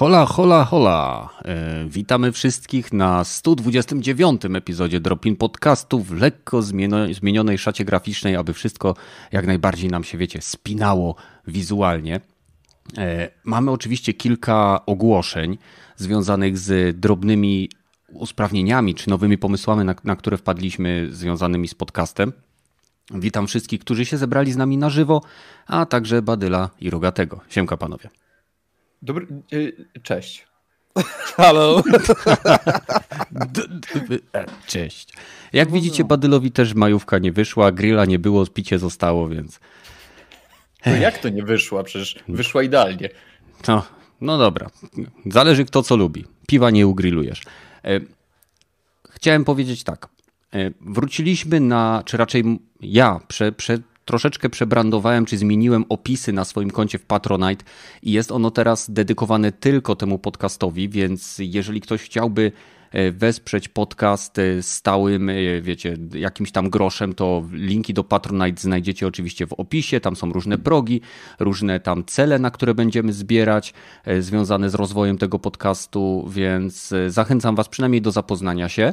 [0.00, 1.28] Hola, hola, hola.
[1.44, 6.62] E, witamy wszystkich na 129 epizodzie Dropin Podcastu w lekko
[7.12, 8.94] zmienionej szacie graficznej, aby wszystko
[9.32, 11.16] jak najbardziej nam się, wiecie, spinało
[11.46, 12.20] wizualnie.
[12.98, 15.58] E, mamy oczywiście kilka ogłoszeń
[15.96, 17.70] związanych z drobnymi
[18.08, 22.32] usprawnieniami czy nowymi pomysłami, na, na które wpadliśmy związanymi z podcastem.
[23.14, 25.22] Witam wszystkich, którzy się zebrali z nami na żywo,
[25.66, 27.40] a także Badyla i Rogatego.
[27.48, 28.10] Siemka panowie.
[29.02, 30.46] Dobry, y, cześć.
[31.36, 31.82] Halo.
[34.34, 35.12] E, cześć.
[35.52, 39.60] Jak no widzicie, Badylowi też majówka nie wyszła, grilla nie było, picie zostało, więc...
[40.86, 41.82] No jak to nie wyszła?
[41.82, 43.08] Przecież wyszła idealnie.
[43.68, 43.86] No,
[44.20, 44.70] no dobra.
[45.26, 46.24] Zależy kto co lubi.
[46.46, 47.42] Piwa nie ugrillujesz.
[47.84, 48.00] E,
[49.10, 50.08] chciałem powiedzieć tak.
[50.54, 52.44] E, wróciliśmy na, czy raczej
[52.80, 53.78] ja prze, prze,
[54.10, 57.64] troszeczkę przebrandowałem, czy zmieniłem opisy na swoim koncie w Patronite
[58.02, 62.52] i jest ono teraz dedykowane tylko temu podcastowi, więc jeżeli ktoś chciałby
[62.90, 69.46] e, wesprzeć podcast stałym, e, wiecie, jakimś tam groszem, to linki do Patronite znajdziecie oczywiście
[69.46, 70.00] w opisie.
[70.00, 71.00] Tam są różne progi,
[71.38, 77.56] różne tam cele, na które będziemy zbierać, e, związane z rozwojem tego podcastu, więc zachęcam
[77.56, 78.92] Was przynajmniej do zapoznania się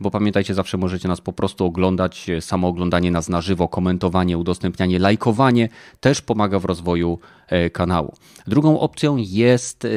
[0.00, 2.26] bo pamiętajcie, zawsze możecie nas po prostu oglądać.
[2.40, 5.68] Samo oglądanie nas na żywo, komentowanie, udostępnianie, lajkowanie
[6.00, 8.14] też pomaga w rozwoju e, kanału.
[8.46, 9.88] Drugą opcją jest e,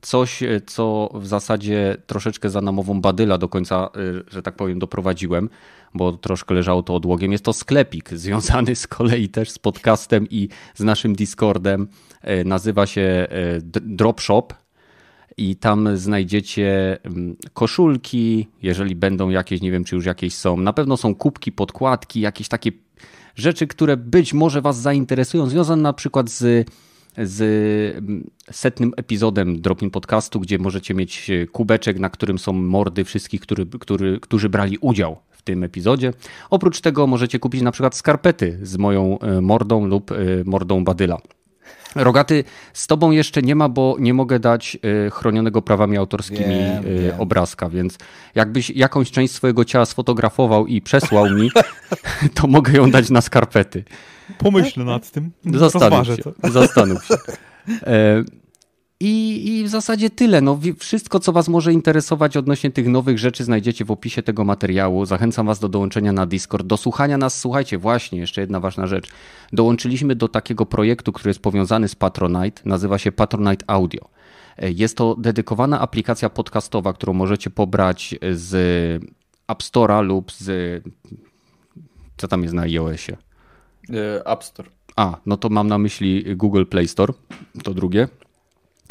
[0.00, 3.90] coś, e, co w zasadzie troszeczkę za namową badyla do końca,
[4.28, 5.48] że tak powiem, doprowadziłem,
[5.94, 7.32] bo troszkę leżało to odłogiem.
[7.32, 11.88] Jest to sklepik związany z kolei też z podcastem i z naszym Discordem.
[12.44, 13.26] Nazywa się
[13.72, 14.54] Dropshop
[15.36, 20.56] i tam znajdziecie mm, koszulki, jeżeli będą jakieś, nie wiem czy już jakieś są.
[20.56, 22.72] Na pewno są kubki, podkładki, jakieś takie
[23.34, 26.70] rzeczy, które być może Was zainteresują, związane na przykład z,
[27.18, 27.40] z
[27.96, 33.66] mm, setnym epizodem Dropin Podcastu, gdzie możecie mieć kubeczek, na którym są mordy wszystkich, który,
[33.66, 36.12] który, którzy brali udział w tym epizodzie.
[36.50, 41.18] Oprócz tego możecie kupić na przykład skarpety z moją e, mordą lub e, mordą Badyla.
[41.94, 46.86] Rogaty, z tobą jeszcze nie ma, bo nie mogę dać y, chronionego prawami autorskimi wiem,
[46.86, 47.20] y, wiem.
[47.20, 47.98] obrazka, więc
[48.34, 51.50] jakbyś jakąś część swojego ciała sfotografował i przesłał mi,
[52.34, 53.84] to mogę ją dać na skarpety.
[54.38, 55.30] Pomyślę nad tym.
[55.44, 56.50] Zastanów się.
[56.50, 57.14] Zastanów się.
[59.00, 60.40] E, i, I, w zasadzie tyle.
[60.40, 65.06] No, wszystko, co Was może interesować odnośnie tych nowych rzeczy, znajdziecie w opisie tego materiału.
[65.06, 67.40] Zachęcam Was do dołączenia na Discord, do słuchania nas.
[67.40, 69.08] Słuchajcie, właśnie, jeszcze jedna ważna rzecz.
[69.52, 72.62] Dołączyliśmy do takiego projektu, który jest powiązany z Patronite.
[72.64, 74.08] Nazywa się Patronite Audio.
[74.58, 78.54] Jest to dedykowana aplikacja podcastowa, którą możecie pobrać z
[79.48, 80.82] App Store'a lub z.
[82.16, 83.16] Co tam jest na iOSie?
[83.90, 84.68] E, App Store.
[84.96, 87.12] A, no to mam na myśli Google Play Store,
[87.62, 88.08] to drugie.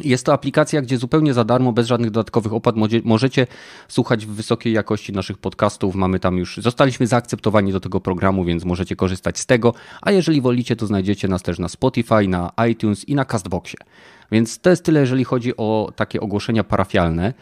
[0.03, 3.47] Jest to aplikacja, gdzie zupełnie za darmo, bez żadnych dodatkowych opłat możecie
[3.87, 5.95] słuchać w wysokiej jakości naszych podcastów.
[5.95, 9.73] Mamy tam już, zostaliśmy zaakceptowani do tego programu, więc możecie korzystać z tego.
[10.01, 13.79] A jeżeli wolicie, to znajdziecie nas też na Spotify, na iTunes i na Castboxie.
[14.31, 17.33] Więc to jest tyle, jeżeli chodzi o takie ogłoszenia parafialne.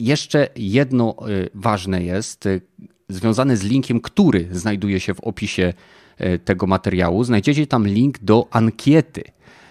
[0.00, 2.60] Jeszcze jedno y, ważne jest, y,
[3.08, 5.72] związane z linkiem, który znajduje się w opisie
[6.20, 7.24] y, tego materiału.
[7.24, 9.24] Znajdziecie tam link do ankiety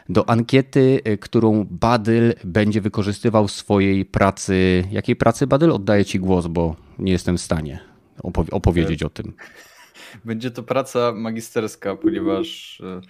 [0.09, 4.83] do ankiety, y, którą Badyl będzie wykorzystywał w swojej pracy.
[4.91, 5.71] Jakiej pracy Badyl?
[5.71, 7.79] Oddaję Ci głos, bo nie jestem w stanie
[8.23, 9.33] opowie opowiedzieć o tym.
[10.25, 13.01] Będzie to praca magisterska, ponieważ y,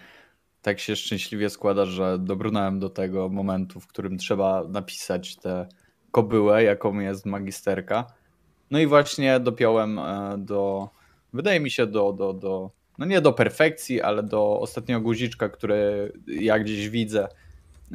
[0.62, 5.68] tak się szczęśliwie składa, że dobrnąłem do tego momentu, w którym trzeba napisać tę
[6.12, 8.06] kobyłę, jaką jest magisterka.
[8.72, 10.90] No i właśnie dopiąłem e, do,
[11.34, 12.72] wydaje mi się, do, do, do
[13.04, 17.28] no nie do perfekcji, ale do ostatniego guziczka, który ja gdzieś widzę,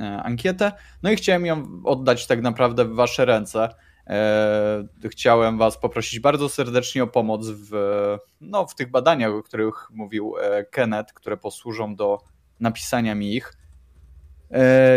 [0.01, 0.73] e, ankietę.
[1.03, 3.69] No i chciałem ją oddać tak naprawdę w Wasze ręce.
[4.07, 7.73] E, chciałem Was poprosić bardzo serdecznie o pomoc w,
[8.41, 12.19] no, w tych badaniach, o których mówił e, Kenneth, które posłużą do
[12.61, 13.53] napisania mi ich.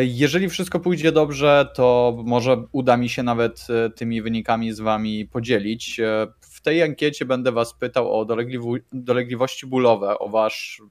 [0.02, 6.02] Jeżeli wszystko pójdzie dobrze, to może uda mi się nawet tymi wynikami z Wami podzielić
[6.62, 8.26] w tej ankiecie będę Was pytał o
[8.94, 10.82] dolegliwości bólowe, o Wasz,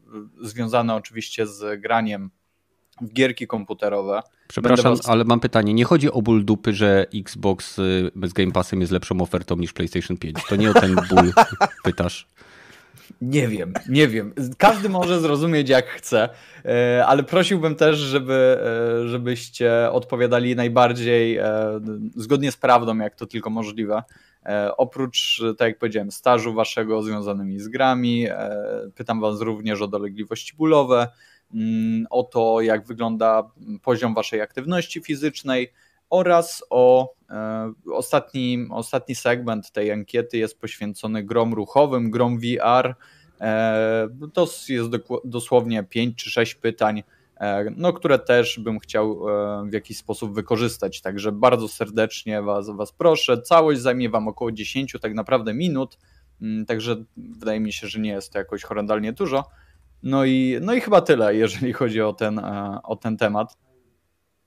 [0.41, 2.31] związane oczywiście z graniem
[3.01, 4.21] w gierki komputerowe.
[4.49, 5.09] Przepraszam, was...
[5.09, 5.75] ale mam pytanie.
[5.75, 9.73] Nie chodzi o ból dupy, że Xbox y, z Game Passem jest lepszą ofertą niż
[9.73, 10.37] PlayStation 5.
[10.49, 11.33] To nie o ten ból
[11.85, 12.27] pytasz.
[13.21, 14.35] Nie wiem, nie wiem.
[14.59, 16.29] Każdy może zrozumieć jak chce,
[16.65, 18.59] e, ale prosiłbym też, żeby,
[19.07, 21.39] żebyście odpowiadali najbardziej
[22.17, 24.03] zgodnie z prawdą, jak to tylko możliwe.
[24.47, 28.51] E, oprócz, tak jak powiedziałem, stażu waszego związanymi z grami, e,
[28.95, 31.09] pytam was również o dolegliwości bólowe,
[31.55, 33.51] mm, o to, jak wygląda
[33.83, 35.73] poziom waszej aktywności fizycznej,
[36.11, 42.95] oraz o e, ostatni, ostatni segment tej ankiety jest poświęcony grom ruchowym, grom VR.
[44.33, 44.91] To jest
[45.25, 47.03] dosłownie 5 czy 6 pytań,
[47.77, 49.21] no, które też bym chciał
[49.71, 51.01] w jakiś sposób wykorzystać.
[51.01, 53.43] Także bardzo serdecznie was, was proszę.
[53.43, 55.99] Całość zajmie Wam około 10 tak naprawdę minut,
[56.43, 59.45] mm, także wydaje mi się, że nie jest to jakoś horrendalnie dużo.
[60.03, 62.41] No i, no i chyba tyle, jeżeli chodzi o ten,
[62.83, 63.57] o ten temat.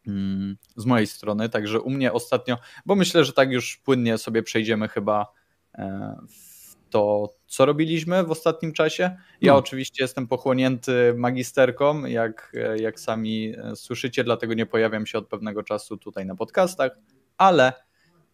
[0.07, 4.44] Mm, z mojej strony, także u mnie ostatnio, bo myślę, że tak już płynnie sobie
[4.44, 5.28] przejdziemy chyba
[5.75, 9.03] e, w to, co robiliśmy w ostatnim czasie.
[9.41, 9.59] Ja hmm.
[9.59, 15.63] oczywiście jestem pochłonięty magisterką, jak, jak sami e, słyszycie, dlatego nie pojawiam się od pewnego
[15.63, 16.91] czasu tutaj na podcastach,
[17.38, 17.73] ale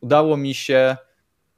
[0.02, 0.98] udało mi się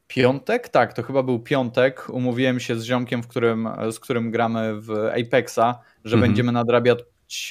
[0.07, 4.81] piątek, tak, to chyba był piątek, umówiłem się z ziomkiem, w którym, z którym gramy
[4.81, 6.29] w Apexa, że hmm.
[6.29, 6.99] będziemy nadrabiać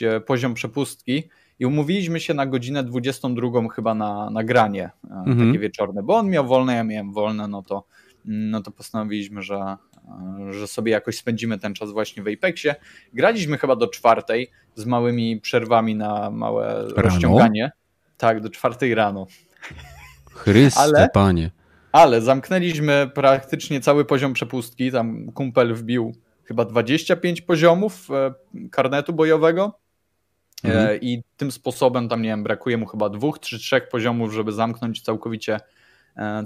[0.03, 1.29] e, poziom przepustki
[1.59, 5.47] i umówiliśmy się na godzinę 22 chyba na, na granie e, mhm.
[5.49, 7.85] takie wieczorne, bo on miał wolne, ja miałem wolne, no to,
[8.25, 9.77] no to postanowiliśmy, że,
[10.51, 12.75] że sobie jakoś spędzimy ten czas właśnie w Apexie.
[13.13, 16.93] Graliśmy chyba do czwartej z małymi przerwami na małe rano?
[16.97, 17.73] rozciąganie.
[18.17, 19.27] Tak, do czwartej rano.
[20.35, 21.51] Chryste, ale, panie.
[21.93, 24.93] Ale zamknęliśmy praktycznie cały poziom przepustki.
[24.93, 26.15] Tam kumpel wbił
[26.45, 28.35] chyba 25 poziomów e,
[28.71, 29.79] karnetu bojowego.
[30.65, 30.89] Mhm.
[30.89, 34.53] E, I tym sposobem tam, nie wiem, brakuje mu chyba dwóch, trzy, trzech poziomów, żeby
[34.53, 35.61] zamknąć całkowicie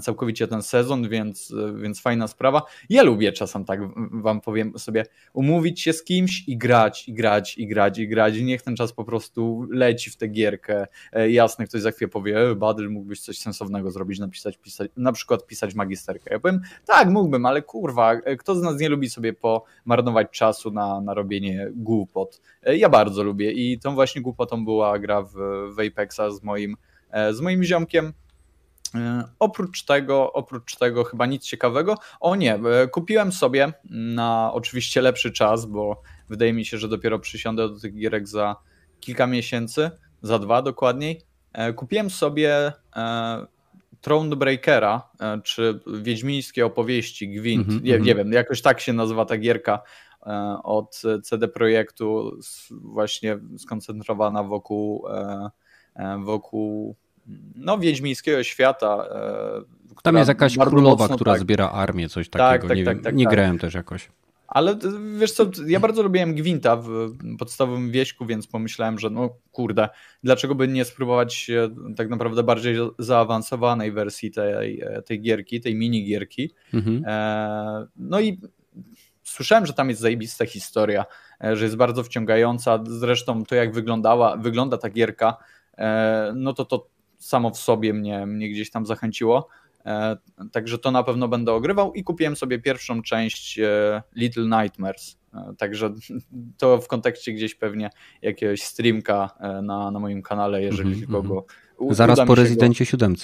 [0.01, 2.61] całkowicie ten sezon, więc, więc fajna sprawa.
[2.89, 3.79] Ja lubię czasem tak,
[4.11, 8.37] wam powiem sobie, umówić się z kimś i grać, i grać, i grać, i grać.
[8.37, 10.87] I niech ten czas po prostu leci w tę gierkę.
[11.13, 15.11] E, jasne, ktoś za chwilę powie, e, Badyl, mógłbyś coś sensownego zrobić, napisać, pisać, na
[15.11, 16.33] przykład pisać magisterkę.
[16.33, 21.01] Ja powiem, tak, mógłbym, ale kurwa, kto z nas nie lubi sobie pomarnować czasu na,
[21.01, 22.41] na robienie głupot?
[22.63, 25.33] Ja bardzo lubię i tą właśnie głupotą była gra w,
[25.75, 26.77] w Apexa z moim,
[27.31, 28.24] z moim ziomkiem, E,
[29.39, 31.95] oprócz tego, oprócz tego chyba nic ciekawego.
[32.19, 37.19] O nie, e, kupiłem sobie na oczywiście lepszy czas, bo wydaje mi się, że dopiero
[37.19, 38.55] przysiądę do tych gierek za
[38.99, 39.91] kilka miesięcy,
[40.21, 41.21] za dwa dokładniej.
[41.53, 42.73] E, kupiłem sobie
[44.01, 45.09] Thronebreakera,
[45.43, 48.17] czy Wiedźmińskie opowieści, Gwint, mm -hmm, nie, nie mhm.
[48.17, 49.81] wiem, jakoś tak się nazywa ta gierka
[50.63, 52.39] od CD Projektu,
[52.71, 55.05] właśnie skoncentrowana wokół,
[56.23, 56.95] wokół
[57.55, 59.07] no, wiedźmińskiego świata.
[59.11, 61.41] E, Tam jest jakaś królowa, mocno, która tak.
[61.41, 62.67] zbiera armię, coś tak, takiego.
[62.67, 63.33] Tak, nie, tak, wiem, nie tak.
[63.33, 64.09] grałem też jakoś.
[64.47, 64.75] Ale
[65.19, 66.89] wiesz co, ja bardzo lubiłem Gwinta w
[67.39, 69.89] podstawowym wieśku, więc pomyślałem, że no kurde,
[70.23, 71.51] dlaczego by nie spróbować
[71.97, 76.51] tak naprawdę bardziej zaawansowanej wersji tej, tej gierki, tej mini gierki.
[76.73, 77.03] Mhm.
[77.07, 78.41] E, no i
[79.23, 81.05] słyszałem, że tam jest zajebista historia,
[81.43, 82.79] e, że jest bardzo wciągająca.
[82.87, 85.37] Zresztą to jak wyglądała, wygląda ta gierka,
[86.35, 86.87] no to to
[87.25, 89.47] samo w sobie mnie, mnie gdzieś tam zachęciło.
[89.85, 90.17] E,
[90.51, 95.17] także to na pewno będę ogrywał i kupiłem sobie pierwszą część e, Little Nightmares.
[95.33, 95.93] E, także
[96.57, 97.89] to w kontekście gdzieś pewnie
[98.21, 99.29] jakiegoś streamka
[99.63, 101.11] na, na moim kanale, jeżeli mm -hmm.
[101.11, 101.45] kogo.
[101.89, 102.89] Zaraz po Rezydencie go...
[102.89, 103.15] 7.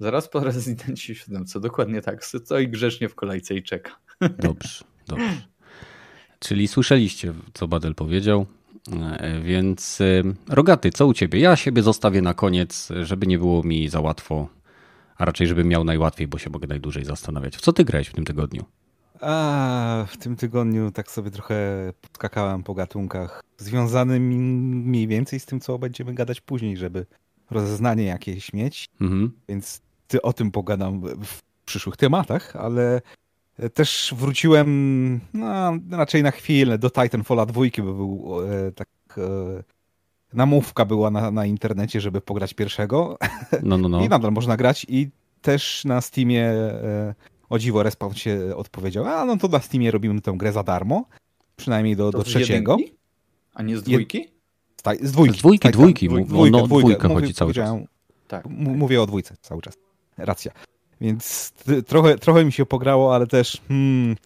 [0.00, 2.24] Zaraz po Rezydencie 7, dokładnie tak.
[2.24, 3.90] Stoi grzecznie w kolejce i czeka.
[4.38, 5.42] Dobrze, dobrze.
[6.38, 8.46] Czyli słyszeliście, co Badel powiedział.
[8.92, 11.40] E, więc e, Rogaty, co u ciebie?
[11.40, 14.48] Ja siebie zostawię na koniec, żeby nie było mi za łatwo,
[15.16, 17.56] a raczej żebym miał najłatwiej, bo się mogę najdłużej zastanawiać.
[17.56, 18.64] W co ty grałeś w tym tygodniu?
[19.20, 24.22] A, w tym tygodniu tak sobie trochę podskakałem po gatunkach związanym
[24.86, 27.06] mniej więcej z tym, co będziemy gadać później, żeby
[27.50, 28.88] rozeznanie jakieś mieć.
[29.00, 29.32] Mhm.
[29.48, 33.00] Więc ty o tym pogadam w przyszłych tematach, ale
[33.74, 39.62] też wróciłem no, raczej na chwilę do Titanfalla 2, bo był e, tak e,
[40.32, 43.18] namówka była na, na internecie, żeby pograć pierwszego.
[43.62, 44.04] No, no, no.
[44.04, 45.08] I nadal można grać i
[45.42, 47.14] też na Steamie e,
[47.48, 51.04] o dziwo Respawn się odpowiedział, a no to na Steamie robimy tę grę za darmo,
[51.56, 52.72] przynajmniej do, do trzeciego.
[52.72, 52.94] Jedynki?
[53.54, 54.28] A nie z dwójki?
[54.76, 55.38] Z, z dwójki.
[55.38, 56.08] Z dwójki, dwójki.
[56.08, 57.70] Dwójkę, no, dwójkę chodzi cały czas.
[58.28, 58.46] Tak.
[58.50, 59.74] Mówię o dwójce cały czas.
[60.18, 60.52] Racja.
[61.04, 61.52] Więc
[61.86, 64.16] trochę, trochę mi się pograło, ale też hmm,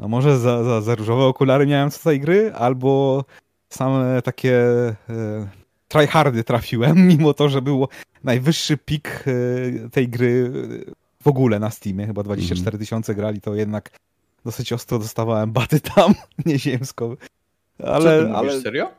[0.00, 3.24] no może za, za, za różowe okulary miałem z tej gry, albo
[3.70, 4.56] same takie
[5.10, 5.48] e,
[5.88, 7.88] tryhardy trafiłem, mimo to, że było
[8.24, 10.52] najwyższy pik e, tej gry
[11.22, 12.78] w ogóle na Steamie, chyba 24 mhm.
[12.78, 13.90] tysiące grali, to jednak
[14.44, 16.14] dosyć ostro dostawałem baty tam,
[16.46, 17.16] nieziemsko.
[17.84, 18.60] Ale, Co ale...
[18.60, 18.90] serio?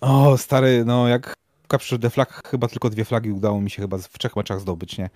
[0.00, 1.34] O, stary, no jak
[1.70, 4.98] Capture the Flag, chyba tylko dwie flagi udało mi się chyba w trzech meczach zdobyć,
[4.98, 5.10] nie?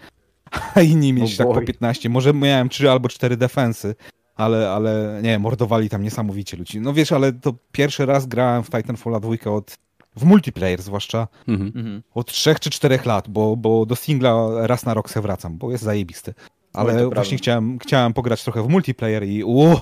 [0.75, 2.09] A inni mieli tak po 15.
[2.09, 3.95] Może miałem 3 albo 4 defensy,
[4.37, 6.80] ale, ale nie, mordowali tam niesamowicie ludzi.
[6.80, 9.78] No wiesz, ale to pierwszy raz grałem w Titanfalla 2 od
[10.16, 11.73] w multiplayer zwłaszcza, mhm.
[11.76, 12.02] mhm.
[12.14, 15.71] od 3 czy 4 lat, bo, bo do singla raz na rok se wracam, bo
[15.71, 16.35] jest zajebisty.
[16.73, 19.80] Ale właśnie chciałem, chciałem pograć trochę w multiplayer i u, o,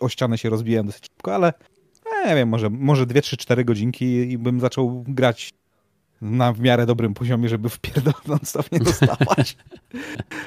[0.00, 1.52] o ścianę się rozbiłem dosyć szybko, ale
[2.26, 5.52] nie wiem, może, może 2, 3, 4 godzinki i bym zaczął grać
[6.20, 7.78] na w miarę dobrym poziomie, żeby w
[8.28, 9.56] non-stop nie dostawać.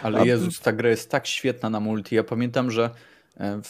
[0.04, 2.16] Ale Jezus, ta gra jest tak świetna na multi.
[2.16, 2.90] Ja pamiętam, że
[3.40, 3.62] e,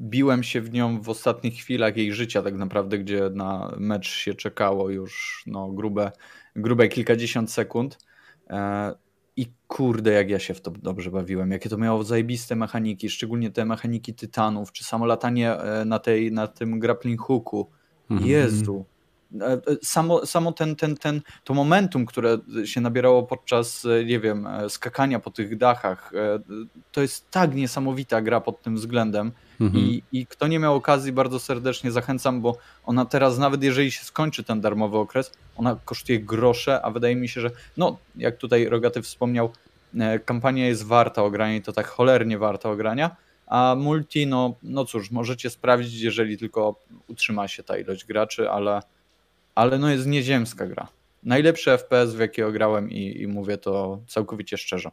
[0.00, 4.34] biłem się w nią w ostatnich chwilach jej życia tak naprawdę, gdzie na mecz się
[4.34, 6.12] czekało już no, grube,
[6.56, 7.98] grube kilkadziesiąt sekund.
[8.50, 8.94] E,
[9.36, 11.50] I kurde, jak ja się w to dobrze bawiłem.
[11.50, 16.32] Jakie to miało zajebiste mechaniki, szczególnie te mechaniki tytanów, czy samo latanie e, na, tej,
[16.32, 17.70] na tym grappling hooku.
[18.10, 18.30] Mhm.
[18.30, 18.84] Jezu,
[19.82, 25.20] samo, samo ten, ten, ten, to momentum, które się nabierało podczas, e, nie wiem, skakania
[25.20, 26.12] po tych dachach,
[26.92, 29.32] to jest tak niesamowita gra pod tym względem.
[29.60, 29.84] Mhm.
[29.84, 34.04] I, I kto nie miał okazji, bardzo serdecznie zachęcam, bo ona teraz, nawet jeżeli się
[34.04, 38.68] skończy ten darmowy okres, ona kosztuje grosze, a wydaje mi się, że, no, jak tutaj
[38.68, 39.52] Rogaty wspomniał,
[40.24, 43.16] kampania jest warta ogrania i to tak cholernie warta ogrania.
[43.46, 48.80] A multi, no, no cóż, możecie sprawdzić, jeżeli tylko utrzyma się ta ilość graczy, ale
[49.54, 50.88] ale no jest nieziemska gra.
[51.22, 54.90] Najlepszy FPS, w jakiego grałem i, i mówię to całkowicie szczerze.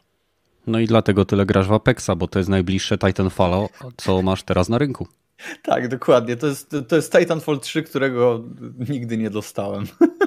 [0.66, 4.68] No i dlatego tyle grasz w Apexa, bo to jest najbliższe Titanfall, co masz teraz
[4.68, 5.06] na rynku.
[5.62, 6.36] Tak, dokładnie.
[6.36, 8.44] To jest, to jest Titanfall 3, którego
[8.88, 9.86] nigdy nie dostałem.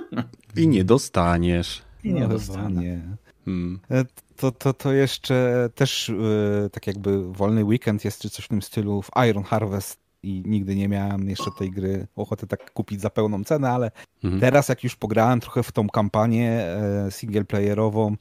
[0.58, 1.82] I nie dostaniesz.
[2.04, 3.02] I nie no dostanie.
[3.46, 3.80] Hmm.
[3.92, 8.48] E, to, to, to jeszcze też yy, tak jakby wolny weekend jest czy coś w
[8.48, 13.02] tym stylu w Iron Harvest i nigdy nie miałem jeszcze tej gry ochoty tak kupić
[13.02, 13.92] za pełną cenę, ale
[14.24, 14.42] mhm.
[14.42, 18.16] teraz jak już pograłem trochę w tą kampanię e, singleplayerową,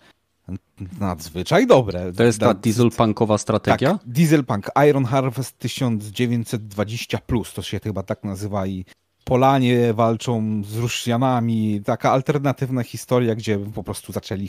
[1.01, 2.13] nadzwyczaj dobre.
[2.13, 3.93] To jest ta dieselpunkowa strategia?
[3.93, 8.85] Tak, dieselpunk, Iron Harvest 1920+, plus, to się chyba tak nazywa i
[9.25, 14.49] Polanie walczą z Ruszjanami, taka alternatywna historia, gdzie po prostu zaczęli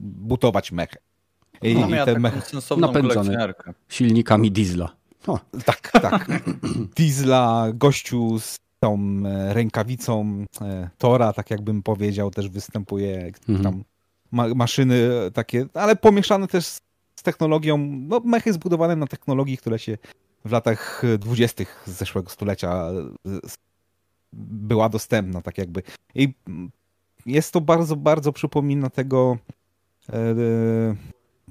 [0.00, 0.96] butować mechy.
[1.62, 2.40] I, no, i te mechy
[2.76, 3.54] napędzane
[3.88, 4.96] silnikami diesla.
[5.26, 5.40] O.
[5.64, 6.28] Tak, tak.
[6.96, 13.32] Diesla, gościu z tą e, rękawicą e, Tora, tak jakbym powiedział, też występuje.
[13.48, 13.62] Mhm.
[13.62, 13.84] Tam
[14.32, 16.66] ma maszyny takie, ale pomieszane też
[17.16, 19.98] z technologią, no mechy zbudowane na technologii, która się
[20.44, 22.90] w latach dwudziestych zeszłego stulecia
[23.26, 23.38] e,
[24.32, 25.82] była dostępna, tak jakby.
[26.14, 26.34] I
[27.26, 29.38] jest to bardzo, bardzo przypomina tego
[30.08, 30.16] e,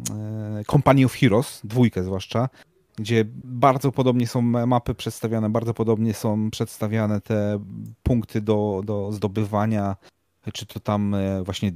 [0.10, 2.50] e, Company of Heroes, dwójkę zwłaszcza,
[2.96, 7.60] gdzie bardzo podobnie są mapy przedstawiane, bardzo podobnie są przedstawiane te
[8.04, 9.96] punkty do, do zdobywania,
[10.54, 11.74] czy to tam e, właśnie e,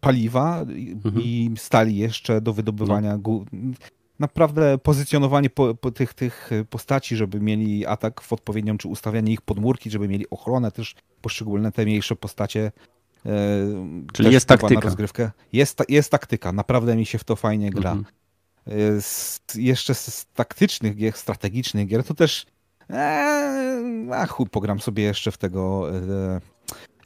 [0.00, 1.22] paliwa mhm.
[1.22, 3.18] i stali jeszcze do wydobywania.
[3.26, 3.44] No.
[4.18, 9.40] Naprawdę pozycjonowanie po, po tych, tych postaci, żeby mieli atak w odpowiednią, czy ustawianie ich
[9.40, 12.72] podmurki, żeby mieli ochronę też, poszczególne te mniejsze postacie.
[13.26, 13.30] E,
[14.12, 14.80] Czyli jest taktyka.
[14.80, 15.30] rozgrywkę.
[15.52, 17.92] Jest, jest taktyka, naprawdę mi się w to fajnie gra.
[17.92, 18.18] Mhm
[19.00, 22.46] z, jeszcze z taktycznych gier, strategicznych gier, to też
[22.90, 25.90] ee, a chuj, pogram sobie jeszcze w tego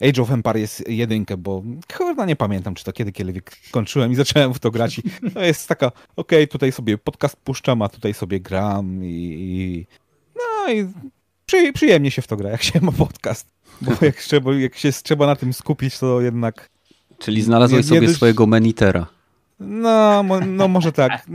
[0.01, 3.41] e, Age of Empires 1, bo chyba nie pamiętam, czy to kiedy, kiedy
[3.71, 7.35] kończyłem i zacząłem w to grać i to jest taka, okej, okay, tutaj sobie podcast
[7.35, 9.85] puszczam, a tutaj sobie gram i, i
[10.35, 10.87] no i
[11.45, 13.47] przy, przyjemnie się w to gra, jak się ma podcast,
[13.81, 16.69] bo jak, trzeba, jak się trzeba na tym skupić, to jednak...
[17.19, 18.17] Czyli znalazłeś nie, nie sobie dość...
[18.17, 19.07] swojego menitera.
[19.59, 21.27] No, no może tak.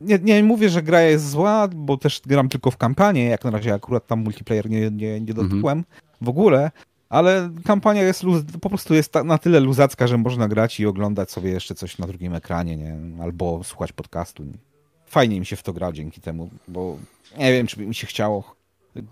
[0.00, 3.50] Nie, nie mówię, że gra jest zła, bo też gram tylko w kampanię, jak na
[3.50, 5.84] razie akurat tam multiplayer nie, nie, nie dotkłem mhm.
[6.20, 6.70] w ogóle,
[7.08, 11.30] ale kampania jest luz, po prostu jest na tyle luzacka, że można grać i oglądać
[11.30, 13.22] sobie jeszcze coś na drugim ekranie, nie?
[13.22, 14.44] albo słuchać podcastu.
[15.06, 16.96] Fajnie mi się w to gra dzięki temu, bo
[17.38, 18.56] nie wiem, czy by mi się chciało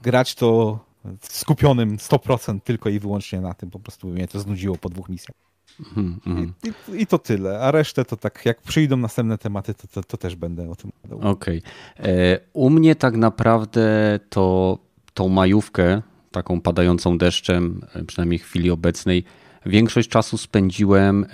[0.03, 0.79] grać to
[1.21, 5.09] skupionym 100% tylko i wyłącznie na tym, po prostu by mnie to znudziło po dwóch
[5.09, 5.37] misjach.
[5.97, 6.53] Mm, mm.
[6.65, 7.61] I, I, to tyle.
[7.61, 10.93] A resztę to tak, jak przyjdą następne tematy, to, to, to też będę o tym
[11.05, 11.29] mówił.
[11.29, 11.63] Okej.
[11.99, 12.13] Okay.
[12.13, 14.79] E, u mnie tak naprawdę to
[15.15, 19.25] tą majówkę, taką padającą deszczem, e, przynajmniej w chwili obecnej,
[19.67, 21.29] większość czasu spędziłem e,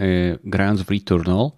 [0.44, 1.50] grając w Returnal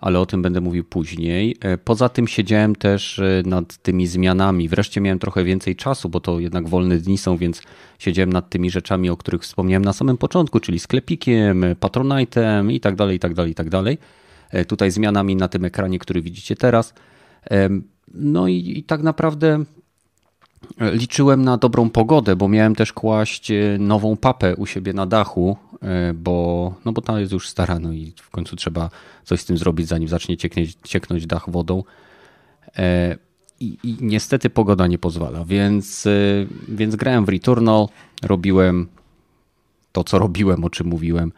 [0.00, 1.56] ale o tym będę mówił później.
[1.60, 4.68] E, poza tym siedziałem też e, nad tymi zmianami.
[4.68, 7.62] Wreszcie miałem trochę więcej czasu, bo to jednak wolne dni są, więc
[7.98, 12.96] siedziałem nad tymi rzeczami, o których wspomniałem na samym początku, czyli sklepikiem, patronite'em i tak
[12.96, 13.98] dalej, i tak dalej, i tak dalej.
[14.50, 16.94] E, tutaj zmianami na tym ekranie, który widzicie teraz.
[18.14, 19.64] No i, i tak naprawdę
[20.92, 25.56] liczyłem na dobrą pogodę, bo miałem też kłaść nową papę u siebie na dachu,
[26.14, 28.90] bo, no bo ta jest już stara, no i w końcu trzeba
[29.24, 31.82] coś z tym zrobić, zanim zacznie cieknąć, cieknąć dach wodą.
[32.78, 33.16] E,
[33.60, 36.10] I, I, niestety pogoda nie pozwala, więc, e,
[36.68, 37.86] więc grałem w Returnal,
[38.22, 38.88] robiłem
[39.92, 41.32] to, co robiłem, o czym mówiłem.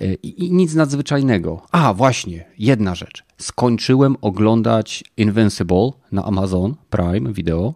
[0.00, 1.62] E, I, I, nic nadzwyczajnego.
[1.72, 3.24] A, właśnie, jedna rzecz.
[3.38, 7.74] Skończyłem oglądać Invincible na Amazon Prime Video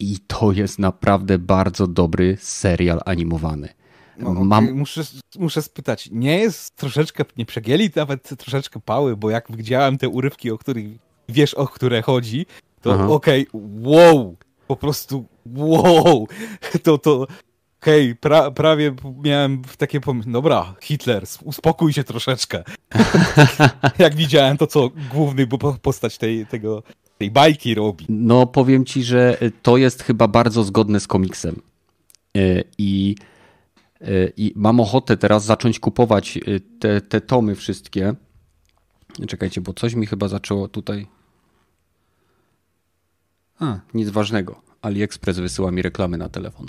[0.00, 3.68] i to jest naprawdę bardzo dobry serial animowany.
[4.18, 4.72] No, Mam...
[4.72, 5.02] muszę,
[5.38, 10.50] muszę spytać, nie jest troszeczkę, nie przegieli nawet troszeczkę pały, bo jak widziałem te urywki,
[10.50, 10.86] o których
[11.28, 12.46] wiesz, o które chodzi,
[12.80, 16.28] to okej, okay, wow, po prostu wow,
[16.82, 17.26] to, to
[17.80, 22.64] hej, pra, prawie miałem takie pomysły, dobra, Hitler, uspokój się troszeczkę.
[23.98, 25.46] jak widziałem to, co główny
[25.82, 26.82] postać tej, tego,
[27.20, 28.06] tej bajki robi.
[28.08, 31.62] No, powiem ci, że to jest chyba bardzo zgodne z komiksem.
[32.36, 33.14] E, I,
[34.00, 36.40] e, i mam ochotę teraz zacząć kupować e,
[36.78, 38.14] te, te tomy wszystkie.
[39.28, 41.06] Czekajcie, bo coś mi chyba zaczęło tutaj
[43.58, 44.62] a, nic ważnego.
[44.82, 46.66] AliExpress wysyła mi reklamy na telefon.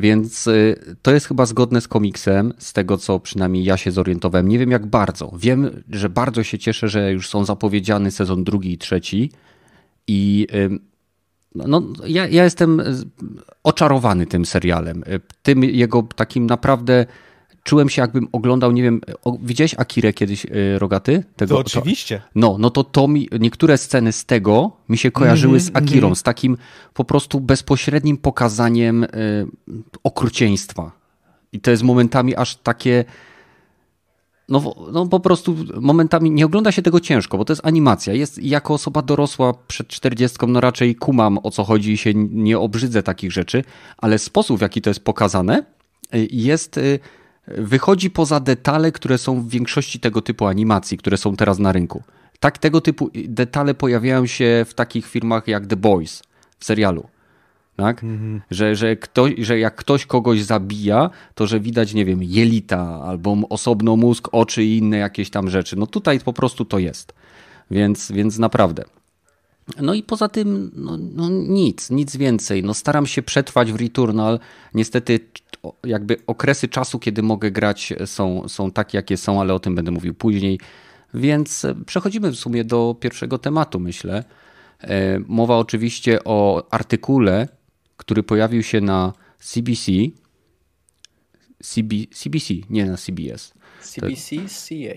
[0.00, 4.48] Więc y, to jest chyba zgodne z komiksem, z tego co przynajmniej ja się zorientowałem.
[4.48, 5.32] Nie wiem jak bardzo.
[5.36, 9.30] Wiem, że bardzo się cieszę, że już są zapowiedziany sezon drugi i trzeci.
[10.06, 10.46] I
[11.54, 12.82] no, no ja, ja jestem
[13.62, 15.04] oczarowany tym serialem.
[15.42, 17.06] Tym jego takim naprawdę
[17.64, 21.24] czułem się jakbym oglądał, nie wiem, o, widziałeś Akirę kiedyś, y, Rogaty?
[21.36, 22.18] Tego, to oczywiście.
[22.18, 25.72] To, no, no to, to mi, niektóre sceny z tego mi się kojarzyły mm -hmm,
[25.72, 26.18] z Akirą, mm -hmm.
[26.18, 26.56] z takim
[26.94, 29.08] po prostu bezpośrednim pokazaniem y,
[30.04, 30.92] okrucieństwa.
[31.52, 33.04] I to jest momentami aż takie...
[34.48, 38.14] No, no po prostu momentami nie ogląda się tego ciężko, bo to jest animacja.
[38.14, 42.58] Jest jako osoba dorosła przed 40, no raczej kumam o co chodzi i się nie
[42.58, 43.64] obrzydzę takich rzeczy,
[43.98, 45.64] ale sposób w jaki to jest pokazane
[46.14, 46.98] y, jest y,
[47.46, 52.02] wychodzi poza detale, które są w większości tego typu animacji, które są teraz na rynku.
[52.40, 56.22] Tak, tego typu detale pojawiają się w takich filmach jak The Boys
[56.58, 57.06] w serialu.
[57.76, 58.04] Tak?
[58.04, 58.42] Mhm.
[58.50, 63.36] Że, że, ktoś, że jak ktoś kogoś zabija, to że widać, nie wiem, jelita albo
[63.50, 65.76] osobno mózg, oczy i inne jakieś tam rzeczy.
[65.76, 67.14] No tutaj po prostu to jest.
[67.70, 68.84] Więc, więc naprawdę.
[69.80, 72.62] No i poza tym, no, no, nic, nic więcej.
[72.62, 74.38] No staram się przetrwać w Returnal.
[74.74, 75.20] Niestety,
[75.84, 79.90] jakby okresy czasu, kiedy mogę grać, są, są takie, jakie są, ale o tym będę
[79.90, 80.60] mówił później.
[81.14, 84.24] Więc przechodzimy w sumie do pierwszego tematu, myślę.
[84.80, 87.48] E, mowa oczywiście o artykule,
[87.96, 89.92] który pojawił się na CBC.
[91.62, 93.54] CB, CBC, nie na CBS.
[93.82, 94.94] CBC CA.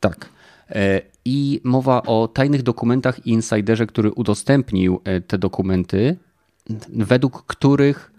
[0.00, 0.37] Tak.
[0.70, 6.16] E, I mowa o tajnych dokumentach i insiderze, który udostępnił e, te dokumenty,
[6.90, 8.12] według których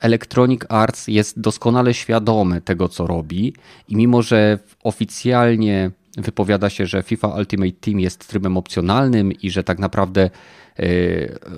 [0.00, 3.54] Electronic Arts jest doskonale świadomy tego, co robi,
[3.88, 9.64] i mimo że oficjalnie wypowiada się, że FIFA Ultimate Team jest trybem opcjonalnym i że
[9.64, 10.30] tak naprawdę
[10.78, 10.84] e,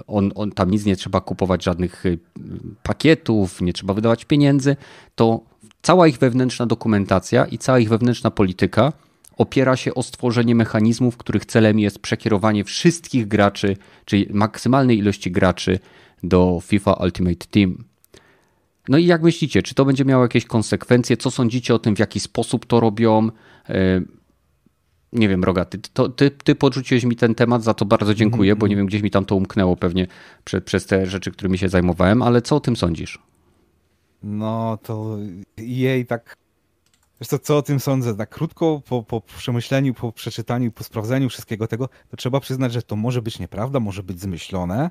[0.06, 2.04] on, on, tam nic nie trzeba kupować, żadnych
[2.82, 4.76] pakietów, nie trzeba wydawać pieniędzy,
[5.14, 5.40] to
[5.82, 8.92] cała ich wewnętrzna dokumentacja i cała ich wewnętrzna polityka
[9.38, 15.79] opiera się o stworzenie mechanizmów, których celem jest przekierowanie wszystkich graczy, czyli maksymalnej ilości graczy
[16.22, 17.85] do FIFA Ultimate Team.
[18.88, 21.16] No i jak myślicie, czy to będzie miało jakieś konsekwencje?
[21.16, 23.31] Co sądzicie o tym, w jaki sposób to robią?
[23.68, 24.01] E,
[25.12, 25.79] nie wiem, Roga, ty,
[26.16, 28.61] ty, ty podrzuciłeś mi ten temat, za to bardzo dziękuję, mm -hmm.
[28.61, 30.07] bo nie wiem, gdzieś mi tam to umknęło pewnie
[30.64, 33.18] przez te rzeczy, którymi się zajmowałem, ale co o tym sądzisz?
[34.22, 35.18] No to
[35.59, 36.37] jej tak
[37.20, 38.16] Wiesz co, co o tym sądzę?
[38.16, 42.83] Tak krótko po, po przemyśleniu, po przeczytaniu, po sprawdzeniu wszystkiego tego, to trzeba przyznać, że
[42.83, 44.90] to może być nieprawda, może być zmyślone,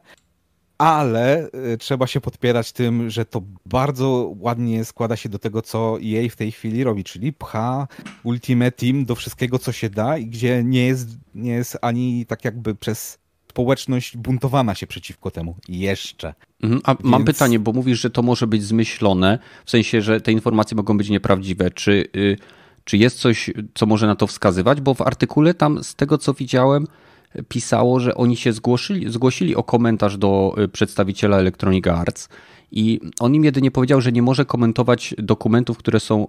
[0.77, 5.97] ale y, trzeba się podpierać tym, że to bardzo ładnie składa się do tego, co
[5.99, 7.87] jej w tej chwili robi, czyli pcha
[8.23, 12.45] Ultimate Team do wszystkiego, co się da i gdzie nie jest, nie jest ani tak
[12.45, 13.19] jakby przez
[13.57, 15.55] społeczność buntowana się przeciwko temu.
[15.69, 16.33] Jeszcze.
[16.63, 17.03] Mhm, a Więc...
[17.03, 20.97] mam pytanie, bo mówisz, że to może być zmyślone, w sensie, że te informacje mogą
[20.97, 21.71] być nieprawdziwe.
[21.71, 22.37] Czy, y,
[22.83, 24.81] czy jest coś, co może na to wskazywać?
[24.81, 26.87] Bo w artykule tam, z tego co widziałem,
[27.49, 32.29] pisało, że oni się zgłosili, zgłosili o komentarz do y, przedstawiciela Electronic Arts
[32.71, 36.27] i on im jedynie powiedział, że nie może komentować dokumentów, które są y,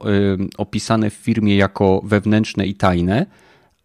[0.59, 3.27] opisane w firmie jako wewnętrzne i tajne,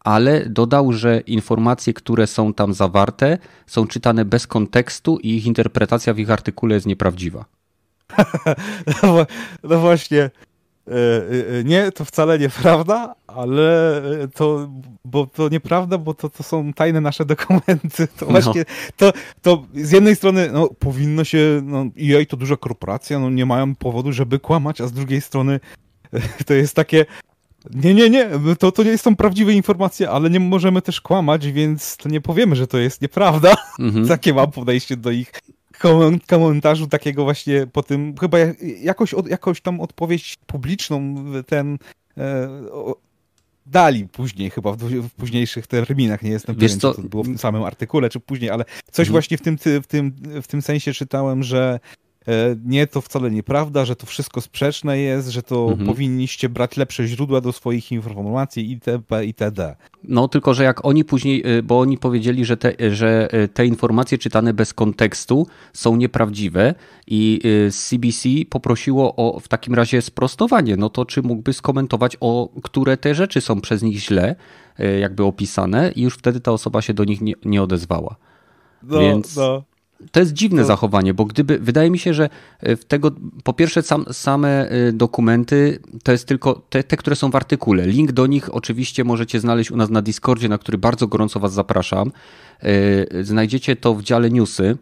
[0.04, 3.38] ale dodał, że informacje, które są tam zawarte,
[3.68, 7.46] są czytane bez kontekstu i ich interpretacja w ich artykule jest nieprawdziwa.
[9.04, 9.26] no,
[9.64, 10.30] no właśnie.
[10.88, 14.02] E, e, e, nie, to wcale nieprawda, ale
[14.36, 14.70] to,
[15.06, 18.08] bo to nieprawda, bo to, to są tajne nasze dokumenty.
[18.20, 18.32] To no.
[18.32, 18.66] właśnie,
[18.98, 23.46] to, to z jednej strony no, powinno się, no EA to duża korporacja, no nie
[23.46, 25.60] mają powodu, żeby kłamać, a z drugiej strony
[26.46, 27.06] to jest takie,
[27.72, 31.98] nie, nie, nie, to, to nie są prawdziwe informacje, ale nie możemy też kłamać, więc
[31.98, 33.56] to nie powiemy, że to jest nieprawda.
[33.80, 34.08] Mhm.
[34.18, 35.32] Takie mam podejście do ich
[36.28, 38.38] komentarzu takiego właśnie po tym, chyba
[38.82, 41.16] jakoś, jakoś tam odpowiedź publiczną
[41.48, 41.78] ten
[42.18, 42.48] e,
[43.66, 46.94] dali później, chyba w, w, późniejszych terminach, nie jestem pewien, co...
[46.94, 49.12] czy to było w tym samym artykule, czy później, ale coś mhm.
[49.12, 51.80] właśnie w tym, w, tym, w tym sensie czytałem, że
[52.66, 55.88] nie, to wcale nieprawda, że to wszystko sprzeczne jest, że to mhm.
[55.88, 59.26] powinniście brać lepsze źródła do swoich informacji itp.
[59.26, 59.76] itd.
[60.04, 63.66] No tylko, że jak oni później, e, bo oni powiedzieli, że te, że e, te
[63.66, 66.76] informacje czytane bez kontekstu są nieprawdziwe
[67.08, 72.98] i CBC poprosiło o w takim razie sprostowanie, no to czy mógłby skomentować, o które
[72.98, 74.36] te rzeczy są przez nich źle
[75.00, 78.16] jakby opisane i już wtedy ta osoba się do nich nie, nie odezwała.
[78.84, 79.36] No, Więc...
[79.36, 79.64] no
[80.12, 82.30] to jest dziwne zachowanie, bo gdyby, wydaje mi się, że
[82.60, 83.12] e, w tego,
[83.44, 87.88] po pierwsze sam, same e, dokumenty to jest tylko te, te, które są w artykule.
[87.88, 91.54] Link do nich oczywiście możecie znaleźć u nas na Discordzie, na który bardzo gorąco Was
[91.54, 92.12] zapraszam.
[92.60, 94.78] E, znajdziecie to w dziale newsy,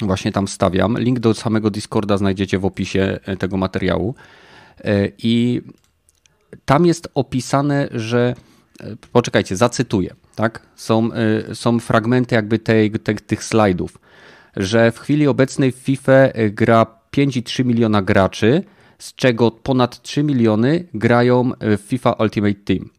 [0.00, 0.98] właśnie tam stawiam.
[0.98, 4.14] Link do samego Discorda znajdziecie w opisie tego materiału.
[5.18, 5.62] I
[6.64, 8.34] tam jest opisane, że
[9.12, 10.14] poczekajcie, zacytuję.
[10.34, 10.66] Tak?
[10.76, 11.08] Są,
[11.52, 13.98] są fragmenty jakby tej, tej, tych slajdów
[14.56, 16.86] że w chwili obecnej w FIFA gra
[17.16, 18.64] 5,3 miliona graczy,
[18.98, 22.90] z czego ponad 3 miliony grają w FIFA Ultimate Team.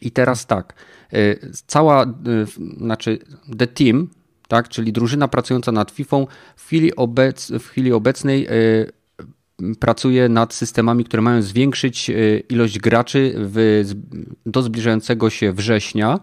[0.00, 0.74] I teraz tak,
[1.14, 2.06] y, cała,
[2.76, 3.18] znaczy
[3.58, 4.08] The Team,
[4.48, 6.16] tak, czyli drużyna pracująca nad FIFA
[6.56, 8.48] w chwili, obec, w chwili obecnej
[9.80, 12.10] pracuje nad systemami, które mają zwiększyć
[12.48, 13.84] ilość graczy w,
[14.46, 16.20] do zbliżającego się września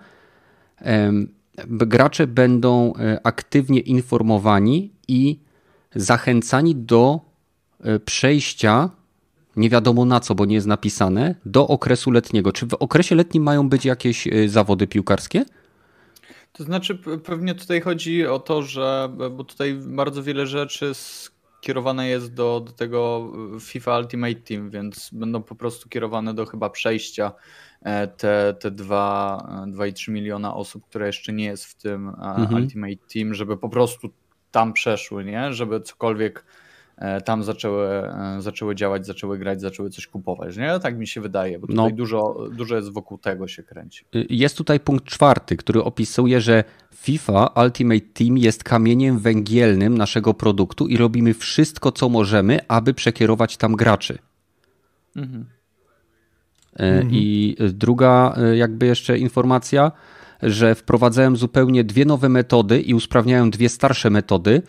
[1.68, 5.40] gracze będą e, aktywnie informowani i
[5.96, 7.20] zachęcani do
[7.80, 8.90] e, przejścia,
[9.56, 12.52] nie wiadomo na co, bo nie jest napisane, do okresu letniego.
[12.52, 15.46] Czy w okresie letnim mają być jakieś e, zawody piłkarskie?
[16.54, 22.34] To znaczy, pewnie tutaj chodzi o to, że bo tutaj bardzo wiele rzeczy skierowane jest
[22.34, 27.32] do, do tego FIFA Ultimate Team, więc będą po prostu kierowane do chyba przejścia
[28.18, 32.54] te, te 2,3 miliona osób, które jeszcze nie jest w tym e, mhm.
[32.54, 34.10] Ultimate Team, żeby po prostu
[34.52, 35.54] tam przeszły, nie?
[35.54, 36.46] Żeby cokolwiek
[36.98, 37.88] e, tam zaczęły,
[38.40, 40.58] zaczęły działać, zaczęły grać, zaczęły coś kupować.
[40.58, 40.80] Nie?
[40.80, 41.96] Tak mi się wydaje, bo tutaj no.
[41.96, 44.06] dużo, dużo jest wokół tego się kręci.
[44.16, 46.64] Y, jest tutaj punkt czwarty, który opisuje, że
[46.96, 53.58] FIFA Ultimate Team jest kamieniem węgielnym naszego produktu i robimy wszystko, co możemy, aby przekierować
[53.58, 54.18] tam graczy.
[55.16, 55.55] Mhm.
[56.80, 57.10] E, mhm.
[57.12, 59.92] I druga e, jakby jeszcze informacja,
[60.44, 64.62] że wprowadzają zupełnie dwie nowe metody i usprawniają dwie starsze metody,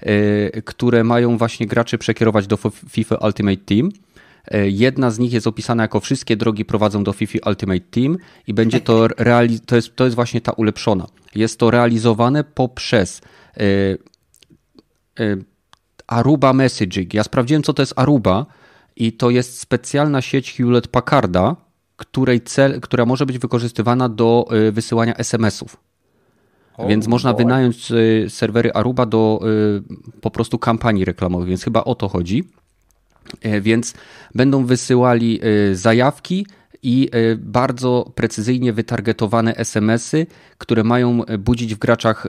[0.00, 3.90] e, które mają właśnie graczy przekierować do FIFA Ultimate Team.
[4.64, 8.80] Jedna z nich jest opisana jako wszystkie drogi prowadzą do FIFA Ultimate Team i będzie
[8.80, 11.06] to, reali- to, jest, to jest właśnie ta ulepszona.
[11.34, 13.20] Jest to realizowane poprzez
[16.06, 17.14] Aruba Messaging.
[17.14, 18.46] Ja sprawdziłem, co to jest Aruba
[18.96, 21.56] i to jest specjalna sieć Hewlett Packarda,
[21.96, 25.76] której cel, która może być wykorzystywana do y, wysyłania SMS-ów.
[26.88, 27.44] Więc można boy.
[27.44, 32.44] wynająć y, serwery Aruba do y, po prostu kampanii reklamowych, więc chyba o to chodzi.
[33.42, 33.94] E, więc
[34.34, 35.40] będą wysyłali
[35.72, 36.46] zajawki
[36.82, 40.26] i bardzo precyzyjnie wytargetowane SMS-y,
[40.58, 42.26] które mają budzić w graczach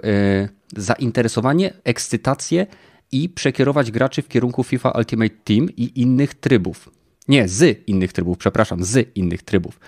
[0.77, 2.67] zainteresowanie, ekscytację
[3.15, 6.89] i przekierować graczy w kierunku FIFA Ultimate Team i innych trybów.
[7.27, 9.79] Nie, z innych trybów, przepraszam, z innych trybów.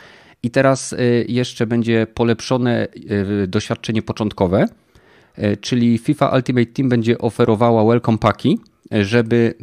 [0.43, 2.87] I teraz y, jeszcze będzie polepszone
[3.43, 4.65] y, doświadczenie początkowe,
[5.39, 8.59] y, czyli FIFA Ultimate Team będzie oferowała welcome paki,
[8.91, 9.53] żeby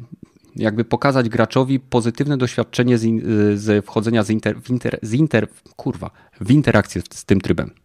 [0.57, 3.05] jakby pokazać graczowi pozytywne doświadczenie z,
[3.61, 7.84] z wchodzenia z inter, w inter, z inter, kurwa, w interakcję z tym trybem.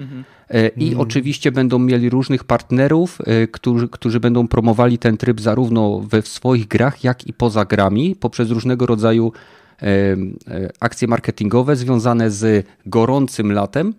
[0.00, 0.24] Mhm.
[0.50, 1.00] E, I mhm.
[1.00, 6.28] oczywiście będą mieli różnych partnerów, e, którzy, którzy będą promowali ten tryb zarówno we w
[6.28, 9.32] swoich grach, jak i poza grami, poprzez różnego rodzaju
[9.82, 10.16] e,
[10.80, 13.94] akcje marketingowe związane z gorącym latem,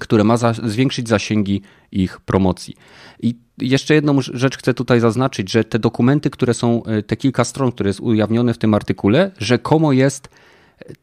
[0.00, 1.62] które ma za, zwiększyć zasięgi
[1.92, 2.74] ich promocji.
[3.22, 7.72] I jeszcze jedną rzecz chcę tutaj zaznaczyć, że te dokumenty, które są, te kilka stron,
[7.72, 10.28] które jest ujawnione w tym artykule, rzekomo jest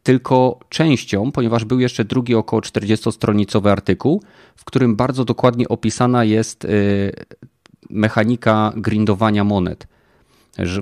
[0.04, 4.24] tylko częścią, ponieważ był jeszcze drugi około 40-stronicowy artykuł,
[4.56, 7.12] w którym bardzo dokładnie opisana jest y,
[7.90, 9.88] mechanika grindowania monet,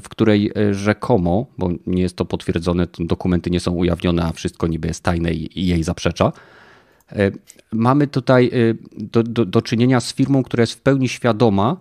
[0.02, 4.68] w której y, rzekomo, bo nie jest to potwierdzone, dokumenty nie są ujawnione, a wszystko
[4.68, 6.32] niby jest tajne i jej zaprzecza.
[7.12, 7.32] Y,
[7.72, 8.52] mamy tutaj
[8.98, 11.78] do, do, do czynienia z firmą, która jest w pełni świadoma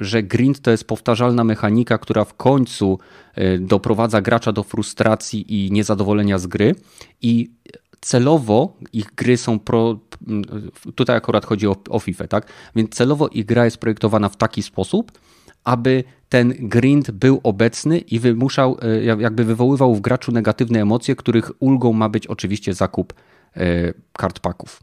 [0.00, 2.98] że grind to jest powtarzalna mechanika, która w końcu
[3.34, 6.74] e, doprowadza gracza do frustracji i niezadowolenia z gry
[7.22, 7.50] i
[8.00, 9.98] celowo ich gry są pro.
[10.94, 12.46] Tutaj akurat chodzi o, o FIFA, tak?
[12.76, 15.12] Więc celowo ich gra jest projektowana w taki sposób,
[15.64, 21.50] aby ten grind był obecny i wymuszał, e, jakby wywoływał w graczu negatywne emocje, których
[21.58, 23.14] ulgą ma być oczywiście zakup
[24.12, 24.82] kart paków.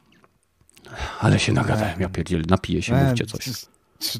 [1.19, 3.49] Ale się nagadałem, ja pierdziel, napiję się, mówcie coś.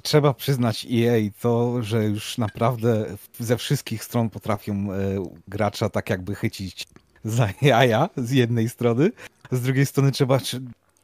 [0.04, 3.06] Trzeba przyznać EA to, że już naprawdę
[3.40, 4.98] ze wszystkich stron potrafią e,
[5.48, 6.88] gracza tak jakby chycić
[7.24, 9.12] za jaja z jednej strony,
[9.52, 10.40] z drugiej strony trzeba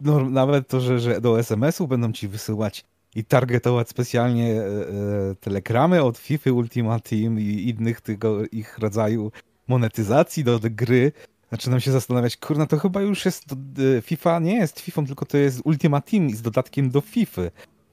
[0.01, 2.85] no, nawet to, że, że do SMS-u będą ci wysyłać
[3.15, 9.31] i targetować specjalnie e, e, telegramy od FIFA Ultimate Team i innych tego ich rodzaju
[9.67, 11.11] monetyzacji do, do gry.
[11.51, 13.45] Zaczynam się zastanawiać, kurna, to chyba już jest,
[14.01, 17.41] FIFA nie jest FIFA, tylko to jest Ultimate Team z dodatkiem do FIFA.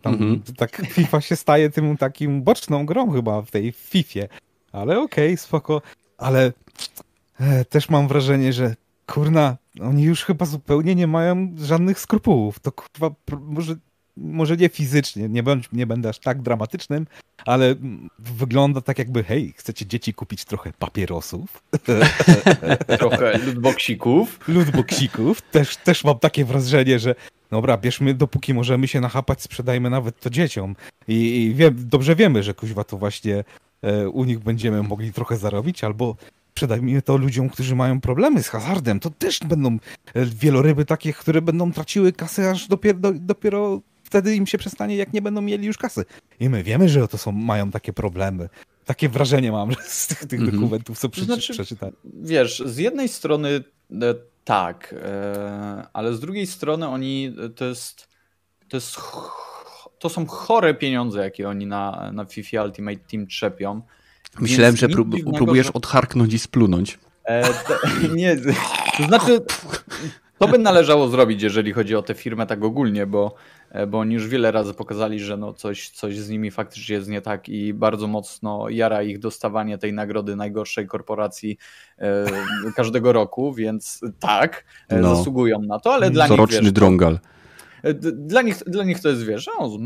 [0.05, 0.57] Tam mm -hmm.
[0.57, 4.29] tak FIFA się staje tym takim boczną grą chyba w tej Fifie.
[4.73, 5.83] Ale okej, okay, spoko.
[6.19, 6.53] Ale
[7.41, 12.61] e, też mam wrażenie, że kurna, oni już chyba zupełnie nie mają żadnych skrupułów.
[12.61, 13.77] To kurwa, może
[14.17, 17.07] może nie fizycznie, nie, bądź, nie będę aż tak dramatycznym,
[17.47, 17.75] ale
[18.19, 21.63] wygląda tak jakby, hej, chcecie dzieci kupić trochę papierosów?
[22.99, 24.49] trochę lootboxików.
[24.49, 25.43] Lootboxików.
[25.43, 27.15] Też, też mam takie wrażenie, że
[27.55, 30.77] dobra, bierzmy dopóki możemy się nachapać, sprzedajmy nawet to dzieciom.
[31.09, 33.45] I, i wiem, dobrze wiemy, że kuźwa to właśnie
[33.83, 36.17] e, u nich będziemy mogli trochę zarobić, albo
[36.51, 39.01] sprzedajmy to ludziom, którzy mają problemy z hazardem.
[39.01, 39.79] To też będą
[40.15, 44.97] e, wieloryby takie, które będą traciły kasę aż dopiero, do, dopiero wtedy im się przestanie,
[44.97, 46.05] jak nie będą mieli już kasy.
[46.41, 48.49] I my wiemy, że to są, mają takie problemy.
[48.85, 50.55] Takie wrażenie mam że z tych, tych mm -hmm.
[50.55, 51.95] dokumentów, co przeczy, znaczy, przeczytałem.
[52.23, 53.49] Wiesz, z jednej strony
[54.03, 54.15] e,
[54.45, 58.09] tak, e, ale z drugiej strony oni, e, to jest,
[58.69, 58.97] to jest,
[59.99, 63.83] to są chore pieniądze, jakie oni na, na FIFA Ultimate Team trzepią.
[64.41, 65.73] Myślałem, że prób, próbujesz że...
[65.73, 66.99] odharknąć i splunąć.
[67.25, 67.79] E, to,
[68.15, 68.37] nie,
[68.97, 69.41] to znaczy
[70.39, 73.35] to by należało zrobić, jeżeli chodzi o tę firmę tak ogólnie, bo,
[73.87, 77.21] bo oni już wiele razy pokazali, że no coś, coś z nimi faktycznie jest nie
[77.21, 81.59] tak i bardzo mocno jara ich dostawanie tej nagrody najgorszej korporacji
[81.99, 82.27] e,
[82.77, 85.17] każdego roku, więc tak, e, no.
[85.17, 86.65] zasługują na to, ale dla Zoroczny nich...
[86.65, 87.19] Wiesz, drągal.
[88.13, 89.79] Dla nich, dla nich to jest, wiesz, o,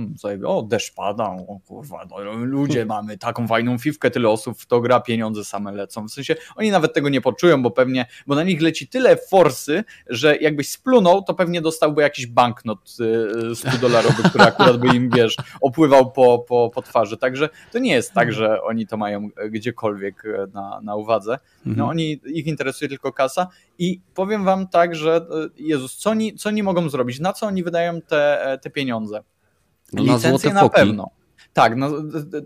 [0.47, 4.81] o deszcz pada, o kurwa, no, ludzie mamy taką fajną fifkę, tyle osób w to
[4.81, 6.09] gra, pieniądze same lecą.
[6.09, 9.85] W sensie oni nawet tego nie poczują, bo pewnie, bo na nich leci tyle forsy,
[10.07, 15.11] że jakbyś splunął, to pewnie dostałby jakiś banknot 100 y, dolarowy, który akurat by im,
[15.11, 17.17] wiesz, opływał po, po, po twarzy.
[17.17, 20.23] Także to nie jest tak, że oni to mają gdziekolwiek
[20.55, 21.39] na, na uwadze.
[21.65, 21.89] No mhm.
[21.89, 26.49] oni, ich interesuje tylko kasa i powiem wam tak, że y, Jezus, co oni, co
[26.49, 27.21] oni mogą zrobić?
[27.21, 29.23] Na co oni wydają te, e, te pieniądze.
[29.93, 31.11] No Licencje na, na pewno.
[31.53, 31.91] Tak, no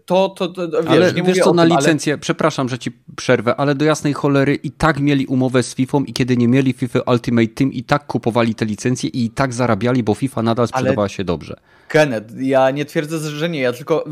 [0.07, 2.21] to, to, to wiesz, ale nie wiesz co, na licencję, ale...
[2.21, 6.13] przepraszam, że ci przerwę, ale do jasnej cholery i tak mieli umowę z FIFA i
[6.13, 10.15] kiedy nie mieli FIFA Ultimate Team i tak kupowali te licencje i tak zarabiali, bo
[10.15, 11.09] FIFA nadal sprzedawała ale...
[11.09, 11.57] się dobrze.
[11.89, 14.05] Kenneth, ja nie twierdzę, że nie, ja tylko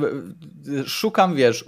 [0.86, 1.64] szukam, wiesz,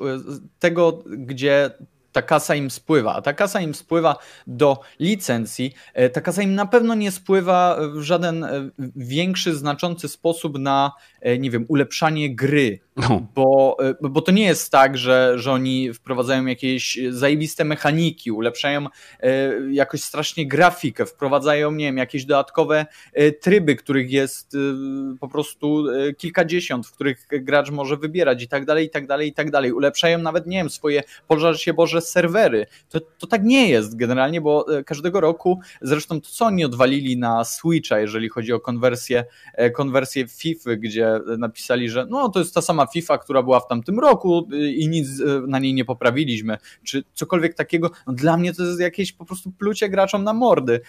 [0.58, 1.70] tego, gdzie
[2.12, 3.22] ta kasa im spływa.
[3.22, 5.74] Ta kasa im spływa do licencji.
[5.94, 10.92] E, ta kasa im na pewno nie spływa w żaden e, większy, znaczący sposób na,
[11.20, 12.80] e, nie wiem, ulepszanie gry.
[12.96, 13.26] No.
[13.34, 18.86] Bo, bo to nie jest tak, że, że oni wprowadzają jakieś zajebiste mechaniki, ulepszają
[19.70, 22.86] jakoś strasznie grafikę, wprowadzają, nie wiem, jakieś dodatkowe
[23.40, 24.56] tryby, których jest
[25.20, 25.84] po prostu
[26.18, 29.72] kilkadziesiąt, w których gracz może wybierać i tak dalej, i tak dalej, i tak dalej.
[29.72, 32.66] Ulepszają nawet, nie wiem, swoje, pożar się Boże, serwery.
[32.88, 37.16] To, to tak nie jest generalnie, bo e, każdego roku, zresztą to co oni odwalili
[37.16, 39.24] na Switcha, jeżeli chodzi o konwersję,
[39.54, 43.68] e, konwersję FIFA, gdzie napisali, że no to jest ta sama FIFA, która była w
[43.68, 45.08] tamtym roku e, i nic
[45.48, 47.90] na niej nie poprawiliśmy, czy cokolwiek takiego.
[48.06, 50.80] No dla mnie to jest jakieś po prostu plucie graczom na mordy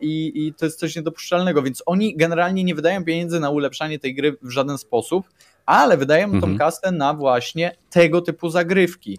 [0.00, 4.14] i, i to jest coś niedopuszczalnego, więc oni generalnie nie wydają pieniędzy na ulepszanie tej
[4.14, 5.26] gry w żaden sposób,
[5.66, 6.40] ale wydają mhm.
[6.40, 9.18] tą kasę na właśnie tego typu zagrywki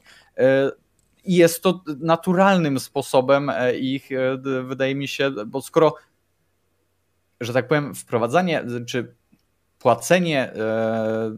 [1.25, 5.95] i jest to naturalnym sposobem e, ich, e, wydaje mi się, bo skoro,
[7.41, 9.15] że tak powiem, wprowadzanie czy
[9.85, 11.35] płacenie e,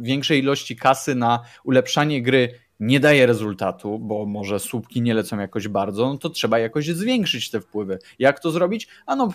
[0.00, 5.68] większej ilości kasy na ulepszanie gry nie daje rezultatu, bo może słupki nie lecą jakoś
[5.68, 7.98] bardzo, no to trzeba jakoś zwiększyć te wpływy.
[8.18, 8.88] Jak to zrobić?
[9.06, 9.28] Ano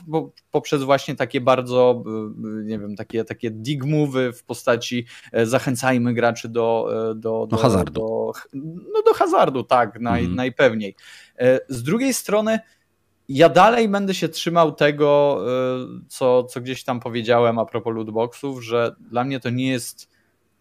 [0.51, 2.03] poprzez właśnie takie bardzo,
[2.63, 5.05] nie wiem, takie, takie dig move'y w postaci
[5.43, 7.91] zachęcajmy graczy do, do, do, hazardu.
[7.93, 8.33] Do,
[8.93, 10.35] no do hazardu, tak, naj, mhm.
[10.35, 10.95] najpewniej.
[11.69, 12.59] Z drugiej strony
[13.29, 15.41] ja dalej będę się trzymał tego,
[16.07, 20.09] co, co gdzieś tam powiedziałem a propos lootboxów, że dla mnie to nie jest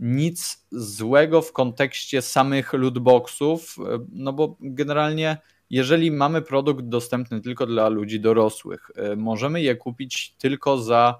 [0.00, 3.76] nic złego w kontekście samych lootboxów,
[4.12, 5.38] no bo generalnie
[5.70, 11.18] jeżeli mamy produkt dostępny tylko dla ludzi dorosłych, możemy je kupić tylko za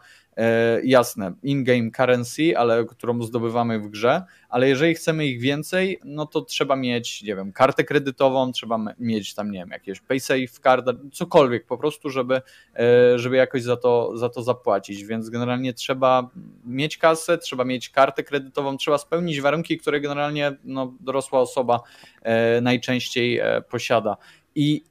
[0.85, 6.41] jasne, in-game currency, ale którą zdobywamy w grze, ale jeżeli chcemy ich więcej, no to
[6.41, 11.67] trzeba mieć, nie wiem, kartę kredytową, trzeba mieć tam, nie wiem, jakieś paysafe card, cokolwiek
[11.67, 12.43] po prostu, żeby,
[12.77, 16.31] e, żeby jakoś za to, za to zapłacić, więc generalnie trzeba
[16.65, 21.81] mieć kasę, trzeba mieć kartę kredytową, trzeba spełnić warunki, które generalnie no, dorosła osoba
[22.23, 24.17] e, najczęściej posiada.
[24.55, 24.85] I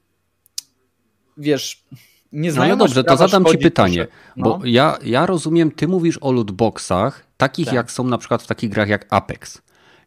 [1.37, 1.83] wiesz
[2.31, 4.43] nie No, no dobrze, to zadam ci pytanie, no.
[4.43, 7.75] bo ja, ja rozumiem, ty mówisz o lootboxach, takich tak.
[7.75, 9.61] jak są na przykład w takich grach jak Apex,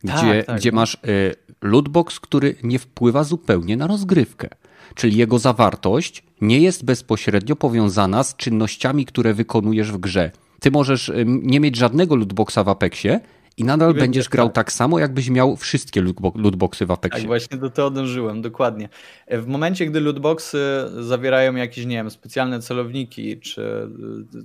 [0.04, 4.48] gdzie, tak, tak, gdzie masz y, lootbox, który nie wpływa zupełnie na rozgrywkę.
[4.94, 10.30] Czyli jego zawartość nie jest bezpośrednio powiązana z czynnościami, które wykonujesz w grze.
[10.60, 13.20] Ty możesz y, nie mieć żadnego lootboxa w Apexie,
[13.60, 14.54] i nadal będziesz grał tak.
[14.54, 16.02] tak samo, jakbyś miał wszystkie
[16.34, 17.20] lootboxy w Apexie.
[17.20, 18.88] Tak, właśnie do tego dążyłem, dokładnie.
[19.30, 20.58] W momencie, gdy lootboxy
[21.00, 23.90] zawierają jakieś, nie wiem, specjalne celowniki, czy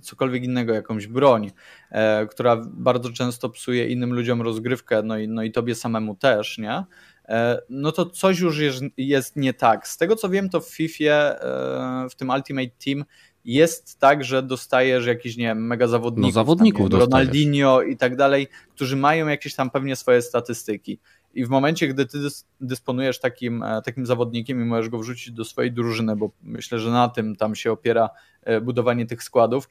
[0.02, 1.52] cokolwiek innego, jakąś broń,
[1.92, 6.58] e, która bardzo często psuje innym ludziom rozgrywkę, no i, no i tobie samemu też,
[6.58, 6.84] nie?
[7.30, 9.88] E, no to coś już jest, jest nie tak.
[9.88, 13.06] Z tego co wiem, to w FIFA, e, w tym Ultimate Team
[13.46, 18.16] jest tak, że dostajesz jakiś, nie wiem, mega zawodników, no, zawodników tam, Ronaldinho i tak
[18.16, 21.00] dalej, którzy mają jakieś tam pewnie swoje statystyki.
[21.34, 22.18] I w momencie, gdy ty
[22.62, 26.92] dysponujesz takim, e, takim zawodnikiem i możesz go wrzucić do swojej drużyny, bo myślę, że
[26.92, 28.10] na tym tam się opiera
[28.44, 29.68] e, budowanie tych składów,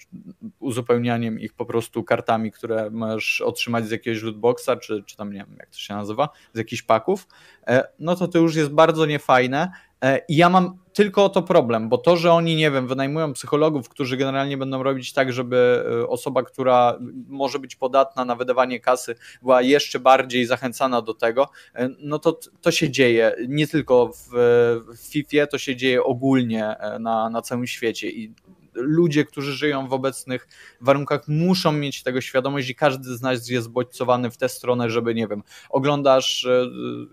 [0.59, 5.39] uzupełnianiem ich po prostu kartami, które możesz otrzymać z jakiegoś lootboxa, czy, czy tam nie
[5.39, 7.29] wiem, jak to się nazywa, z jakichś paków,
[7.67, 9.73] e, no to to już jest bardzo niefajne,
[10.29, 13.89] I ja mam tylko o to problem, bo to, że oni, nie wiem, wynajmują psychologów,
[13.89, 19.15] którzy generalnie będą robić tak, żeby e, osoba, która może być podatna na wydawanie kasy,
[19.43, 24.29] była jeszcze bardziej zachęcana do tego, e, no to to się dzieje nie tylko w,
[24.95, 28.33] w FIFA, to się dzieje ogólnie na, na całym świecie i
[28.75, 30.49] ludzie, którzy żyją w obecnych
[30.81, 35.15] warunkach, muszą mieć tego świadomość i każdy z nas jest bodźcowany w tę stronę, żeby,
[35.15, 36.45] nie wiem, oglądasz,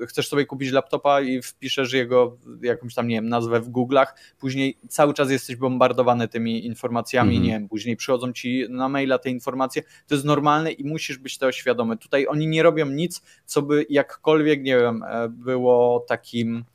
[0.01, 4.05] e, chcesz sobie kupić laptopa i wpiszesz jego jakąś tam, nie wiem, nazwę w Google'ach,
[4.39, 7.45] później cały czas jesteś bombardowany tymi informacjami, mm -hmm.
[7.45, 11.37] nie wiem, później przychodzą ci na maila te informacje, to jest normalne i musisz być
[11.37, 11.97] tego świadomy.
[11.97, 16.65] Tutaj oni nie robią nic, co by jakkolwiek, nie wiem, e, było takim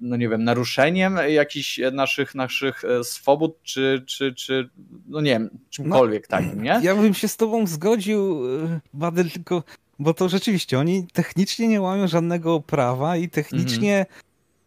[0.00, 4.70] no nie wiem, naruszeniem jakichś naszych, naszych e, swobód, czy, czy, czy
[5.06, 6.80] no nie wiem, czymkolwiek no, takim, nie?
[6.82, 9.62] Ja bym się z tobą zgodził, e, Badel, tylko
[9.98, 14.16] bo to rzeczywiście, oni technicznie nie łamią żadnego prawa i technicznie mhm.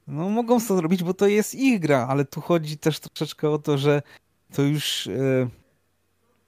[0.08, 3.58] no mogą to zrobić, bo to jest ich gra, ale tu chodzi też troszeczkę o
[3.58, 4.02] to, że
[4.54, 5.10] to już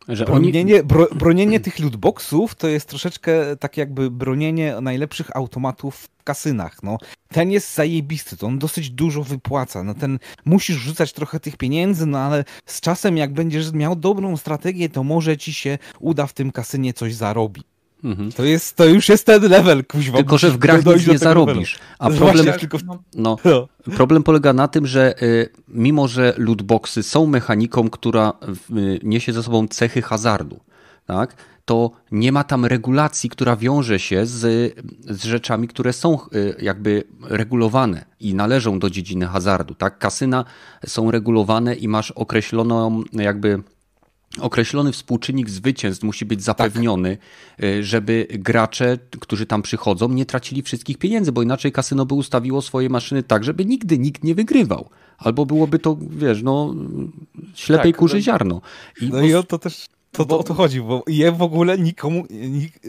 [0.08, 0.84] że bronienie, oni...
[0.84, 6.84] bro, bronienie tych lootboxów to jest troszeczkę tak jakby bronienie najlepszych automatów w kasynach.
[6.84, 6.98] No.
[7.30, 9.84] Ten jest zajebisty, to on dosyć dużo wypłaca.
[9.84, 14.38] No, ten musisz rzucać trochę tych pieniędzy, no ale z czasem jak będziesz miał dobrą
[14.38, 17.66] strategię, to może ci się uda w tym kasynie coś zarobić.
[18.04, 18.32] Mhm.
[18.32, 20.18] To, jest, to już jest ten level, kuźwa.
[20.18, 21.80] Tylko, że w grach nic nie zarobisz.
[22.00, 22.78] A problem, tylko...
[23.16, 23.38] no,
[23.96, 28.34] problem polega na tym, że y, mimo, że lootboxy są mechaniką, która
[28.78, 30.60] y, niesie ze sobą cechy hazardu,
[31.06, 34.74] tak, to nie ma tam regulacji, która wiąże się z,
[35.06, 39.76] z rzeczami, które są y, jakby regulowane i należą do dziedziny hazardu.
[39.76, 39.98] Tak?
[39.98, 40.46] Kasyna
[40.86, 43.64] są regulowane i masz określoną jakby
[44.40, 47.18] określony współczynnik zwycięstw musi być zapewniony,
[47.58, 47.66] tak.
[47.82, 52.90] żeby gracze, którzy tam przychodzą, nie tracili wszystkich pieniędzy, bo inaczej kasyno by ustawiło swoje
[52.90, 54.90] maszyny tak, żeby nigdy nikt nie wygrywał.
[55.18, 56.76] Albo byłoby to, wiesz, no,
[57.54, 58.62] ślepej tak, kurzy no, ziarno.
[59.02, 59.86] I no i o to też
[60.18, 62.80] to, to o to chodzi, bo je w ogóle nikomu, nik,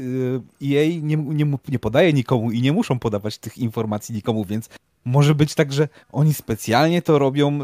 [0.60, 4.68] jej nie, nie, nie podaje nikomu i nie muszą podawać tych informacji nikomu, więc
[5.04, 7.58] może być tak, że oni specjalnie to robią,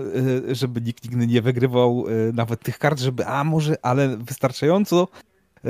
[0.49, 5.09] e, żeby nikt nigdy nie wygrywał e, nawet tych kart, żeby a może, ale wystarczająco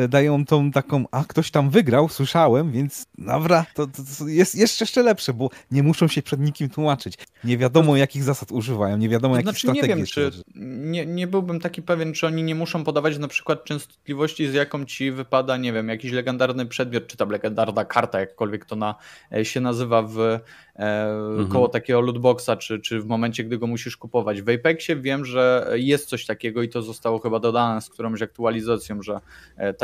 [0.09, 5.35] dają tą taką, a ktoś tam wygrał, słyszałem, więc dobra, to, to, jest jeszcze lepsze,
[5.35, 7.19] bo nie muszą się przed nikim tłumaczyć.
[7.45, 9.89] Nie wiadomo, jakich zasad używają, nie wiadomo, jakich znaczy, strategii.
[9.89, 13.65] Nie wiem, czy nie, nie byłbym taki pewien, czy oni nie muszą podawać na przykład
[13.65, 18.65] częstotliwości, z jaką ci wypada, nie wiem, jakiś legendarny przedmiot, czy tam legendarna karta, jakkolwiek
[18.65, 18.95] to na,
[19.33, 20.41] e, się nazywa w e,
[20.77, 21.49] mhm.
[21.49, 24.43] koło takiego lootboxa, czy, czy w momencie, gdy go musisz kupować.
[24.43, 29.03] W Apexie wiem, że jest coś takiego i to zostało chyba dodane z którąś aktualizacją,
[29.03, 29.21] że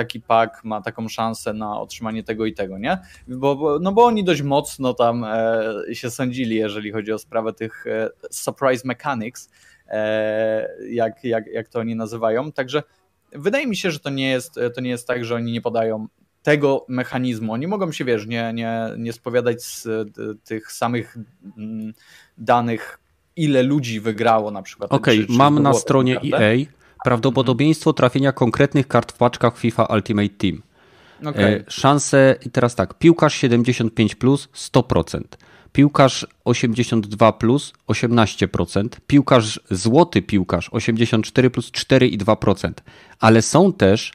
[0.00, 2.98] taki pak ma taką szansę na otrzymanie tego i tego, nie?
[3.28, 7.86] Bo, no bo oni dość mocno tam e, się sądzili, jeżeli chodzi o sprawę tych
[7.86, 9.50] e, surprise mechanics,
[9.88, 12.52] e, jak, jak, jak to oni nazywają.
[12.52, 12.82] Także
[13.32, 16.06] wydaje mi się, że to nie jest, to nie jest tak, że oni nie podają
[16.42, 17.52] tego mechanizmu.
[17.52, 19.88] Oni mogą się, wiesz, nie, nie, nie spowiadać z
[20.44, 21.16] tych samych
[21.58, 21.92] mm,
[22.38, 22.98] danych
[23.36, 24.92] ile ludzi wygrało na przykład.
[24.92, 30.62] Okej, okay, mam na stronie EA prawdopodobieństwo trafienia konkretnych kart w paczkach FIFA Ultimate Team.
[31.20, 31.44] Okay.
[31.44, 35.20] E, szanse, i teraz tak, piłkarz 75 plus 100%,
[35.72, 42.72] piłkarz 82 plus 18%, piłkarz złoty piłkarz 84 plus 4,2%,
[43.20, 44.12] ale są też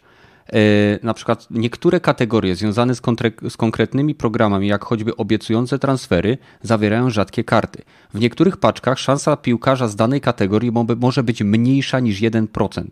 [1.04, 3.02] na przykład niektóre kategorie związane z,
[3.50, 7.82] z, konkretnymi programami, jak choćby obiecujące transfery, zawierają rzadkie karty.
[8.14, 12.84] W niektórych paczkach szansa piłkarza z danej kategorii może być mniejsza niż 1%.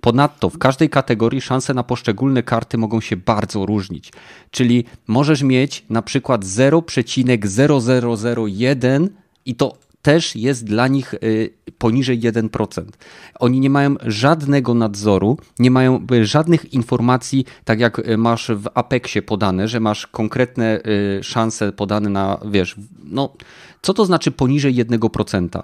[0.00, 4.12] Ponadto w każdej kategorii szanse na poszczególne karty mogą się bardzo różnić.
[4.50, 9.08] Czyli możesz mieć na przykład 0,0001
[9.46, 9.76] i to
[10.06, 12.84] też jest dla nich y, poniżej 1%.
[13.40, 18.66] Oni nie mają żadnego nadzoru, nie mają y, żadnych informacji, tak jak y, masz w
[18.74, 20.80] Apexie podane, że masz konkretne
[21.22, 23.32] szanse podane na, wiesz, no,
[23.82, 25.62] co to znaczy poniżej 1%?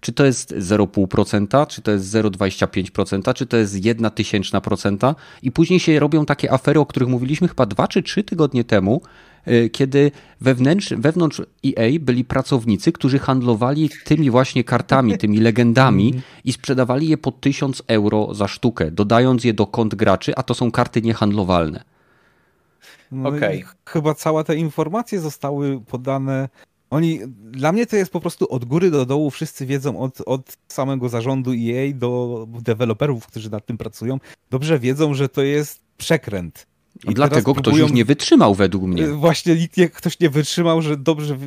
[0.00, 5.50] czy to jest 0,5%, czy to jest 0,25%, czy to jest 1 tysięczna procenta i
[5.50, 9.02] później się robią takie afery, o których mówiliśmy chyba dwa czy trzy tygodnie temu,
[9.72, 16.14] kiedy wewnętrz, wewnątrz EA byli pracownicy, którzy handlowali tymi właśnie kartami, tymi legendami
[16.44, 20.54] i sprzedawali je po 1000 euro za sztukę, dodając je do kont graczy, a to
[20.54, 21.84] są karty niehandlowalne.
[23.12, 23.62] No okay.
[23.86, 26.48] Chyba całe te informacje zostały podane
[26.92, 27.20] oni,
[27.50, 31.08] dla mnie to jest po prostu od góry do dołu, wszyscy wiedzą od, od samego
[31.08, 34.18] zarządu EA do deweloperów, którzy nad tym pracują,
[34.50, 36.66] dobrze wiedzą, że to jest przekręt.
[37.08, 37.62] I dlatego próbują...
[37.62, 39.08] ktoś już nie wytrzymał według mnie.
[39.08, 41.38] Właśnie nikt nie, ktoś nie wytrzymał, że dobrze, e,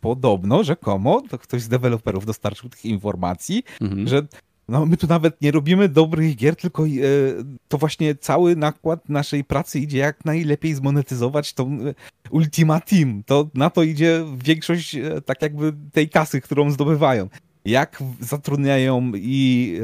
[0.00, 4.08] podobno, rzekomo, to ktoś z deweloperów dostarczył tych informacji, mhm.
[4.08, 4.26] że
[4.68, 6.88] no, my tu nawet nie robimy dobrych gier, tylko e,
[7.68, 11.78] to właśnie cały nakład naszej pracy idzie jak najlepiej zmonetyzować tą
[12.30, 13.22] Ultima Team.
[13.26, 17.28] To na to idzie większość tak jakby tej kasy, którą zdobywają.
[17.64, 19.78] Jak zatrudniają i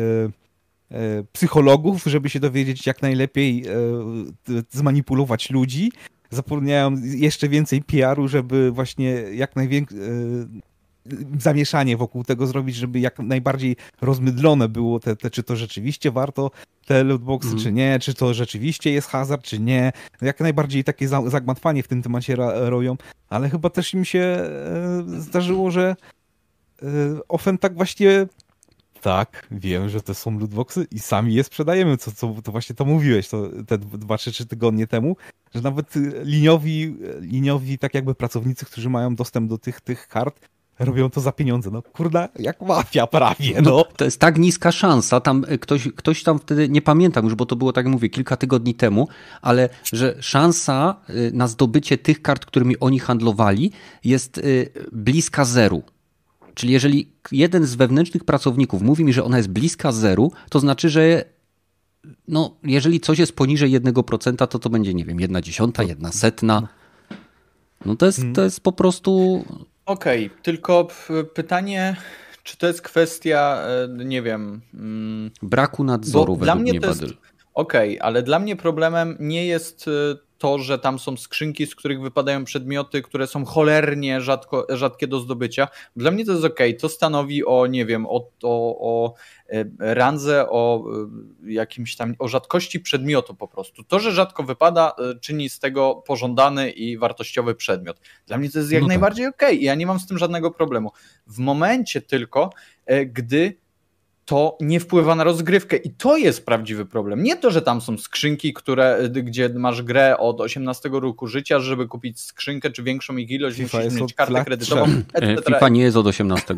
[1.33, 3.65] psychologów, żeby się dowiedzieć jak najlepiej
[4.71, 5.93] zmanipulować ludzi.
[6.31, 9.99] Zatrudniają jeszcze więcej PR-u, żeby właśnie jak najwięcej
[11.39, 16.51] zamieszanie wokół tego zrobić, żeby jak najbardziej rozmydlone było te, te czy to rzeczywiście warto
[16.87, 17.63] te lootboxy, mm.
[17.63, 19.93] czy nie, czy to rzeczywiście jest hazard, czy nie.
[20.23, 22.97] Jak najbardziej takie zagmatwanie w tym temacie robią,
[23.29, 25.97] ale chyba też im się e, zdarzyło, że
[26.83, 26.87] e,
[27.29, 28.27] Ofen tak właśnie
[29.03, 32.85] tak, wiem, że to są lootboxy i sami je sprzedajemy, co, co to właśnie to
[32.85, 35.17] mówiłeś to, te dwa czy trzy tygodnie temu,
[35.55, 35.95] że nawet
[36.25, 40.41] liniowi, liniowi tak jakby pracownicy, którzy mają dostęp do tych, tych kart,
[40.79, 41.71] robią to za pieniądze.
[41.71, 43.71] No kurda, jak mafia prawie, no.
[43.71, 43.85] no.
[43.97, 47.47] To jest tak niska szansa, tam y, ktoś, ktoś tam wtedy, nie pamiętam już, bo
[47.47, 49.09] to było, tak jak mówię, kilka tygodni temu,
[49.43, 53.73] ale że szansa y, na zdobycie tych kart, którymi oni handlowali
[54.05, 55.83] jest y, bliska zeru.
[56.55, 60.91] Czyli jeżeli jeden z wewnętrznych pracowników mówi mi, że ona jest bliska zeru, to znaczy,
[60.91, 61.25] że
[62.29, 66.69] no, jeżeli coś jest poniżej 1%, to to będzie, nie wiem, jedna dziesiąta, jedna setna.
[67.85, 68.45] No to jest, to mhm.
[68.45, 69.45] jest po prostu
[69.87, 70.89] Okej, okay, tylko
[71.35, 71.97] pytanie,
[72.43, 74.61] czy to jest kwestia, e, nie wiem.
[74.75, 76.81] Mm, Braku nadzoru według dla mnie, mnie
[77.55, 79.91] Okej, okay, ale dla mnie problemem nie jest e,
[80.39, 85.21] to, że tam są skrzynki, z których wypadają przedmioty, które są cholernie rzadko, rzadkie do
[85.21, 85.69] zdobycia.
[85.97, 86.59] Dla mnie to jest ok.
[86.81, 89.15] To stanowi o, nie wiem, o, o, o
[89.49, 90.85] e, randze, o
[91.47, 93.85] e, jakimś tam, o rzadkości przedmiotu po prostu.
[93.85, 98.01] To, że rzadko wypada, czyni z tego pożądany i wartościowy przedmiot.
[98.27, 98.95] Dla mnie to jest jak no tak.
[98.95, 99.43] najbardziej ok.
[99.61, 100.91] Ja nie mam z tym żadnego problemu.
[101.27, 102.51] W momencie tylko,
[103.07, 103.62] gdy
[104.33, 107.23] to nie wpływa na rozgrywkę i to jest prawdziwy problem.
[107.23, 111.89] Nie to, że tam są skrzynki, które, gdzie masz grę od 18 roku życia, żeby
[111.89, 114.87] kupić skrzynkę czy większą ich ilość, FIFA musisz mieć kartę kredytową.
[115.13, 115.43] Etc.
[115.55, 116.57] FIFA nie jest od 18.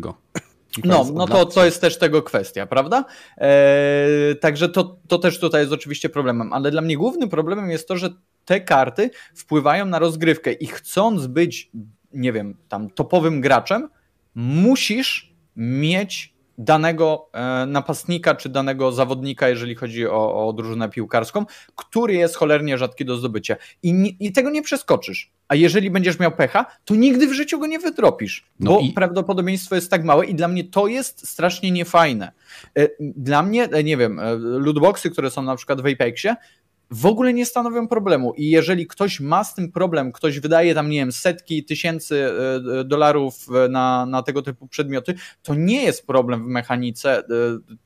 [0.83, 3.05] No, no to, to jest też tego kwestia, prawda?
[3.37, 7.87] Eee, także to, to też tutaj jest oczywiście problemem, ale dla mnie głównym problemem jest
[7.87, 8.09] to, że
[8.45, 11.71] te karty wpływają na rozgrywkę i chcąc być,
[12.13, 13.89] nie wiem, tam topowym graczem,
[14.35, 21.45] musisz mieć danego e, napastnika czy danego zawodnika, jeżeli chodzi o, o drużynę piłkarską,
[21.75, 23.55] który jest cholernie rzadki do zdobycia.
[23.83, 25.31] I, I, tego nie przeskoczysz.
[25.47, 28.93] A jeżeli będziesz miał pecha, to nigdy w życiu go nie wydropisz, no bo i...
[28.93, 32.31] prawdopodobieństwo jest tak małe i dla mnie to jest strasznie niefajne.
[32.77, 36.35] E, dla mnie, e, nie wiem, lootboxy, które są na przykład w Apexie,
[36.91, 38.33] w ogóle nie stanowią problemu.
[38.33, 42.79] I jeżeli ktoś ma z tym problem, ktoś wydaje tam, nie wiem, setki tysięcy e,
[42.79, 47.23] e, dolarów e, na, na tego typu przedmioty, to nie jest problem w mechanice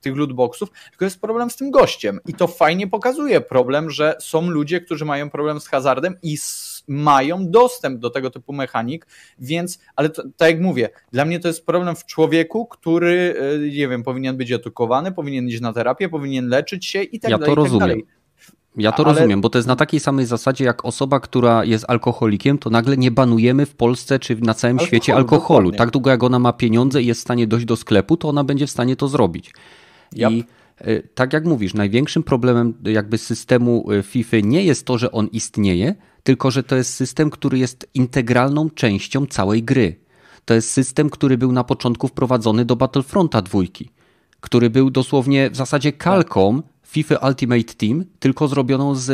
[0.01, 2.19] tych lootboxów, tylko jest problem z tym gościem.
[2.27, 6.37] I to fajnie pokazuje problem, że są ludzie, którzy mają problem z hazardem i
[6.87, 9.07] mają dostęp do tego typu mechanik,
[9.39, 13.35] więc, ale to, tak jak mówię, dla mnie to jest problem w człowieku, który,
[13.73, 17.37] nie wiem, powinien być edukowany, powinien iść na terapię, powinien leczyć się i tak ja
[17.37, 17.51] dalej.
[17.51, 18.18] Ja to tak rozumiem.
[18.77, 19.13] Ja to Ale...
[19.13, 22.97] rozumiem, bo to jest na takiej samej zasadzie, jak osoba, która jest alkoholikiem, to nagle
[22.97, 25.59] nie banujemy w Polsce czy na całym świecie alkoholu.
[25.59, 25.77] Dokładnie.
[25.77, 28.43] Tak długo jak ona ma pieniądze i jest w stanie dojść do sklepu, to ona
[28.43, 29.53] będzie w stanie to zrobić.
[30.15, 30.31] Yep.
[30.31, 30.43] I
[30.87, 35.27] y, tak jak mówisz, największym problemem jakby systemu y, FIFA nie jest to, że on
[35.27, 39.95] istnieje, tylko że to jest system, który jest integralną częścią całej gry.
[40.45, 43.89] To jest system, który był na początku wprowadzony do Battlefronta dwójki,
[44.39, 49.05] który był dosłownie w zasadzie kalką FIFA Ultimate Team, tylko zrobioną z,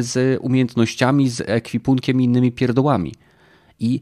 [0.00, 3.14] z umiejętnościami, z ekwipunkiem i innymi pierdołami.
[3.80, 4.00] I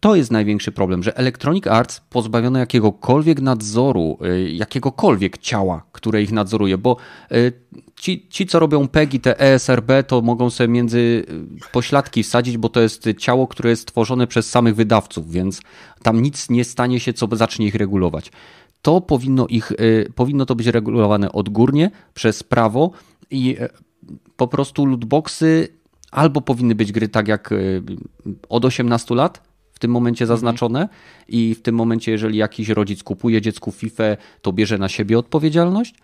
[0.00, 6.32] to jest największy problem, że Electronic Arts pozbawione jakiegokolwiek nadzoru, y, jakiegokolwiek ciała, które ich
[6.32, 6.96] nadzoruje, bo
[7.32, 7.52] y,
[7.96, 11.24] ci, ci co robią PEG i te ESRB, to mogą sobie między y,
[11.72, 15.60] pośladki wsadzić, bo to jest ciało, które jest tworzone przez samych wydawców, więc
[16.02, 18.30] tam nic nie stanie się, co zacznie ich regulować
[18.84, 22.90] to powinno, ich, y, powinno to być regulowane odgórnie przez prawo
[23.30, 23.68] i y,
[24.36, 25.68] po prostu lootboxy
[26.10, 27.82] albo powinny być gry tak jak y,
[28.48, 30.36] od 18 lat, w tym momencie mhm.
[30.36, 30.88] zaznaczone
[31.28, 34.04] i w tym momencie, jeżeli jakiś rodzic kupuje dziecku FIFA,
[34.42, 35.94] to bierze na siebie odpowiedzialność,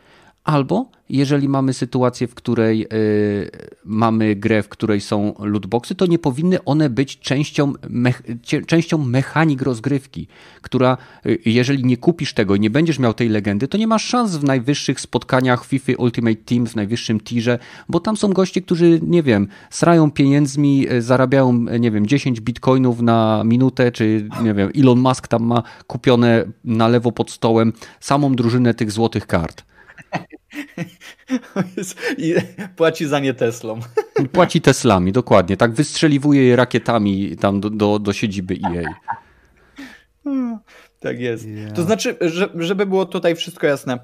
[0.44, 3.50] albo jeżeli mamy sytuację, w której y,
[3.84, 7.72] mamy grę, w której są lootboxy, to nie powinny one być częścią,
[8.66, 10.26] częścią mechanik rozgrywki,
[10.62, 14.04] która y, jeżeli nie kupisz tego i nie będziesz miał tej legendy, to nie masz
[14.04, 19.00] szans w najwyższych spotkaniach FIFA Ultimate Team, w najwyższym tirze, bo tam są goście, którzy,
[19.02, 24.70] nie wiem, srają pieniędzmi, y, zarabiają, nie wiem, 10 bitcoinów na minutę, czy nie wiem,
[24.76, 29.69] Elon Musk tam ma kupione na lewo pod stołem samą drużynę tych złotych kart.
[32.18, 32.34] I
[32.76, 33.80] płaci za nie Teslą.
[34.32, 35.56] Płaci Teslami, dokładnie.
[35.56, 38.94] Tak wystrzeliwuje je rakietami tam do, do, do siedziby EA.
[41.00, 41.46] Tak jest.
[41.46, 41.72] Yeah.
[41.72, 43.98] To znaczy, że, żeby było tutaj wszystko jasne.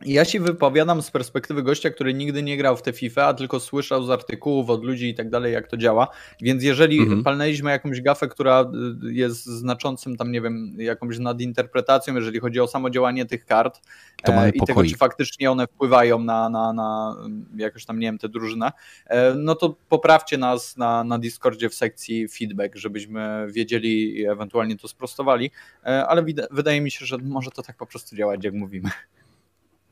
[0.00, 3.60] Ja się wypowiadam z perspektywy gościa, który nigdy nie grał w tę FIFA, a tylko
[3.60, 6.08] słyszał z artykułów od ludzi i tak dalej, jak to działa.
[6.40, 7.22] Więc jeżeli mhm.
[7.22, 8.70] palnęliśmy jakąś gafę, która
[9.04, 13.80] y, jest znaczącym tam, nie wiem, jakąś nadinterpretacją, jeżeli chodzi o samo działanie tych kart
[14.28, 17.16] e, i tego, czy faktycznie one wpływają na, na, na
[17.56, 18.72] jakoś tam, nie wiem, tę drużynę,
[19.06, 24.76] e, no to poprawcie nas na, na Discordzie w sekcji feedback, żebyśmy wiedzieli i ewentualnie
[24.76, 25.50] to sprostowali,
[25.84, 28.90] e, ale wydaje mi się, że może to tak po prostu działać, jak mówimy.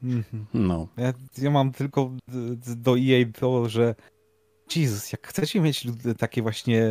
[0.02, 0.46] Mhm.
[0.54, 0.88] No.
[0.96, 2.10] Ja, ja mam tylko
[2.76, 3.94] do EA to, że
[4.76, 5.86] Jezus, jak chcecie mieć
[6.18, 6.82] takie właśnie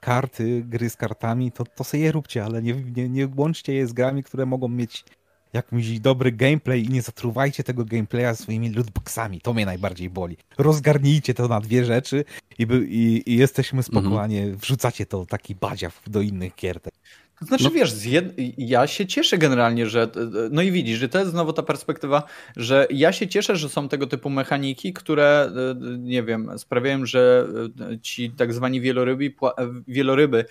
[0.00, 3.86] karty, gry z kartami, to, to sobie je róbcie, ale nie, nie, nie łączcie je
[3.86, 5.04] z grami, które mogą mieć
[5.52, 9.40] jakimś dobry gameplay i nie zatruwajcie tego gameplaya swoimi lootboxami.
[9.40, 10.36] To mnie najbardziej boli.
[10.58, 12.24] Rozgarnijcie to na dwie rzeczy
[12.58, 14.56] i, by, i, i jesteśmy spokojnie, mhm.
[14.56, 16.80] wrzucacie to taki badziaw do innych gier.
[17.40, 17.70] Znaczy no.
[17.70, 17.94] wiesz,
[18.58, 20.08] ja się cieszę generalnie, że
[20.50, 22.22] no i widzisz, że to jest znowu ta perspektywa,
[22.56, 25.52] że ja się cieszę, że są tego typu mechaniki, które
[25.98, 27.48] nie wiem, sprawiają, że
[28.02, 29.34] ci tak zwani wieloryby,
[29.88, 30.44] wieloryby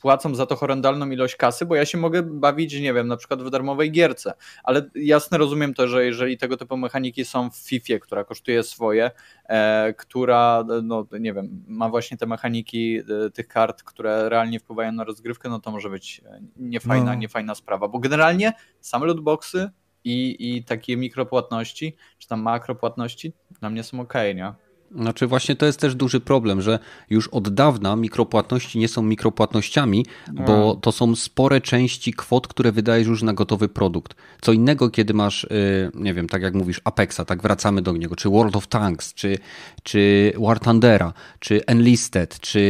[0.00, 3.42] płacą za to horrendalną ilość kasy, bo ja się mogę bawić, nie wiem, na przykład
[3.42, 4.32] w darmowej gierce,
[4.64, 9.10] ale jasne rozumiem to, że jeżeli tego typu mechaniki są w FIFA, która kosztuje swoje,
[9.48, 14.92] e, która, no nie wiem, ma właśnie te mechaniki e, tych kart, które realnie wpływają
[14.92, 17.14] na rozgrywkę, no to może być e, niefajna, no.
[17.14, 19.70] niefajna sprawa, bo generalnie same lootboxy
[20.04, 24.54] i, i takie mikropłatności, czy tam makropłatności dla mnie są ok, nie?
[24.94, 26.78] Znaczy właśnie to jest też duży problem, że
[27.10, 33.08] już od dawna mikropłatności nie są mikropłatnościami, bo to są spore części kwot, które wydajesz
[33.08, 34.14] już na gotowy produkt.
[34.40, 38.16] Co innego, kiedy masz, y, nie wiem, tak jak mówisz, Apexa, tak wracamy do niego,
[38.16, 39.38] czy World of Tanks, czy,
[39.82, 42.60] czy War Thundera, czy Enlisted, czy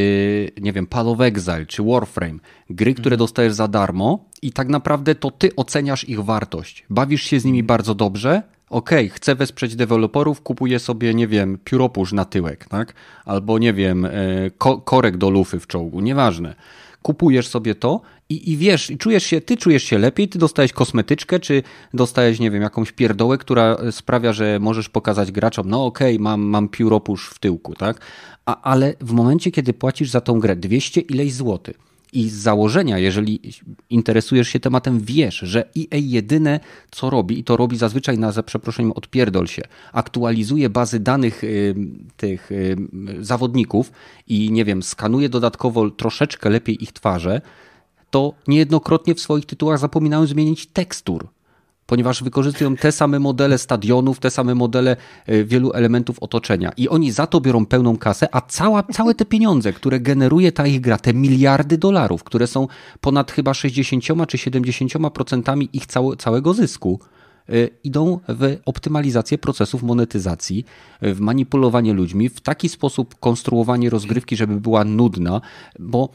[0.61, 2.39] nie wiem, Path of Exile, czy Warframe.
[2.71, 3.19] Gry, które mhm.
[3.19, 6.85] dostajesz za darmo i tak naprawdę to ty oceniasz ich wartość.
[6.91, 7.67] Bawisz się z nimi mhm.
[7.67, 12.95] bardzo dobrze, okej, okay, chcę wesprzeć deweloperów, kupuję sobie, nie wiem, pióropusz na tyłek, tak?
[13.25, 14.11] Albo, nie wiem, e,
[14.59, 16.55] ko korek do lufy w czołgu, nieważne.
[17.03, 20.73] Kupujesz sobie to i, i wiesz, i czujesz się, ty czujesz się lepiej, ty dostajesz
[20.73, 21.63] kosmetyczkę, czy
[21.95, 26.41] dostajesz, nie wiem, jakąś pierdołę, która sprawia, że możesz pokazać graczom, no okej, okay, mam,
[26.41, 28.01] mam pióropusz w tyłku, tak?
[28.47, 32.99] A, ale w momencie, kiedy płacisz za tą grę 200 ileś złotych, i z założenia,
[32.99, 33.41] jeżeli
[33.91, 38.43] interesujesz się tematem, wiesz, że EA jedyne co robi, i to robi zazwyczaj na za
[38.43, 41.75] przeproszeniem odpierdol się, aktualizuje bazy danych y,
[42.17, 42.77] tych y,
[43.21, 43.93] zawodników
[44.29, 47.41] i nie wiem, skanuje dodatkowo troszeczkę lepiej ich twarze,
[48.11, 51.29] to niejednokrotnie w swoich tytułach zapominają zmienić tekstur
[51.91, 56.73] ponieważ wykorzystują te same modele stadionów, te same modele e, wielu elementów otoczenia.
[56.77, 60.67] I oni za to biorą pełną kasę, a cała, całe te pieniądze, które generuje ta
[60.67, 62.67] ich gra, te miliardy dolarów, które są
[63.01, 65.87] ponad chyba 60 czy 70% ich
[66.19, 67.01] całego zysku,
[67.49, 67.53] e,
[67.85, 70.65] idą w optymalizację procesów monetyzacji,
[71.03, 75.41] w manipulowanie ludźmi, w taki sposób konstruowanie rozgrywki, żeby była nudna,
[75.79, 76.09] bo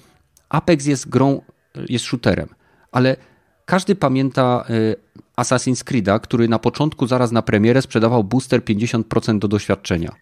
[0.50, 1.42] Apex jest grą,
[1.90, 2.48] jest shooterem,
[2.92, 3.18] ale
[3.66, 5.05] każdy pamięta y,
[5.38, 10.16] Assassin's Creed'a, który na początku, zaraz na premierę, sprzedawał booster 50% do doświadczenia.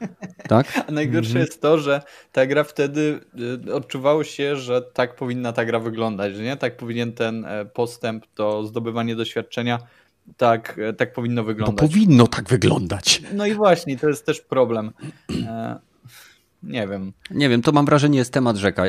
[0.48, 0.84] Tak?
[0.88, 1.44] A najgorsze mhm.
[1.44, 2.02] jest to, że
[2.32, 3.20] ta gra wtedy
[3.66, 6.56] y, odczuwało się, że tak powinna ta gra wyglądać, że nie?
[6.56, 9.78] Tak powinien ten e, postęp, to zdobywanie doświadczenia,
[10.36, 11.76] tak, e, tak powinno wyglądać.
[11.76, 13.22] To powinno tak wyglądać.
[13.32, 14.92] No i właśnie, to jest też problem.
[16.66, 17.12] Nie wiem.
[17.30, 18.82] Nie wiem, to mam wrażenie jest temat rzeka.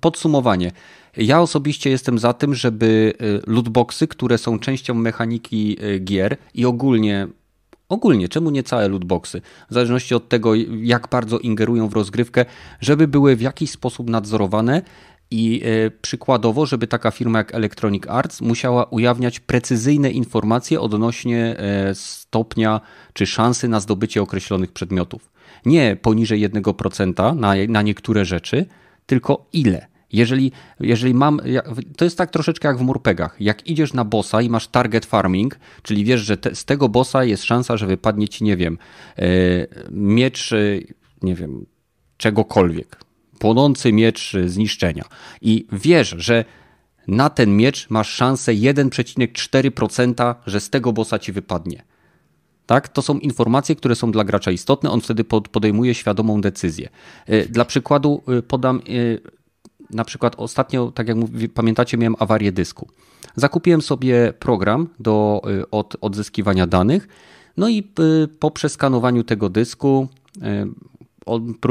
[0.00, 0.72] Podsumowanie.
[1.16, 6.64] Ja osobiście jestem za tym, żeby y, lootboxy, które są częścią mechaniki y, gier i
[6.64, 7.28] ogólnie
[7.88, 9.40] ogólnie, czemu nie całe lootboxy,
[9.70, 12.44] w zależności od tego, jak bardzo ingerują w rozgrywkę,
[12.80, 14.82] żeby były w jakiś sposób nadzorowane
[15.30, 21.56] i y, przykładowo, żeby taka firma jak Electronic Arts musiała ujawniać precyzyjne informacje odnośnie
[21.94, 22.80] stopnia
[23.12, 25.35] czy szansy na zdobycie określonych przedmiotów.
[25.66, 28.66] Nie poniżej 1% na, na niektóre rzeczy,
[29.06, 29.86] tylko ile.
[30.12, 31.40] Jeżeli, jeżeli mam,
[31.96, 33.36] to jest tak troszeczkę jak w murpegach.
[33.40, 37.24] Jak idziesz na bossa i masz target farming, czyli wiesz, że te, z tego bossa
[37.24, 38.78] jest szansa, że wypadnie ci, nie wiem,
[39.18, 39.26] e,
[39.90, 40.56] miecz, e,
[41.22, 41.66] nie wiem,
[42.16, 42.96] czegokolwiek.
[43.38, 45.04] Płonący miecz zniszczenia.
[45.42, 46.44] I wiesz, że
[47.08, 51.82] na ten miecz masz szansę 1,4%, że z tego bossa ci wypadnie.
[52.66, 52.88] Tak?
[52.88, 56.88] To są informacje, które są dla gracza istotne, on wtedy podejmuje świadomą decyzję.
[57.26, 58.80] E, dla przykładu podam
[59.90, 61.16] na przykład ostatnio, tak jak
[61.54, 62.88] pamiętacie, miałem awarię dysku.
[63.36, 67.08] Zakupiłem sobie program do od, odzyskiwania danych,
[67.56, 67.90] no i
[68.38, 70.08] po przeskanowaniu tego dysku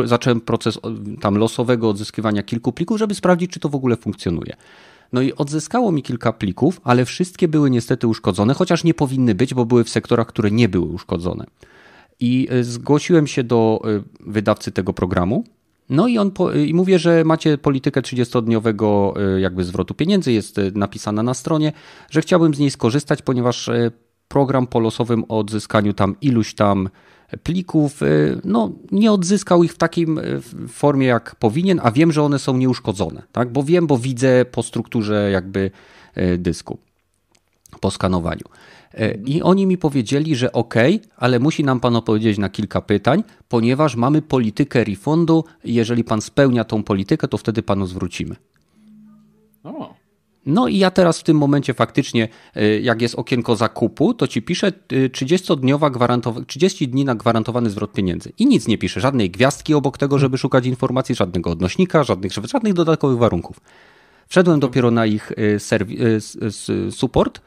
[0.06, 0.80] zacząłem proces
[1.22, 4.56] tam losowego odzyskiwania kilku plików, żeby sprawdzić, czy to w ogóle funkcjonuje.
[5.16, 9.54] No i odzyskało mi kilka plików, ale wszystkie były niestety uszkodzone, chociaż nie powinny być,
[9.54, 11.46] bo były w sektorach, które nie były uszkodzone.
[12.20, 13.82] I zgłosiłem się do
[14.20, 15.44] wydawcy tego programu
[15.90, 20.58] no i on po, i mówię, że macie politykę 30-dniowego e, jakby zwrotu pieniędzy, jest
[20.58, 21.72] e, napisana na stronie,
[22.10, 23.92] że chciałbym z niej skorzystać, ponieważ e,
[24.28, 26.90] program po losowym odzyskaniu tam iluś tam
[27.44, 28.02] plików,
[28.44, 30.20] no nie odzyskał ich w takim
[30.68, 33.52] formie jak powinien, a wiem, że one są nieuszkodzone, tak?
[33.52, 35.72] Bo wiem, bo widzę po strukturze jakby
[36.38, 36.78] dysku
[37.80, 38.46] po skanowaniu.
[39.26, 40.74] I oni mi powiedzieli, że ok,
[41.18, 45.44] ale musi nam pan odpowiedzieć na kilka pytań, ponieważ mamy politykę refundu.
[45.64, 48.36] Jeżeli pan spełnia tą politykę, to wtedy panu zwrócimy.
[49.64, 50.05] O.
[50.46, 54.42] No i ja teraz w tym momencie faktycznie, e, jak jest okienko zakupu, to ci
[54.42, 54.72] piszę
[55.12, 58.32] 30-dniowa gwarantowa- 30 dni na gwarantowany zwrot pieniędzy.
[58.38, 62.74] I nic nie piszę, żadnej gwiazdki obok tego, żeby szukać informacji, żadnego odnośnika, żadnych, żadnych
[62.74, 63.60] dodatkowych warunków.
[64.28, 67.42] Wszedłem dopiero na ich e, support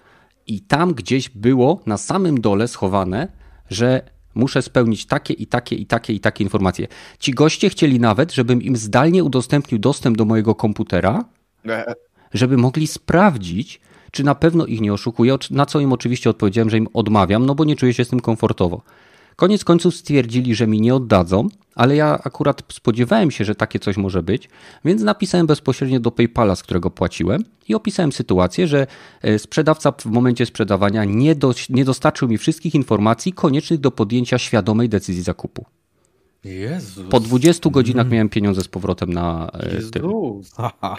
[0.47, 3.29] i tam gdzieś było na samym dole schowane,
[3.71, 4.03] że
[4.35, 6.87] muszę spełnić takie i takie i takie i takie informacje.
[7.19, 11.25] Ci goście chcieli nawet, żebym im zdalnie udostępnił dostęp do mojego komputera,
[12.35, 16.79] żeby mogli sprawdzić, czy na pewno ich nie oszukuję, na co im oczywiście odpowiedziałem, że
[16.79, 18.83] im odmawiam, no bo nie czuję się z tym komfortowo.
[19.37, 23.97] Koniec końców stwierdzili, że mi nie oddadzą, ale ja akurat spodziewałem się, że takie coś
[23.97, 24.49] może być,
[24.85, 28.87] więc napisałem bezpośrednio do PayPala, z którego płaciłem i opisałem sytuację, że
[29.23, 34.39] e, sprzedawca w momencie sprzedawania nie, do, nie dostarczył mi wszystkich informacji koniecznych do podjęcia
[34.39, 35.65] świadomej decyzji zakupu.
[36.45, 37.07] Jezus.
[37.11, 38.13] Po 20 godzinach mm.
[38.13, 39.91] miałem pieniądze z powrotem na e, Jezus.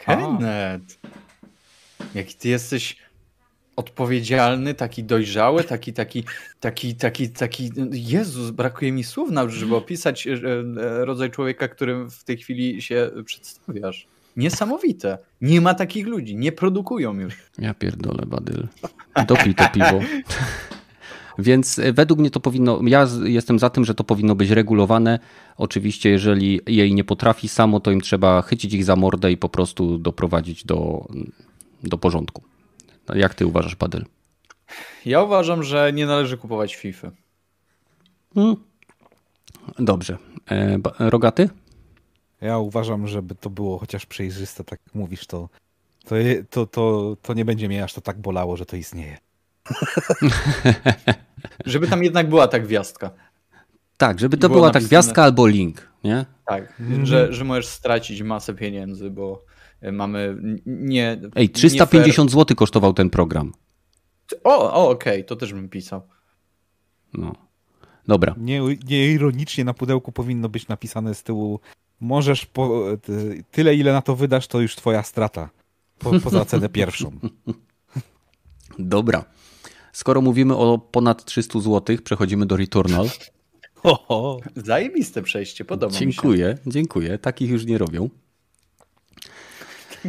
[0.05, 0.99] Kenneth.
[2.15, 2.97] Jaki ty jesteś
[3.75, 6.23] odpowiedzialny, taki dojrzały, taki, taki,
[6.59, 12.09] taki, taki, taki, Jezus, brakuje mi słów nawet, żeby opisać e, e, rodzaj człowieka, którym
[12.09, 14.07] w tej chwili się przedstawiasz.
[14.37, 15.17] Niesamowite.
[15.41, 17.37] Nie ma takich ludzi, nie produkują już.
[17.59, 18.67] Ja pierdolę, Badyl.
[19.27, 19.99] Dopij to piwo.
[21.39, 25.19] Więc e, według mnie to powinno, ja jestem za tym, że to powinno być regulowane.
[25.57, 29.49] Oczywiście, jeżeli jej nie potrafi samo, to im trzeba chycić ich za mordę i po
[29.49, 31.07] prostu doprowadzić do,
[31.83, 32.43] do porządku.
[33.15, 34.05] Jak ty uważasz, Padel?
[35.05, 37.11] Ja uważam, że nie należy kupować FIFA.
[38.33, 38.55] Hmm.
[39.79, 40.17] Dobrze.
[40.51, 41.49] E, rogaty?
[42.41, 45.49] Ja uważam, żeby to było chociaż przejrzyste, tak jak mówisz, to,
[46.05, 46.15] to,
[46.49, 49.17] to, to, to nie będzie mnie aż to tak bolało, że to istnieje.
[51.65, 53.11] żeby tam jednak była ta gwiazdka.
[53.97, 56.25] Tak, żeby to była ta gwiazdka albo link, nie?
[56.45, 59.45] Tak, mm że, że możesz stracić masę pieniędzy, bo
[59.91, 61.21] mamy nie.
[61.35, 63.53] Ej, 350 zł kosztował ten program.
[64.43, 65.23] O, o okej, okay.
[65.23, 66.01] to też bym pisał.
[67.13, 67.35] No.
[68.07, 68.35] Dobra.
[68.37, 71.59] Nie, nie ironicznie na pudełku powinno być napisane z tyłu
[71.99, 72.85] możesz po,
[73.51, 75.49] tyle, ile na to wydasz, to już twoja strata.
[75.99, 77.11] Po, poza cenę pierwszą.
[78.79, 79.25] Dobra.
[79.99, 83.09] Skoro mówimy o ponad 300 zł, przechodzimy do Returnal.
[83.83, 84.39] Oho.
[84.55, 86.21] Zajebiste przejście, podoba dziękuję, mi się.
[86.21, 87.17] Dziękuję, dziękuję.
[87.17, 88.09] Takich już nie robią.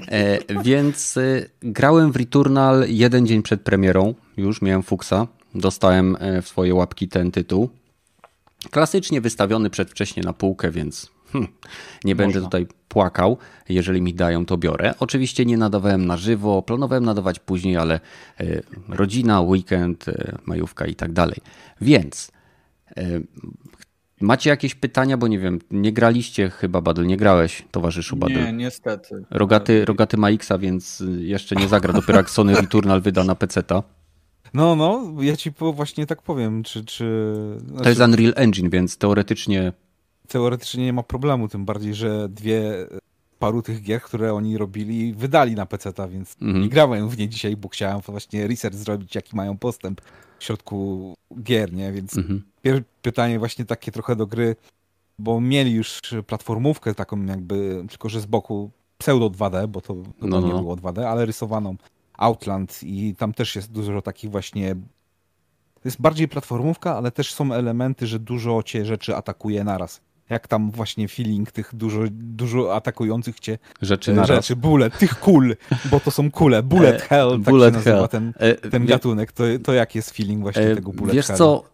[0.08, 4.14] E, więc e, grałem w Returnal jeden dzień przed premierą.
[4.36, 5.26] Już miałem fuksa.
[5.54, 7.68] Dostałem e, w swoje łapki ten tytuł.
[8.70, 11.48] Klasycznie wystawiony przedwcześnie na półkę, więc Hmm,
[12.04, 12.26] nie Można.
[12.26, 13.38] będę tutaj płakał.
[13.68, 14.94] Jeżeli mi dają, to biorę.
[15.00, 18.00] Oczywiście nie nadawałem na żywo, planowałem nadawać później, ale
[18.40, 21.36] y, rodzina, weekend, y, majówka i tak dalej.
[21.80, 22.32] Więc
[22.98, 23.26] y,
[24.20, 28.34] macie jakieś pytania, bo nie wiem, nie graliście chyba, Badl, nie grałeś, towarzyszu Badl.
[28.34, 29.24] Nie, niestety.
[29.30, 33.82] Rogaty, rogaty ma Xa, więc jeszcze nie zagra, dopiero jak Sony Returnal wyda na PC-ta.
[34.54, 36.84] No, no, ja ci właśnie tak powiem, czy...
[36.84, 37.34] czy...
[37.66, 37.82] Znaczy...
[37.82, 39.72] To jest Unreal Engine, więc teoretycznie
[40.30, 42.86] teoretycznie nie ma problemu, tym bardziej, że dwie
[43.38, 46.62] paru tych gier, które oni robili, wydali na PC-ta, więc mhm.
[46.62, 50.00] nie grałem w nie dzisiaj, bo chciałem właśnie research zrobić, jaki mają postęp
[50.38, 51.92] w środku gier, nie?
[51.92, 52.42] Więc mhm.
[53.02, 54.56] pytanie właśnie takie trochę do gry,
[55.18, 60.40] bo mieli już platformówkę taką jakby, tylko że z boku pseudo 2D, bo to no,
[60.40, 60.40] no.
[60.40, 61.76] nie było 2D, ale rysowaną
[62.12, 64.76] Outland i tam też jest dużo takich właśnie
[65.74, 70.00] to jest bardziej platformówka, ale też są elementy, że dużo cię rzeczy atakuje naraz
[70.30, 75.56] jak tam właśnie feeling tych dużo, dużo atakujących cię rzeczy, e, rzeczy bullet, tych kul,
[75.90, 78.08] bo to są kule, bullet e, hell, tak bullet się hell.
[78.08, 81.36] ten, e, ten gatunek, to, to jak jest feeling właśnie e, tego bullet Wiesz hell?
[81.36, 81.64] co,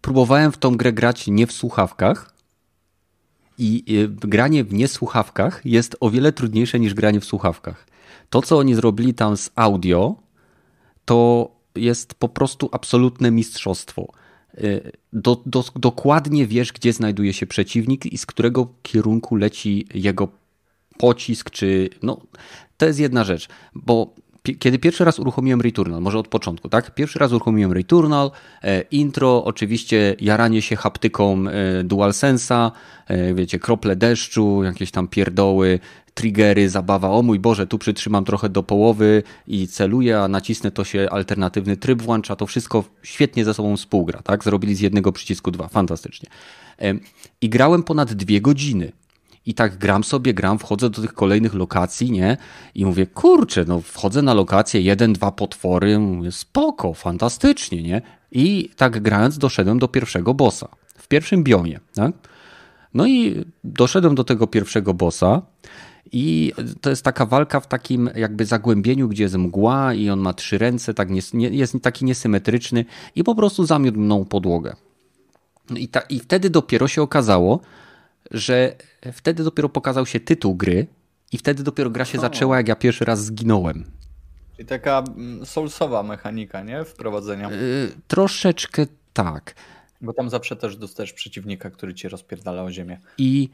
[0.00, 2.34] próbowałem w tą grę grać nie w słuchawkach
[3.58, 7.86] i granie w niesłuchawkach jest o wiele trudniejsze niż granie w słuchawkach.
[8.30, 10.14] To, co oni zrobili tam z audio,
[11.04, 14.12] to jest po prostu absolutne mistrzostwo
[15.12, 20.28] do, do, dokładnie wiesz, gdzie znajduje się przeciwnik i z którego kierunku leci jego
[20.98, 21.90] pocisk, czy.
[22.02, 22.20] No,
[22.76, 24.14] to jest jedna rzecz, bo
[24.58, 26.94] kiedy pierwszy raz uruchomiłem Returnal, może od początku, tak?
[26.94, 28.30] Pierwszy raz uruchomiłem Returnal,
[28.62, 32.70] e, intro, oczywiście jaranie się haptyką e, DualSense'a,
[33.06, 35.80] e, wiecie, krople deszczu, jakieś tam pierdoły,
[36.14, 40.84] triggery, zabawa, o mój Boże, tu przytrzymam trochę do połowy i celuję, a nacisnę to
[40.84, 44.44] się alternatywny tryb włącza, to wszystko świetnie ze sobą współgra, tak?
[44.44, 46.28] Zrobili z jednego przycisku dwa, fantastycznie.
[47.40, 48.92] I grałem ponad dwie godziny.
[49.46, 52.36] I tak gram sobie, gram, wchodzę do tych kolejnych lokacji, nie?
[52.74, 58.02] I mówię, kurczę, no wchodzę na lokację, jeden, dwa potwory, mówię, spoko, fantastycznie, nie?
[58.32, 60.68] I tak grając doszedłem do pierwszego bossa.
[60.98, 62.12] W pierwszym biomie, tak?
[62.94, 65.42] No i doszedłem do tego pierwszego bossa
[66.12, 70.34] i to jest taka walka w takim jakby zagłębieniu, gdzie jest mgła i on ma
[70.34, 72.84] trzy ręce, tak nie, jest taki niesymetryczny
[73.14, 74.76] i po prostu zamiótł mną podłogę.
[75.76, 77.60] I, ta, I wtedy dopiero się okazało,
[78.30, 78.76] że
[79.12, 80.86] wtedy dopiero pokazał się tytuł gry
[81.32, 83.84] i wtedy dopiero gra się zaczęła, jak ja pierwszy raz zginąłem.
[84.56, 86.84] Czyli taka mm, soulsowa mechanika, nie?
[86.84, 87.50] Wprowadzenia.
[87.50, 89.54] Yy, troszeczkę tak.
[90.00, 93.00] Bo tam zawsze też dostajesz przeciwnika, który cię rozpierdala o ziemię.
[93.18, 93.48] I,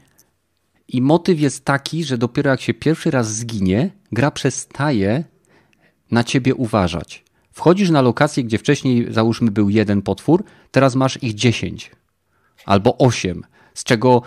[0.93, 5.23] I motyw jest taki, że dopiero jak się pierwszy raz zginie, gra przestaje
[6.11, 7.23] na ciebie uważać.
[7.51, 11.91] Wchodzisz na lokację, gdzie wcześniej załóżmy był jeden potwór, teraz masz ich dziesięć
[12.65, 14.21] albo osiem z czego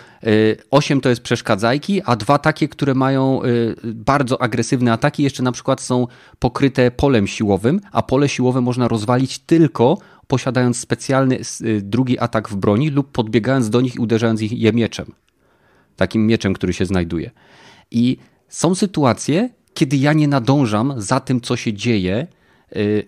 [0.70, 5.42] 8 y, to jest przeszkadzajki, a dwa takie, które mają y, bardzo agresywne ataki, jeszcze
[5.42, 6.06] na przykład są
[6.38, 12.56] pokryte polem siłowym, a pole siłowe można rozwalić tylko posiadając specjalny y, drugi atak w
[12.56, 15.06] broni lub podbiegając do nich i uderzając je mieczem.
[15.96, 17.30] Takim mieczem, który się znajduje.
[17.90, 18.16] I
[18.48, 22.26] są sytuacje, kiedy ja nie nadążam za tym, co się dzieje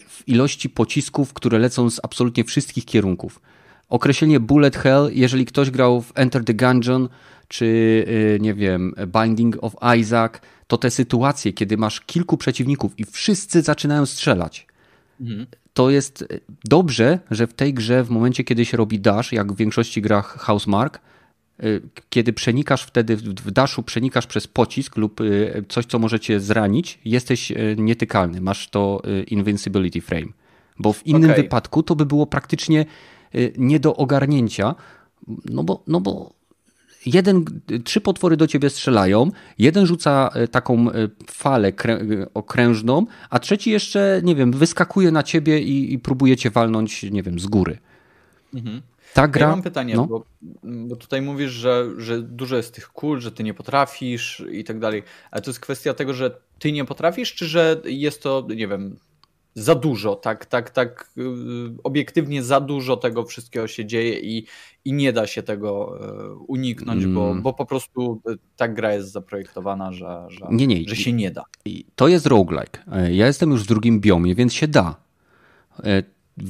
[0.09, 3.41] w ilości pocisków, które lecą z absolutnie wszystkich kierunków.
[3.89, 7.09] Określenie bullet hell, jeżeli ktoś grał w Enter the Gungeon,
[7.49, 10.33] czy y, nie wiem, Binding of Isaac,
[10.67, 14.67] to te sytuacje, kiedy masz kilku przeciwników i wszyscy zaczynają strzelać.
[15.21, 15.47] Mhm.
[15.75, 19.53] To jest y, dobrze, że w tej grze, w momencie, kiedy się robi dash, jak
[19.53, 21.01] w większości grach Housemark, y,
[22.09, 25.21] kiedy przenikasz wtedy w dashu, przenikasz przez pocisk lub
[25.69, 28.41] coś, co może cię zranić, jesteś nietykalny.
[28.41, 30.27] Masz to invincibility frame.
[30.79, 31.43] Bo w innym okay.
[31.43, 32.87] wypadku to by było praktycznie
[33.37, 34.75] Y, nie do ogarnięcia,
[35.45, 36.33] no bo, no bo
[37.07, 37.45] jeden,
[37.85, 41.73] trzy potwory do ciebie strzelają, jeden rzuca y, taką y, falę
[42.35, 47.23] okrężną, a trzeci jeszcze, nie wiem, wyskakuje na ciebie i, i próbuje cię walnąć, nie
[47.23, 47.79] wiem, z góry.
[48.55, 48.83] Mhm.
[49.17, 49.47] Ta gra...
[49.47, 50.07] Ja mam pytanie, no.
[50.07, 50.25] bo,
[50.63, 54.79] bo, tutaj mówisz, że, że dużo jest tych kul, że ty nie potrafisz i tak
[54.79, 58.69] dalej, ale to jest kwestia tego, że ty nie potrafisz, czy że jest to, nie
[58.69, 58.97] wiem,
[59.55, 61.23] za dużo, tak, tak, tak y,
[61.85, 64.47] obiektywnie za dużo tego wszystkiego się dzieje i,
[64.85, 65.99] i nie da się tego
[66.33, 67.15] y, uniknąć, mm.
[67.15, 68.21] bo, bo po prostu
[68.57, 70.89] ta gra jest zaprojektowana, że, że, nie, nie.
[70.89, 71.45] że się nie da.
[71.95, 72.79] To jest roguelike.
[72.93, 74.97] E, ja jestem już w drugim biomie, więc się da.
[76.41, 76.45] E,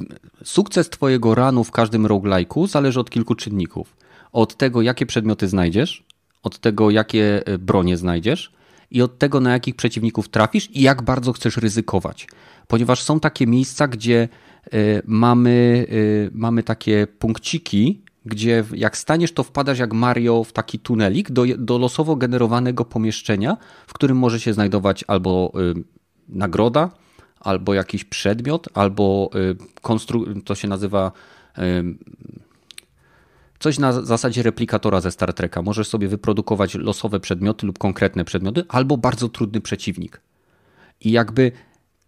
[0.44, 3.96] sukces twojego ranu w każdym roguelike'u zależy od kilku czynników.
[4.32, 6.04] Od tego, jakie przedmioty znajdziesz,
[6.42, 8.52] od tego, jakie e, bronie znajdziesz
[8.90, 12.26] i od tego, na jakich przeciwników trafisz i jak bardzo chcesz ryzykować
[12.66, 14.28] ponieważ są takie miejsca, gdzie
[14.74, 20.78] y, mamy, y, mamy takie punkciki, gdzie jak staniesz, to wpadasz jak Mario w taki
[20.78, 23.56] tunelik do, do losowo generowanego pomieszczenia,
[23.86, 25.52] w którym może się znajdować albo
[26.28, 26.90] nagroda,
[27.40, 29.30] albo jakiś przedmiot, albo
[29.82, 31.12] konstru- to się nazywa
[33.58, 35.62] coś na zasadzie replikatora ze Star Treka.
[35.62, 40.20] Możesz sobie wyprodukować losowe przedmioty lub konkretne przedmioty, albo bardzo trudny przeciwnik.
[41.00, 41.52] I jakby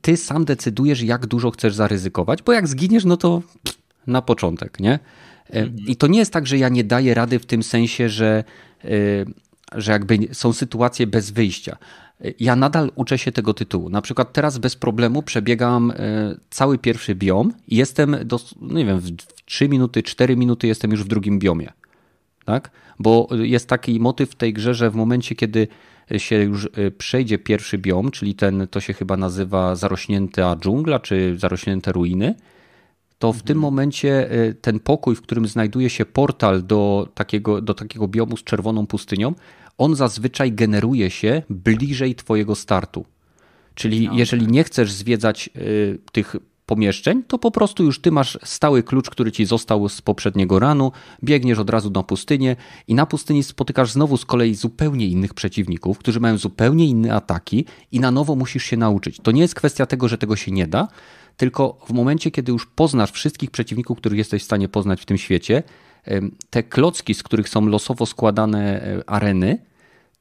[0.01, 3.43] ty sam decydujesz, jak dużo chcesz zaryzykować, bo jak zginiesz, no to
[4.07, 4.93] na początek, nie?
[4.93, 4.99] E,
[5.51, 5.87] mhm.
[5.87, 8.45] I to nie jest tak, że ja nie daję rady w tym sensie, że,
[9.75, 11.77] że jakby są sytuacje bez wyjścia.
[12.25, 13.91] E, ja nadal uczę się tego tytułu.
[13.91, 15.93] Na przykład teraz bez problemu przebiegam
[16.51, 19.11] cały pierwszy biom i jestem, do, nie wiem, w
[19.45, 21.73] 3 minuty, 4 minuty jestem już w drugim biomie.
[22.45, 22.71] Tak?
[22.99, 25.69] Bo jest taki motyw w tej grze, że w momencie, kiedy
[26.17, 31.39] się już y, przejdzie pierwszy biom, czyli ten, to się chyba nazywa zarośnięta dżungla, czy
[31.39, 32.35] zarośnięte ruiny,
[33.19, 33.47] to w mhm.
[33.47, 38.37] tym momencie y, ten pokój, w którym znajduje się portal do takiego, do takiego biomu
[38.37, 39.35] z czerwoną pustynią,
[39.79, 43.05] on zazwyczaj generuje się bliżej twojego startu.
[43.75, 48.39] Czyli no, jeżeli nie chcesz zwiedzać y, tych pomieszczeń, to po prostu już ty masz
[48.45, 50.93] stały klucz, który ci został z poprzedniego ranu,
[51.25, 52.57] biegniesz od razu na pustynię
[52.89, 57.65] i na pustyni spotykasz znowu z kolei zupełnie innych przeciwników, którzy mają zupełnie inne ataki
[57.93, 59.19] i na nowo musisz się nauczyć.
[59.23, 60.89] To nie jest kwestia tego, że tego się nie da,
[61.37, 65.19] tylko w momencie, kiedy już poznasz wszystkich przeciwników, których jesteś w stanie poznać w tym
[65.19, 65.63] świecie,
[66.51, 69.59] te klocki, z których są losowo składane e, areny,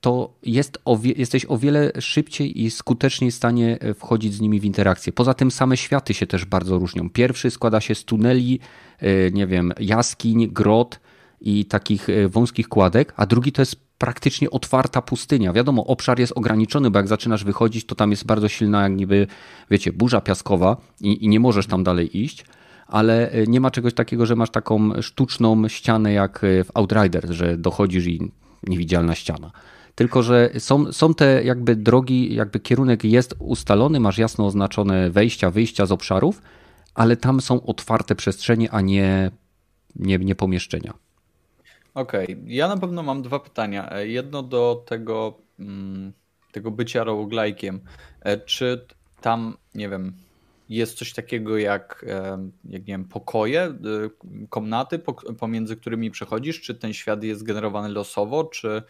[0.01, 4.59] to jest o jesteś o wiele szybciej i skuteczniej w stanie e, wchodzić z nimi
[4.59, 5.13] w interakcję.
[5.13, 7.09] Poza tym same światy się też bardzo różnią.
[7.09, 8.59] Pierwszy składa się z tuneli,
[8.99, 10.99] e, nie wiem, jaskiń, grot
[11.41, 15.53] i takich wąskich kładek, a drugi to jest praktycznie otwarta pustynia.
[15.53, 19.27] Wiadomo, obszar jest ograniczony, bo jak zaczynasz wychodzić, to tam jest bardzo silna, jak niby,
[19.71, 22.45] wiecie, burza piaskowa i, i nie możesz tam dalej iść
[22.87, 28.07] ale nie ma czegoś takiego, że masz taką sztuczną ścianę jak w Outriders, że dochodzisz
[28.07, 28.31] i
[28.67, 29.51] niewidzialna ściana.
[29.95, 35.51] Tylko, że są, są te jakby drogi, jakby kierunek jest ustalony, masz jasno oznaczone wejścia,
[35.51, 36.41] wyjścia z obszarów,
[36.93, 39.31] ale tam są otwarte przestrzenie, a nie,
[39.95, 40.93] nie, nie pomieszczenia.
[41.93, 42.43] Okej, okay.
[42.47, 43.91] ja na pewno mam dwa pytania.
[43.91, 46.13] E, jedno do tego, mm,
[46.51, 47.79] tego bycia roguelike'iem.
[48.21, 48.85] E, czy
[49.21, 50.13] tam, nie wiem,
[50.69, 52.05] jest coś takiego jak,
[52.65, 53.73] jak nie wiem, pokoje,
[54.49, 54.99] komnaty,
[55.39, 56.61] pomiędzy którymi przechodzisz?
[56.61, 58.83] Czy ten świat jest generowany losowo, czy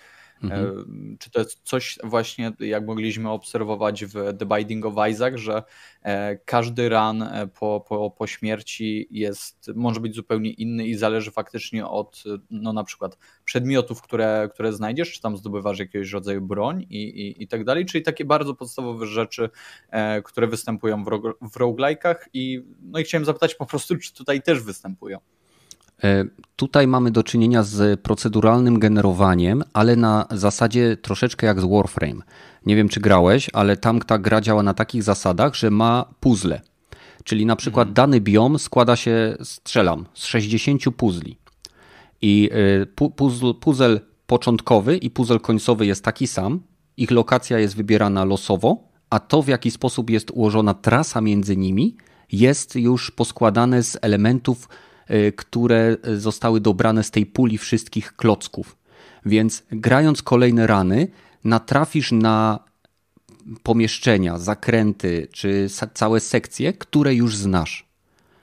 [0.43, 1.17] Mhm.
[1.19, 5.63] Czy to jest coś właśnie, jak mogliśmy obserwować w The Binding of Isaac, że
[6.03, 11.31] e, każdy run e, po, po, po śmierci jest, może być zupełnie inny i zależy
[11.31, 16.85] faktycznie od no na przykład przedmiotów, które, które znajdziesz, czy tam zdobywasz jakiegoś rodzaju broń
[16.89, 19.49] i, i, i tak dalej, czyli takie bardzo podstawowe rzeczy,
[19.89, 21.07] e, które występują w,
[21.41, 25.19] w roguelike'ach i no i chciałem zapytać po prostu, czy tutaj też występują.
[26.03, 26.25] E,
[26.55, 32.21] tutaj mamy do czynienia z proceduralnym generowaniem, ale na zasadzie troszeczkę jak z Warframe.
[32.65, 36.61] Nie wiem, czy grałeś, ale tam ta gra działa na takich zasadach, że ma puzzle.
[37.23, 37.93] Czyli na przykład mhm.
[37.93, 41.37] dany biom składa się, strzelam, z 60 puzli.
[42.21, 42.49] I
[43.01, 46.59] e, puzzle, puzzle początkowy i puzzle końcowy jest taki sam.
[46.97, 51.95] Ich lokacja jest wybierana losowo, a to w jaki sposób jest ułożona trasa między nimi
[52.31, 54.69] jest już poskładane z elementów
[55.35, 58.77] które zostały dobrane z tej puli wszystkich klocków.
[59.25, 61.07] Więc grając kolejne rany,
[61.43, 62.59] natrafisz na
[63.63, 67.87] pomieszczenia, zakręty czy całe sekcje, które już znasz.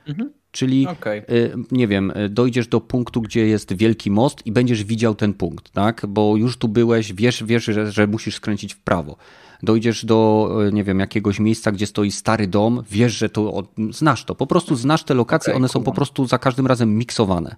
[0.06, 0.32] Mhm.
[0.50, 1.22] Czyli, okay.
[1.70, 6.06] nie wiem, dojdziesz do punktu, gdzie jest wielki most i będziesz widział ten punkt, tak?
[6.08, 9.16] Bo już tu byłeś, wiesz, wiesz że, że musisz skręcić w prawo
[9.64, 14.24] dojdziesz do, e, nie wiem, jakiegoś miejsca, gdzie stoi stary dom, wiesz, że to, znasz
[14.24, 15.82] to, po prostu znasz te lokacje, okay, one kumam.
[15.82, 17.56] są po prostu za każdym razem miksowane.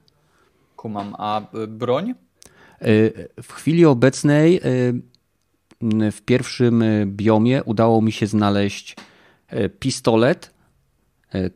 [0.77, 2.11] Kumam, a e, broń?
[2.11, 2.15] E,
[3.43, 4.61] w chwili obecnej
[6.13, 8.97] w pierwszym biomie udało mi się znaleźć
[9.79, 10.55] pistolet,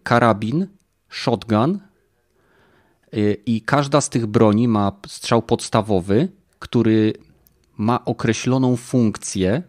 [0.02, 0.66] karabin,
[1.08, 1.78] shotgun
[3.46, 6.28] i każda z tych broni ma strzał podstawowy,
[6.58, 7.12] który
[7.80, 9.62] ma określoną funkcję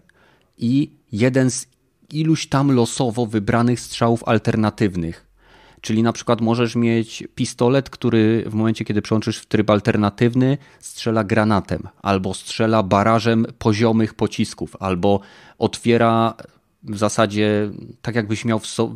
[0.62, 1.68] i jeden z
[2.14, 5.28] iluś tam losowo wybranych strzałów alternatywnych.
[5.82, 11.24] Czyli na przykład możesz mieć pistolet, który w momencie, kiedy przełączysz w tryb alternatywny, strzela
[11.24, 15.20] granatem, albo strzela barażem poziomych pocisków, albo
[15.57, 16.34] otwiera
[16.84, 17.70] w zasadzie
[18.01, 18.95] tak jakbyś miał so...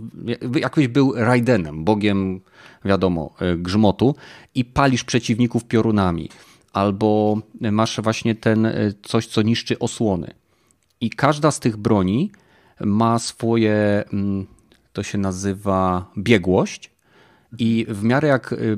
[0.56, 2.42] jakbyś był Raidenem, bogiem
[2.86, 4.16] wiadomo, e, grzmotu
[4.56, 6.30] i palisz przeciwników piorunami.
[6.74, 10.34] Albo masz właśnie ten e, coś, co niszczy osłony.
[11.02, 12.32] I każda z tych broni
[12.80, 14.46] ma swoje, mm,
[14.94, 16.92] to się nazywa biegłość
[17.60, 18.78] i w miarę jak y,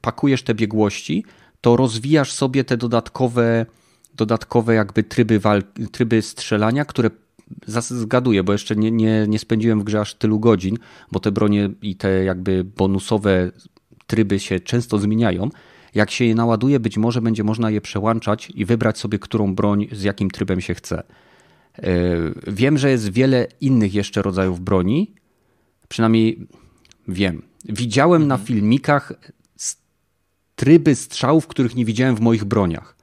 [0.00, 1.24] pakujesz te biegłości,
[1.60, 3.66] to rozwijasz sobie te dodatkowe,
[4.14, 5.40] dodatkowe jakby tryby,
[5.92, 7.10] tryby strzelania, które
[7.66, 10.76] zgaduję, bo jeszcze nie, nie, nie spędziłem w grze aż tylu godzin,
[11.12, 13.50] bo te bronie i te jakby bonusowe
[14.06, 15.48] tryby się często zmieniają.
[15.94, 19.86] Jak się je naładuje, być może będzie można je przełączać i wybrać sobie, którą broń
[19.92, 21.02] z jakim trybem się chce.
[21.78, 21.86] E,
[22.46, 25.14] wiem, że jest wiele innych jeszcze rodzajów broni.
[25.88, 26.46] Przynajmniej
[27.08, 27.42] wiem.
[27.64, 28.28] Widziałem mhm.
[28.28, 29.12] na filmikach
[30.54, 32.96] tryby strzałów, których nie widziałem w moich broniach.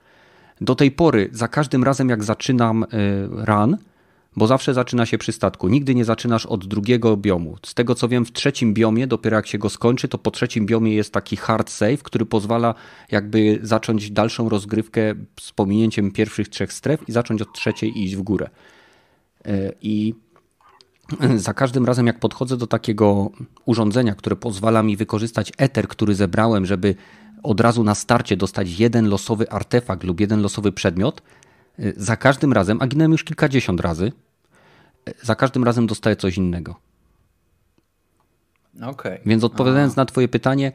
[0.61, 2.87] Do tej pory, za każdym razem jak zaczynam e,
[3.27, 3.77] run,
[4.35, 5.67] bo zawsze zaczyna się przy statku.
[5.67, 7.57] Nigdy nie zaczynasz od drugiego biomu.
[7.65, 10.65] Z tego co wiem, w trzecim biomie, dopiero jak się go skończy, to po trzecim
[10.65, 12.75] biomie jest taki hard save, który pozwala
[13.11, 15.01] jakby zacząć dalszą rozgrywkę
[15.39, 18.49] z pominięciem pierwszych trzech stref i zacząć od trzeciej i iść w górę.
[19.45, 20.13] E, I
[21.35, 23.31] za każdym razem, jak podchodzę do takiego
[23.65, 26.95] urządzenia, które pozwala mi wykorzystać eter, który zebrałem, żeby
[27.43, 31.21] od razu na starcie dostać jeden losowy artefakt lub jeden losowy przedmiot,
[31.97, 34.11] za każdym razem, a ginąłem już kilkadziesiąt razy,
[35.09, 36.75] y, za każdym razem dostaję coś innego.
[38.81, 39.19] Okay.
[39.25, 40.01] Więc odpowiadając Aha.
[40.01, 40.71] na Twoje pytanie,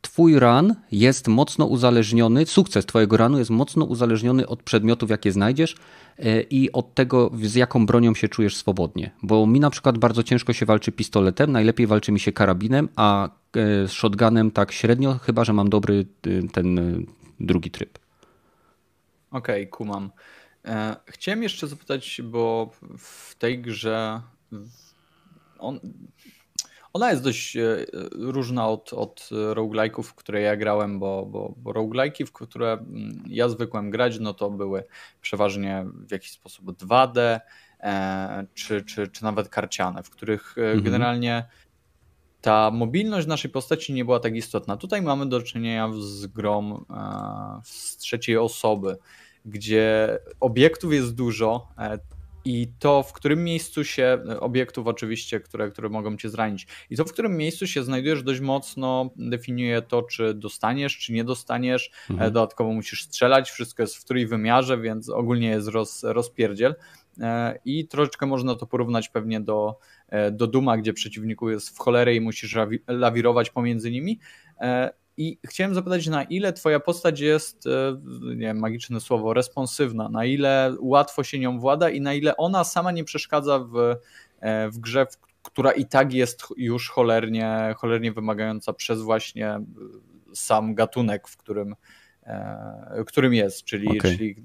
[0.00, 5.76] Twój run jest mocno uzależniony, sukces Twojego runu jest mocno uzależniony od przedmiotów, jakie znajdziesz
[6.18, 9.10] y, i od tego, z jaką bronią się czujesz swobodnie.
[9.22, 13.28] Bo mi na przykład bardzo ciężko się walczy pistoletem, najlepiej walczy mi się karabinem, a
[13.86, 16.06] z shotgunem tak średnio, chyba że mam dobry
[16.52, 16.80] ten
[17.40, 17.98] drugi tryb.
[19.30, 20.10] Okej, okay, kumam.
[20.68, 24.20] E, chciałem jeszcze zapytać, bo w tej grze
[25.58, 25.80] on,
[26.92, 31.72] ona jest dość e, różna od, od roguelike'ów, w które ja grałem, bo, bo, bo
[31.72, 34.84] roguelike'i, w które mm, ja zwykłem grać, no to były
[35.20, 37.40] przeważnie w jakiś sposób 2D,
[37.80, 40.82] e, czy, czy, czy nawet karciane, w których mhm.
[40.82, 41.48] generalnie
[42.40, 44.76] ta mobilność naszej postaci nie była tak istotna.
[44.76, 46.84] Tutaj mamy do czynienia z grą
[47.64, 48.96] z trzeciej osoby
[49.48, 51.98] gdzie obiektów jest dużo e,
[52.44, 57.04] i to, w którym miejscu się, obiektów oczywiście, które, które mogą cię zranić, i to,
[57.04, 61.90] w którym miejscu się znajdujesz, dość mocno definiuje to, czy dostaniesz, czy nie dostaniesz.
[62.10, 62.32] E, mhm.
[62.32, 66.74] Dodatkowo musisz strzelać, wszystko jest w trójwymiarze, więc ogólnie jest roz, rozpierdziel.
[67.20, 69.78] E, I troszeczkę można to porównać pewnie do,
[70.32, 72.56] do Duma, gdzie przeciwniku jest w cholerę i musisz
[72.88, 74.18] lawirować pomiędzy nimi.
[75.18, 80.24] I chciałem zapytać, na ile twoja postać jest, e, nie wiem, magiczne słowo, responsywna, na
[80.24, 83.96] ile łatwo się nią włada i na ile ona sama nie przeszkadza w,
[84.40, 85.06] e, w grze,
[85.42, 89.64] która i tak jest już cholernie, cholernie wymagająca przez właśnie e,
[90.34, 91.74] sam gatunek, w którym,
[93.06, 94.10] którym jest, czyli, okay.
[94.10, 94.36] czyli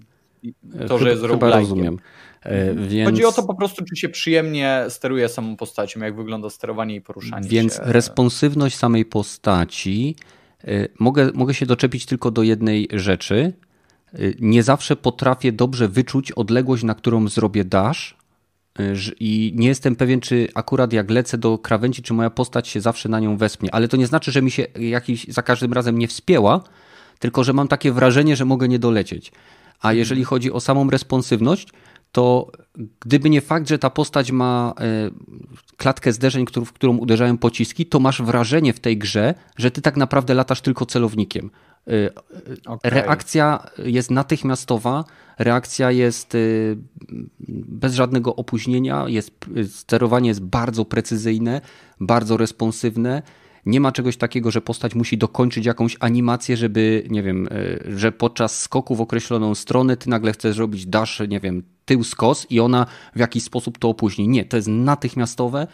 [0.88, 2.00] to, że jest Chyba rozumiem.
[2.42, 2.88] Mhm.
[2.88, 3.10] Więc...
[3.10, 7.02] Chodzi o to po prostu, czy się przyjemnie steruje samą postacią, jak wygląda sterowanie i
[7.02, 7.82] poruszanie Więc się.
[7.84, 10.16] responsywność samej postaci
[11.00, 13.54] mogę, mogę się doczepić tylko do jednej rzeczy.
[14.20, 18.18] Y, nie zawsze potrafię dobrze wyczuć odległość, na którą zrobię dash.
[18.80, 22.82] Y, I nie jestem pewien, czy akurat jak lecę do krawędzi, czy moja postać się
[22.82, 23.76] zawsze na nią wespnie.
[23.76, 26.64] Ale to nie znaczy, że mi się jakiś za każdym razem nie wspięła,
[27.20, 29.32] tylko że mam takie wrażenie, że mogę nie dolecieć.
[29.80, 29.98] A mhm.
[29.98, 31.68] jeżeli chodzi o samą responsywność,
[32.14, 32.52] to
[33.00, 34.84] gdyby nie fakt, że ta postać ma e,
[35.78, 39.98] klatkę zderzeń, w którą uderzają pociski, to masz wrażenie w tej grze, że ty tak
[39.98, 41.50] naprawdę latasz tylko celownikiem.
[41.88, 41.92] E,
[42.66, 42.92] okay.
[42.92, 45.04] Reakcja jest natychmiastowa,
[45.40, 46.40] reakcja jest e,
[47.68, 49.32] bez żadnego opóźnienia, jest,
[49.70, 51.62] sterowanie jest bardzo precyzyjne,
[52.00, 53.22] bardzo responsywne
[53.66, 58.12] nie ma czegoś takiego, że postać musi dokończyć jakąś animację, żeby, nie wiem, e, że
[58.12, 62.60] podczas skoku w określoną stronę ty nagle chcesz zrobić dash, nie wiem, tył skos i
[62.60, 62.86] ona
[63.16, 64.28] w jakiś sposób to opóźni.
[64.28, 65.68] Nie, to jest natychmiastowe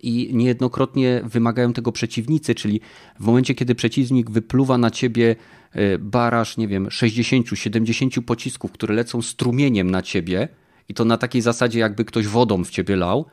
[0.00, 2.80] i niejednokrotnie wymagają tego przeciwnicy, czyli
[3.20, 5.36] w momencie, kiedy przeciwnik wypluwa na ciebie
[5.72, 10.48] e, baraż, nie wiem, 60-70 pocisków, które lecą strumieniem na ciebie
[10.88, 13.26] i to na takiej zasadzie, jakby ktoś wodą w ciebie lał,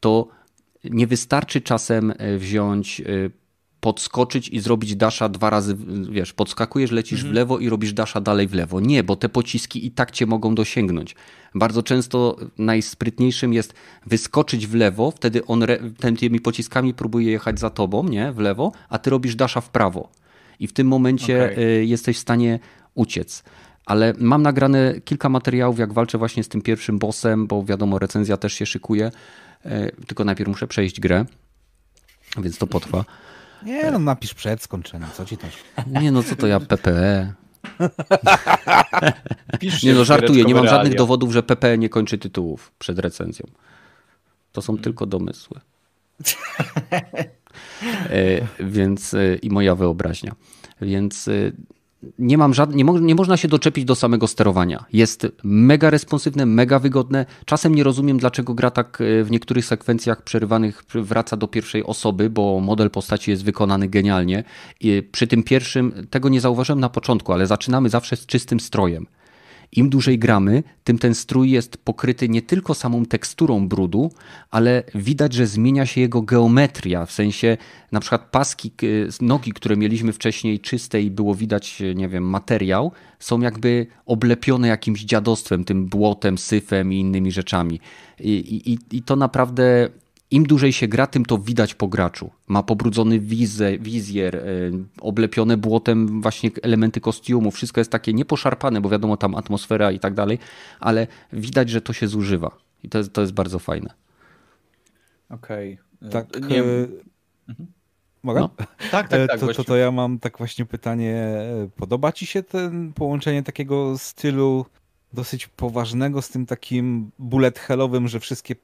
[0.00, 0.28] to
[0.84, 3.02] nie wystarczy czasem e, wziąć
[3.84, 5.76] podskoczyć i zrobić dasza dwa razy,
[6.10, 7.32] wiesz, podskakujesz, lecisz mhm.
[7.32, 8.80] w lewo i robisz dasza dalej w lewo.
[8.80, 11.14] Nie, bo te pociski i tak cię mogą dosięgnąć.
[11.54, 13.74] Bardzo często najsprytniejszym jest
[14.06, 15.64] wyskoczyć w lewo, wtedy on
[16.18, 20.08] tymi pociskami próbuje jechać za tobą, nie, w lewo, a ty robisz dasza w prawo.
[20.60, 21.84] I w tym momencie okay.
[21.84, 22.58] jesteś w stanie
[22.94, 23.44] uciec
[23.86, 28.36] ale mam nagrane kilka materiałów, jak walczę właśnie z tym pierwszym bossem, bo wiadomo, recenzja
[28.36, 29.10] też się szykuje.
[29.64, 31.24] E, tylko najpierw muszę przejść grę,
[32.38, 33.04] więc to potrwa.
[33.64, 35.54] Nie, no napisz przed skończeniem, co ci też?
[35.86, 37.32] Nie, no co to ja, PPE.
[39.82, 43.46] nie no, żartuję, nie mam żadnych dowodów, że PPE nie kończy tytułów przed recenzją.
[44.52, 44.84] To są hmm.
[44.84, 45.60] tylko domysły.
[48.10, 50.34] e, więc e, i moja wyobraźnia.
[50.80, 51.32] Więc e,
[52.18, 54.84] nie mam żadnych, nie, mo nie, można się doczepić do samego sterowania.
[54.92, 57.26] Jest mega responsywne, mega wygodne.
[57.44, 62.30] Czasem nie rozumiem, dlaczego gra tak e, w niektórych sekwencjach przerywanych wraca do pierwszej osoby,
[62.30, 64.44] bo model postaci jest wykonany genialnie.
[64.80, 69.06] I przy tym pierwszym, tego nie zauważyłem na początku, ale zaczynamy zawsze z czystym strojem
[69.72, 74.12] im dłużej gramy, tym ten strój jest pokryty nie tylko samą teksturą brudu,
[74.50, 77.56] ale widać, że zmienia się jego geometria, w sensie
[77.92, 78.72] na przykład paski,
[79.20, 85.04] nogi, które mieliśmy wcześniej czyste i było widać, nie wiem, materiał, są jakby oblepione jakimś
[85.04, 87.80] dziadostwem, tym błotem, syfem i innymi rzeczami.
[88.20, 88.30] I,
[88.90, 89.88] i, i to naprawdę
[90.34, 92.30] im dłużej się gra, tym to widać po graczu.
[92.48, 94.42] Ma pobrudzony wizę, wizjer, e,
[95.00, 97.50] oblepione błotem właśnie elementy kostiumu.
[97.50, 100.38] Wszystko jest takie nieposzarpane, bo wiadomo tam atmosfera i tak dalej,
[100.80, 102.56] ale widać, że to się zużywa.
[102.82, 103.94] I to jest, to jest bardzo fajne.
[105.30, 105.78] Okej.
[106.00, 106.10] Okay.
[106.10, 106.50] Tak.
[106.50, 106.62] Nie...
[107.48, 107.66] Mhm.
[108.22, 108.40] Mogę?
[108.40, 108.50] No.
[108.90, 109.40] Tak, tak, tak.
[109.40, 111.36] To, to, to ja mam tak właśnie pytanie.
[111.76, 114.66] Podoba ci się ten połączenie takiego stylu
[115.12, 118.54] dosyć poważnego z tym takim bullet hellowym, że wszystkie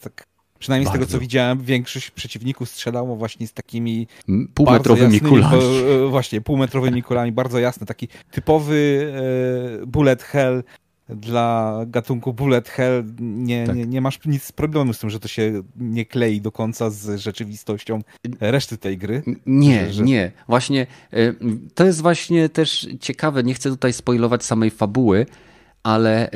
[0.00, 0.26] tak
[0.58, 0.98] Przynajmniej bardzo.
[0.98, 4.06] z tego, co widziałem, większość przeciwników strzelało właśnie z takimi
[4.54, 5.62] półmetrowymi kulami.
[6.06, 7.86] E, właśnie, półmetrowymi kulami, bardzo jasne.
[7.86, 9.12] Taki typowy
[9.82, 10.62] e, bullet hell
[11.08, 13.04] dla gatunku bullet hell.
[13.20, 13.76] Nie, tak.
[13.76, 17.20] nie, nie masz nic problemu z tym, że to się nie klei do końca z
[17.20, 18.00] rzeczywistością
[18.40, 19.22] reszty tej gry.
[19.46, 20.02] Nie, że...
[20.02, 20.32] nie.
[20.48, 21.34] Właśnie e,
[21.74, 23.42] to jest właśnie też ciekawe.
[23.42, 25.26] Nie chcę tutaj spoilować samej fabuły,
[25.82, 26.30] ale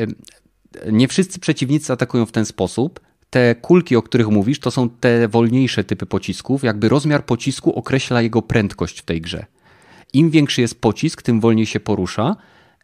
[0.93, 3.01] nie wszyscy przeciwnicy atakują w ten sposób
[3.33, 6.63] te kulki, o których mówisz, to są te wolniejsze typy pocisków.
[6.63, 9.47] Jakby rozmiar pocisku określa jego prędkość w tej grze.
[10.13, 12.37] Im większy jest pocisk, tym wolniej się porusza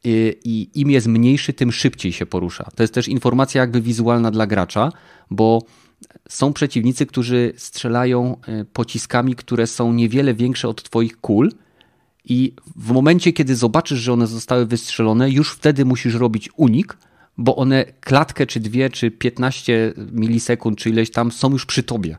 [0.07, 2.65] y, i im jest mniejszy, tym szybciej się porusza.
[2.77, 4.93] To jest też informacja jakby wizualna dla gracza,
[5.31, 5.63] bo
[6.29, 11.53] są przeciwnicy, którzy strzelają y, pociskami, które są niewiele większe od twoich kul
[12.25, 16.97] i w momencie, kiedy zobaczysz, że one zostały wystrzelone, już wtedy musisz robić unik,
[17.39, 22.16] bo one klatkę, czy dwie, czy 15 milisekund, czy ileś tam są już przy tobie.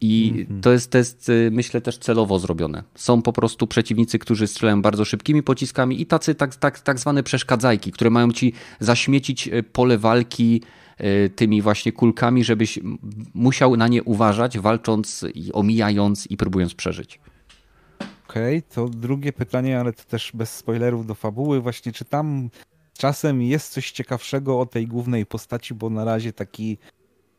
[0.00, 0.62] I mm -hmm.
[0.62, 2.82] to, jest, to jest, y, myślę, też celowo zrobione.
[2.94, 7.22] Są po prostu przeciwnicy, którzy strzelają bardzo szybkimi pociskami i tacy tak, tak, tak zwane
[7.22, 10.62] przeszkadzajki, które mają ci zaśmiecić y, pole walki
[11.00, 12.78] y, tymi właśnie kulkami, żebyś
[13.34, 17.20] musiał na nie uważać, walcząc i omijając i próbując przeżyć.
[18.28, 21.60] Okej, okay, to drugie pytanie, ale to też bez spoilerów do fabuły.
[21.60, 22.50] Właśnie czy tam
[22.98, 26.78] czasem jest coś ciekawszego o tej głównej postaci, bo na razie taki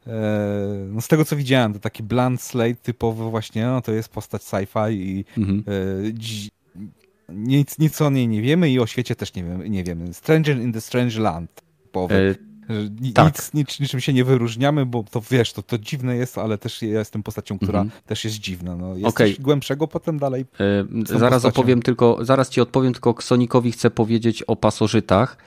[0.08, 4.10] e, no z tego co widziałem, to taki bland slate typowy właśnie, no to jest
[4.10, 5.64] postać sci-fi i mhm.
[5.68, 6.12] e,
[7.30, 9.70] nic, nic o niej nie wiemy i o świecie też nie wiemy.
[9.70, 10.14] Nie wiemy.
[10.14, 12.36] Stranger in the Strange Land typowy.
[13.01, 13.53] Nic, tak.
[13.53, 16.99] nic, niczym się nie wyróżniamy, bo to wiesz, to, to dziwne jest, ale też ja
[16.99, 18.01] jestem postacią, która mhm.
[18.05, 18.76] też jest dziwna.
[18.76, 19.28] No, jest okay.
[19.28, 20.45] coś głębszego potem dalej.
[20.59, 21.61] Yy, zaraz postacią.
[21.61, 25.38] opowiem tylko, zaraz ci odpowiem, tylko Sonikowi chcę powiedzieć o pasożytach.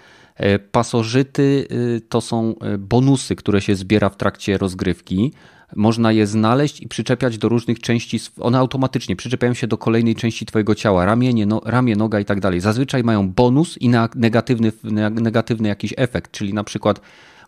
[0.41, 5.33] E, pasożyty y, to są e, bonusy, które się zbiera w trakcie rozgrywki.
[5.77, 8.21] Można je znaleźć i przyczepiać do różnych części.
[8.41, 12.41] One automatycznie przyczepiają się do kolejnej części Twojego ciała, ramię, no, ramię noga i tak
[12.41, 12.61] dalej.
[12.61, 14.73] Zazwyczaj mają bonus i negatywny,
[15.11, 17.01] negatywny jakiś efekt, czyli na przykład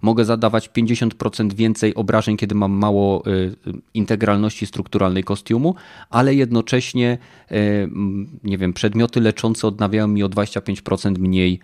[0.03, 3.55] mogę zadawać 50% więcej obrażeń, kiedy mam mało y,
[3.95, 5.75] integralności strukturalnej kostiumu,
[6.11, 7.19] ale jednocześnie,
[7.53, 7.89] y,
[8.45, 11.61] nie wiem, przedmioty leczące odnawiają mi o 25% mniej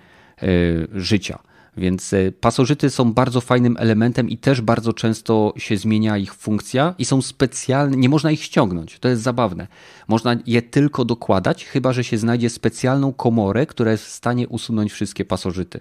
[0.95, 1.39] życia.
[1.77, 6.95] Więc e, pasożyty są bardzo fajnym elementem i też bardzo często się zmienia ich funkcja
[6.99, 9.67] i są specjalne, nie można ich ściągnąć, to jest zabawne.
[10.09, 14.93] Można je tylko dokładać, chyba że się znajdzie specjalną komorę, która jest w stanie usunąć
[14.93, 15.81] wszystkie pasożyty.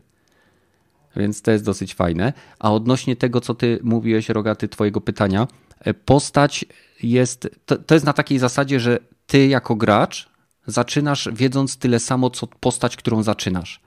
[1.16, 2.34] Więc to jest dosyć fajne.
[2.60, 5.48] A odnośnie tego, co ty mówiłeś, Rogaty, twojego pytania,
[5.80, 6.66] e, postać
[7.04, 10.30] jest, to, to jest na takiej zasadzie, że ty jako gracz
[10.68, 13.82] zaczynasz wiedząc tyle samo, co postać, którą zaczynasz.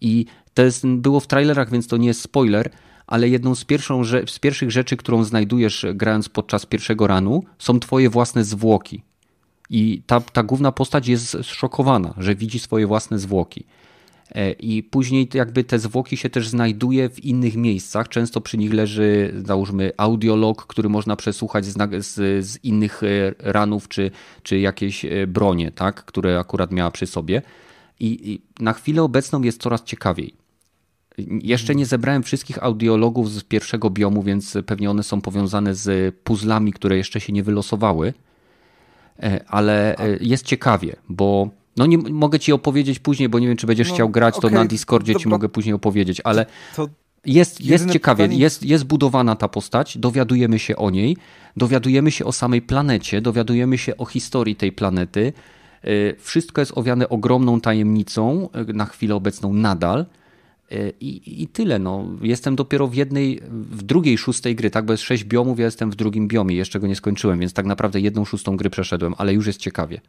[0.00, 2.70] I to jest, było w trailerach, więc to nie jest spoiler,
[3.06, 8.10] ale jedną z, pierwszą, z pierwszych rzeczy, którą znajdujesz grając podczas pierwszego ranu, są twoje
[8.10, 9.02] własne zwłoki.
[9.70, 13.64] I ta, ta główna postać jest zszokowana, że widzi swoje własne zwłoki.
[14.34, 18.08] E, I później jakby te zwłoki się też znajduje w innych miejscach.
[18.08, 23.88] Często przy nich leży, załóżmy, audiolog, który można przesłuchać z, z, z innych e, ranów,
[23.88, 24.10] czy,
[24.42, 26.04] czy jakieś e, bronie, tak?
[26.04, 27.42] które akurat miała przy sobie.
[28.00, 30.43] I, I na chwilę obecną jest coraz ciekawiej.
[31.42, 36.72] Jeszcze nie zebrałem wszystkich audiologów z pierwszego biomu, więc pewnie one są powiązane z puzzlami,
[36.72, 38.14] które jeszcze się nie wylosowały.
[39.46, 43.88] Ale jest ciekawie, bo no nie mogę ci opowiedzieć później, bo nie wiem, czy będziesz
[43.88, 45.22] no, chciał grać, okay, to na Discordzie dobra.
[45.22, 46.46] ci mogę później opowiedzieć, ale
[46.76, 46.88] to,
[47.26, 48.40] jest, jest ciekawie, pytanie...
[48.40, 51.16] jest, jest budowana ta postać, dowiadujemy się o niej,
[51.56, 55.32] dowiadujemy się o samej planecie, dowiadujemy się o historii tej planety.
[55.84, 60.06] Y, wszystko jest owiane ogromną tajemnicą, na chwilę obecną nadal.
[60.72, 61.78] Y, I, I tyle.
[61.78, 62.04] No.
[62.22, 64.84] Jestem dopiero w jednej, w drugiej szóstej gry, tak?
[64.84, 67.66] Bo jest sześć biomów, ja jestem w drugim biomie, jeszcze go nie skończyłem, więc tak
[67.66, 70.00] naprawdę jedną szóstą gry przeszedłem, ale już jest ciekawie.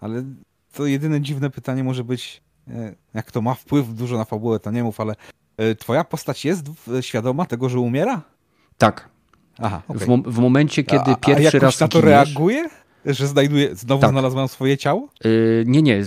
[0.00, 0.24] Ale
[0.72, 4.70] to jedyne dziwne pytanie może być, e, jak to ma wpływ dużo na fabułę, to
[4.70, 5.14] nie mów, ale
[5.56, 6.66] e, twoja postać jest
[7.00, 8.22] świadoma tego, że umiera?
[8.78, 9.08] Tak.
[9.58, 10.04] Aha, okay.
[10.04, 12.68] w, mo w, momencie, kiedy a, pierwszy a raz na to giniesz, reaguje?
[13.06, 14.10] Że znajduje, znowu tak.
[14.10, 15.08] znalazłam swoje ciało?
[15.24, 16.02] Yy, nie, nie.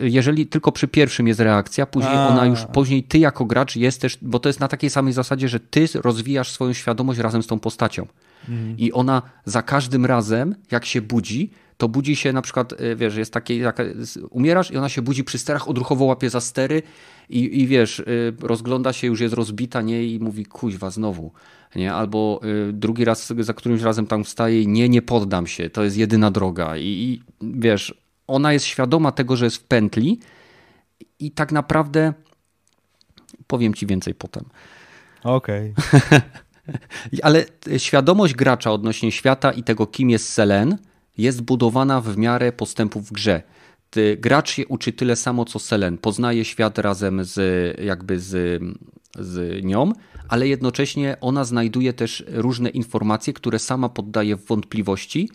[0.00, 2.28] Jeżeli tylko przy pierwszym jest reakcja, później a.
[2.28, 5.60] ona już, później ty jako gracz jesteś, bo to jest na takiej samej zasadzie, że
[5.60, 8.06] ty rozwijasz swoją świadomość razem z tą postacią.
[8.48, 8.78] Mhm.
[8.78, 13.16] I ona za każdym razem, jak się budzi, to budzi się na przykład, y, wiesz,
[13.16, 13.72] jest takie,
[14.30, 16.82] umierasz i ona się budzi przy sterach, odruchowo łapie za stery
[17.28, 21.32] i, i wiesz, y, rozgląda się, już jest rozbita, nie, i mówi, kuźwa, znowu,
[21.76, 25.70] nie, albo y, drugi raz, za którymś razem tam wstaje i nie, nie poddam się,
[25.70, 27.94] to jest jedyna droga i, i wiesz,
[28.26, 30.20] ona jest świadoma tego, że jest w pętli
[31.18, 32.14] i tak naprawdę
[33.46, 34.44] powiem ci więcej potem.
[35.22, 35.74] Okej.
[36.68, 37.22] Okay.
[37.22, 37.44] Ale
[37.76, 40.78] świadomość gracza odnośnie świata i tego, kim jest Selen,
[41.18, 43.42] jest budowana w miarę postępów w grze.
[44.18, 47.36] Gracz się uczy tyle samo co Selen, poznaje świat razem z,
[47.80, 48.62] jakby z,
[49.18, 49.92] z nią,
[50.28, 55.30] ale jednocześnie ona znajduje też różne informacje, które sama poddaje w wątpliwości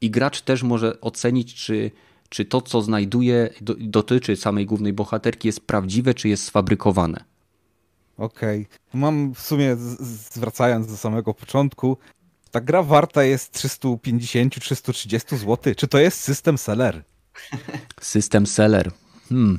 [0.00, 1.90] i gracz też może ocenić, czy,
[2.28, 7.24] czy to, co znajduje, do, dotyczy samej głównej bohaterki, jest prawdziwe, czy jest sfabrykowane.
[8.18, 8.66] Okej.
[8.66, 9.00] Okay.
[9.00, 11.96] Mam w sumie, zwracając do samego początku,
[12.52, 15.74] ta gra warta jest 350-330 zł.
[15.76, 17.02] Czy to jest system seller?
[18.00, 18.90] System seller.
[19.28, 19.58] Hmm.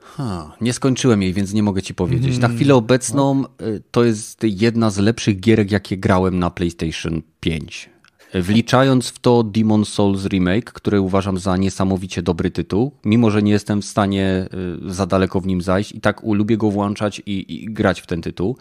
[0.00, 2.34] Ha, nie skończyłem jej, więc nie mogę ci powiedzieć.
[2.34, 2.56] Na hmm.
[2.56, 7.90] chwilę obecną y, to jest jedna z lepszych gierek, jakie grałem na PlayStation 5.
[8.34, 13.52] Wliczając w to Demon Souls Remake, który uważam za niesamowicie dobry tytuł, mimo że nie
[13.52, 14.48] jestem w stanie
[14.88, 18.06] y, za daleko w nim zajść, i tak lubię go włączać i, i grać w
[18.06, 18.56] ten tytuł.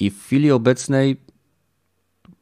[0.00, 1.16] I w chwili obecnej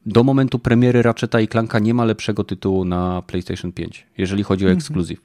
[0.07, 4.65] do momentu premiery Ratcheta i Clanka nie ma lepszego tytułu na PlayStation 5, jeżeli chodzi
[4.65, 4.79] o mhm.
[4.79, 5.19] ekskluzyw.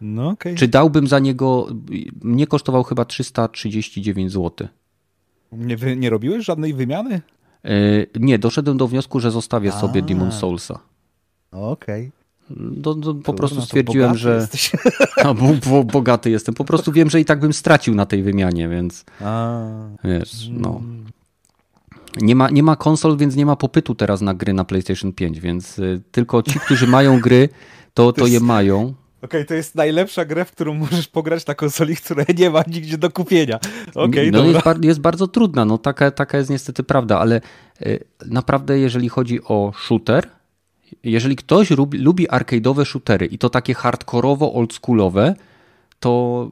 [0.00, 0.54] No, okay.
[0.54, 1.68] Czy dałbym za niego,
[2.22, 4.68] mnie kosztował chyba 339 zł.
[5.52, 7.20] Nie, nie robiłeś żadnej wymiany?
[7.64, 9.80] Yy, nie, doszedłem do wniosku, że zostawię A.
[9.80, 10.78] sobie Demon Soulsa.
[11.50, 12.06] Okej.
[12.06, 12.18] Okay.
[12.50, 14.48] Do, do, po prostu stwierdziłem, że.
[15.24, 16.54] A, bo, bo, bogaty jestem.
[16.54, 19.04] Po prostu wiem, że i tak bym stracił na tej wymianie, więc.
[19.20, 19.62] A.
[20.04, 20.82] Wiesz, no.
[22.20, 25.40] Nie ma, nie ma konsol, więc nie ma popytu teraz na gry na PlayStation 5,
[25.40, 27.48] więc y, tylko ci, którzy mają gry,
[27.94, 28.80] to, to, to je mają.
[28.82, 32.62] Okej, okay, to jest najlepsza gra, w którą możesz pograć na konsoli, która nie ma
[32.66, 33.58] nigdzie do kupienia.
[33.94, 37.40] Okay, no jest, bar jest, bardzo trudna, no taka, taka jest niestety prawda, ale
[37.82, 40.28] y, naprawdę jeżeli chodzi o shooter,
[41.02, 45.34] jeżeli ktoś lubi, lubi arcade'owe shootery i to takie hardkorowo, oldschoolowe,
[46.00, 46.50] to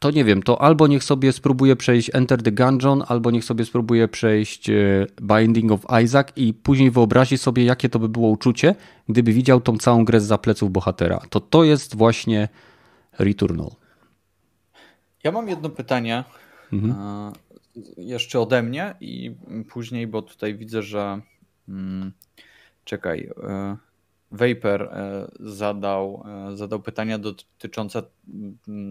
[0.00, 3.64] to nie wiem, to albo niech sobie spróbuje przejść Enter the Gungeon, albo niech sobie
[3.64, 8.74] spróbuje przejść e, Binding of Isaac i później wyobrazi sobie, jakie to by było uczucie,
[9.08, 11.20] gdyby widział tą całą grę z pleców bohatera.
[11.30, 12.48] To to jest właśnie
[13.18, 13.70] Returnal.
[15.24, 16.24] Ja mam jedno pytanie
[16.72, 17.32] mhm.
[17.96, 19.34] Jeszcze ode mnie i
[19.68, 21.20] później, bo tutaj widzę, że
[21.66, 22.12] hmm,
[22.84, 23.76] czekaj, e,
[24.30, 28.02] Vapor e, zadał, e, zadał pytania dotyczące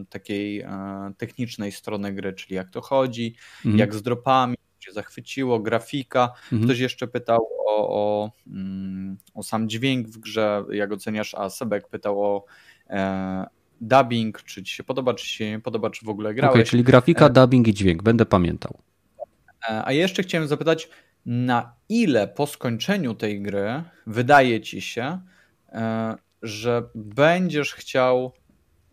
[0.10, 0.70] takiej e,
[1.18, 3.36] technicznej strony gry, czyli jak to chodzi,
[3.66, 3.80] mhm.
[3.80, 6.34] jak z dropami, się zachwyciło, grafika.
[6.44, 6.64] Mhm.
[6.64, 11.88] Ktoś jeszcze pytał o, o, mm, o, sam dźwięk w grze, jak oceniasz, a Sebek
[11.88, 12.46] pytał o
[12.90, 13.46] e,
[13.82, 16.54] dubbing, czy ci się podoba, czy się nie podoba, czy w ogóle grałeś.
[16.54, 18.80] Okay, czyli grafika, dubbing i dźwięk, będę pamiętał.
[19.84, 20.90] A jeszcze chciałem zapytać,
[21.30, 25.20] na ile po skończeniu tej gry wydaje ci się,
[25.70, 28.32] e, że będziesz chciał,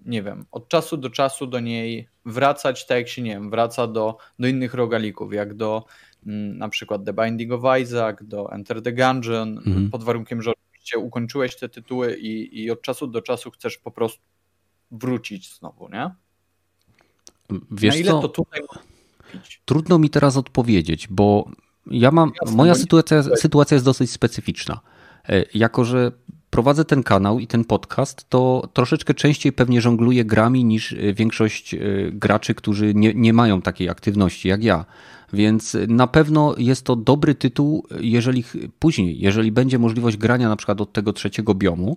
[0.04, 3.86] nie wiem, od czasu do czasu do niej wracać, tak jak się, nie wiem, wraca
[3.86, 5.84] do, do innych rogalików, jak do
[6.26, 9.90] mm, na przykład The Binding of Isaac, do Enter the Gungeon, mhm.
[9.90, 13.90] pod warunkiem, że oczywiście ukończyłeś te tytuły i, i od czasu do czasu chcesz po
[13.90, 14.22] prostu
[14.90, 16.10] wrócić znowu, nie?
[17.70, 18.20] Wiesz Na ile co?
[18.20, 18.60] to tutaj
[19.64, 21.50] Trudno mi teraz odpowiedzieć, bo
[21.90, 24.80] ja mam, moja sytuacja, sytuacja jest dosyć specyficzna.
[25.28, 26.12] E, jako, że
[26.50, 31.74] prowadzę ten kanał i ten podcast, to troszeczkę częściej pewnie żongluję grami niż e, większość
[31.74, 31.78] e,
[32.12, 34.84] graczy, którzy nie, nie mają takiej aktywności jak ja.
[35.32, 38.44] Więc na pewno jest to dobry tytuł, jeżeli
[38.78, 41.96] później, jeżeli będzie możliwość grania na przykład od tego trzeciego biomu,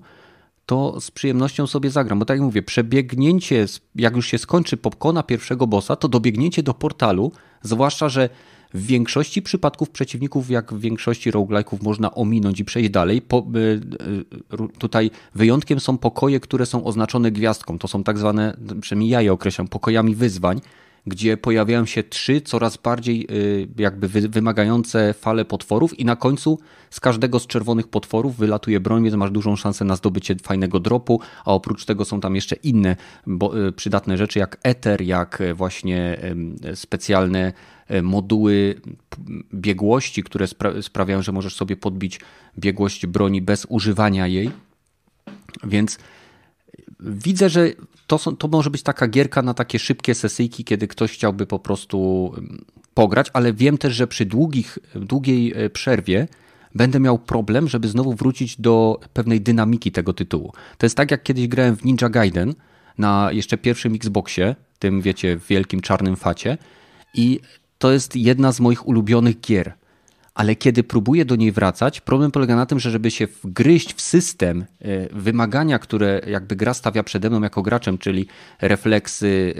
[0.65, 2.19] to z przyjemnością sobie zagram.
[2.19, 6.73] Bo tak jak mówię, przebiegnięcie, jak już się skończy, pokona pierwszego bossa, to dobiegnięcie do
[6.73, 8.29] portalu, zwłaszcza, że
[8.73, 13.21] w większości przypadków przeciwników, jak w większości roguelike'ów, można ominąć i przejść dalej.
[13.21, 13.59] Po, y,
[14.53, 17.79] y, tutaj wyjątkiem są pokoje, które są oznaczone gwiazdką.
[17.79, 20.61] To są tak zwane, przynajmniej ja je określam, pokojami wyzwań,
[21.07, 26.59] gdzie pojawiają się trzy coraz bardziej y, jakby wymagające fale potworów i na końcu
[26.89, 31.21] z każdego z czerwonych potworów wylatuje broń, więc masz dużą szansę na zdobycie fajnego dropu,
[31.45, 32.95] a oprócz tego są tam jeszcze inne
[33.67, 36.19] y, przydatne rzeczy jak eter, jak y, właśnie
[36.75, 37.53] specjalne
[38.03, 38.81] moduły
[39.53, 40.47] biegłości, które
[40.81, 42.19] sprawiają, że możesz sobie podbić
[42.59, 44.51] biegłość broni bez używania jej.
[45.63, 45.99] Więc
[46.99, 47.71] widzę, że
[48.07, 51.59] to, są, to może być taka gierka na takie szybkie sesyjki, kiedy ktoś chciałby po
[51.59, 52.31] prostu
[52.93, 56.27] pograć, ale wiem też, że przy długich, długiej e, przerwie
[56.75, 60.53] będę miał problem, żeby znowu wrócić do pewnej dynamiki tego tytułu.
[60.77, 62.53] To jest tak, jak kiedyś grałem w Ninja Gaiden
[62.97, 66.57] na jeszcze pierwszym Xboxie, tym wiecie, wielkim czarnym facie
[67.13, 67.39] i
[67.77, 69.73] to jest jedna z moich ulubionych gier
[70.39, 74.01] ale kiedy próbuję do niej wracać, problem polega na tym, że żeby się wgryźć w
[74.01, 78.27] system e, wymagania, które jakby gra stawia przede mną jako graczem, czyli
[78.61, 79.55] refleksy,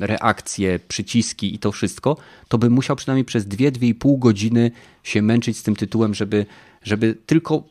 [0.00, 2.16] e, reakcje, przyciski i to wszystko,
[2.48, 4.70] to bym musiał przynajmniej przez 2-2,5 godziny
[5.02, 6.46] się męczyć z tym tytułem, żeby,
[6.82, 7.64] żeby tylko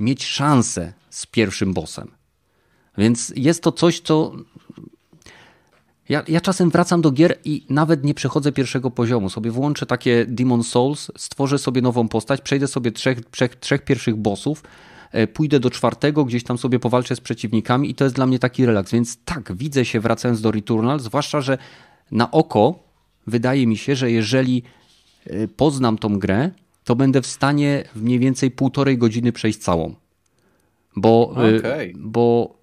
[0.00, 2.10] mieć szansę z pierwszym bossem.
[2.98, 4.32] Więc jest to coś, co
[6.08, 9.30] ja, ja czasem wracam do gier i nawet nie przechodzę pierwszego poziomu.
[9.30, 14.16] Sobie włączę takie Demon Souls, stworzę sobie nową postać, przejdę sobie trzech, trzech, trzech pierwszych
[14.16, 14.62] bossów,
[15.12, 18.38] e, pójdę do czwartego, gdzieś tam sobie powalczę z przeciwnikami i to jest dla mnie
[18.38, 18.92] taki relaks.
[18.92, 21.58] Więc tak, widzę się wracając do Returnal, zwłaszcza, że
[22.10, 22.78] na oko
[23.26, 24.62] wydaje mi się, że jeżeli
[25.26, 26.50] e, poznam tą grę,
[26.84, 29.94] to będę w stanie w mniej więcej półtorej godziny przejść całą.
[30.96, 31.92] Bo, e, okay.
[31.96, 32.57] bo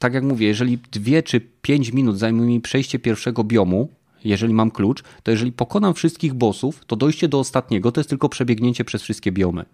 [0.00, 3.88] tak jak mówię, jeżeli dwie czy pięć minut zajmuje mi przejście pierwszego biomu,
[4.24, 8.28] jeżeli mam klucz, to jeżeli pokonam wszystkich bossów, to dojście do ostatniego to jest tylko
[8.28, 9.64] przebiegnięcie przez wszystkie biomy.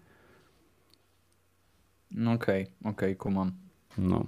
[2.11, 3.51] No okej, okay, okej, okay, kumam.
[3.97, 4.25] No.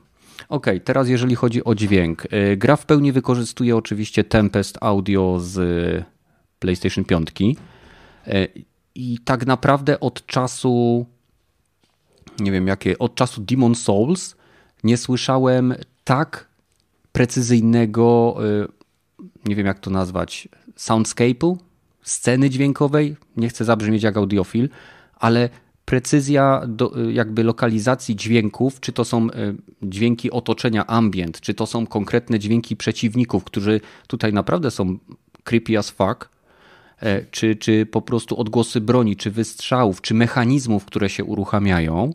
[0.49, 2.33] Ok, teraz jeżeli chodzi o dźwięk.
[2.33, 6.05] Y, gra w pełni wykorzystuje oczywiście Tempest Audio z
[6.59, 7.29] PlayStation 5.
[7.39, 7.53] Y,
[8.95, 11.05] I tak naprawdę od czasu,
[12.39, 14.38] nie wiem jakie, od czasu Demon Souls
[14.83, 16.47] nie słyszałem tak
[17.11, 18.67] precyzyjnego, y,
[19.45, 21.57] nie wiem jak to nazwać, soundscape'u,
[22.01, 23.15] sceny dźwiękowej.
[23.37, 24.69] Nie chcę zabrzmieć jak audiofil,
[25.15, 25.49] ale
[25.85, 31.65] precyzja do, y, jakby lokalizacji dźwięków, czy to są y, dźwięki otoczenia ambient, czy to
[31.65, 34.97] są konkretne dźwięki przeciwników, którzy tutaj naprawdę są
[35.43, 36.29] creepy as fuck,
[36.99, 42.13] e, czy, czy po prostu odgłosy broni, czy wystrzałów, czy mechanizmów, które się uruchamiają,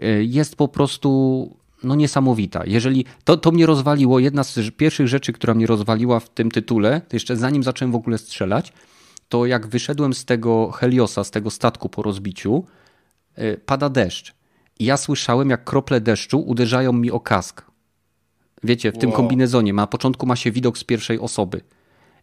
[0.00, 2.62] e, jest po prostu no niesamowita.
[2.66, 7.00] Jeżeli to, to mnie rozwaliło, jedna z pierwszych rzeczy, która mnie rozwaliła w tym tytule,
[7.00, 8.72] to jeszcze zanim zacząłem w ogóle strzelać,
[9.28, 12.64] to jak wyszedłem z tego Heliosa, z tego statku po rozbiciu,
[13.36, 14.34] yy, pada deszcz.
[14.78, 17.64] I ja słyszałem, jak krople deszczu uderzają mi o kask.
[18.64, 19.00] Wiecie, w wow.
[19.00, 19.72] tym kombinezonie.
[19.72, 21.60] Na początku ma się widok z pierwszej osoby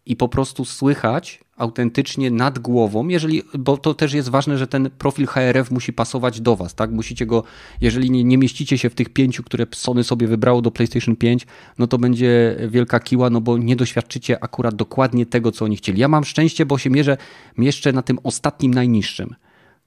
[0.06, 4.90] i po prostu słychać autentycznie nad głową, jeżeli, bo to też jest ważne, że ten
[4.98, 6.90] profil HRF musi pasować do Was, tak?
[6.90, 7.44] Musicie go,
[7.80, 11.46] jeżeli nie, nie mieścicie się w tych pięciu, które Sony sobie wybrało do PlayStation 5,
[11.78, 16.00] no to będzie wielka kiła, no bo nie doświadczycie akurat dokładnie tego, co oni chcieli.
[16.00, 17.16] Ja mam szczęście, bo się mierzę,
[17.58, 19.34] mieszczę na tym ostatnim najniższym.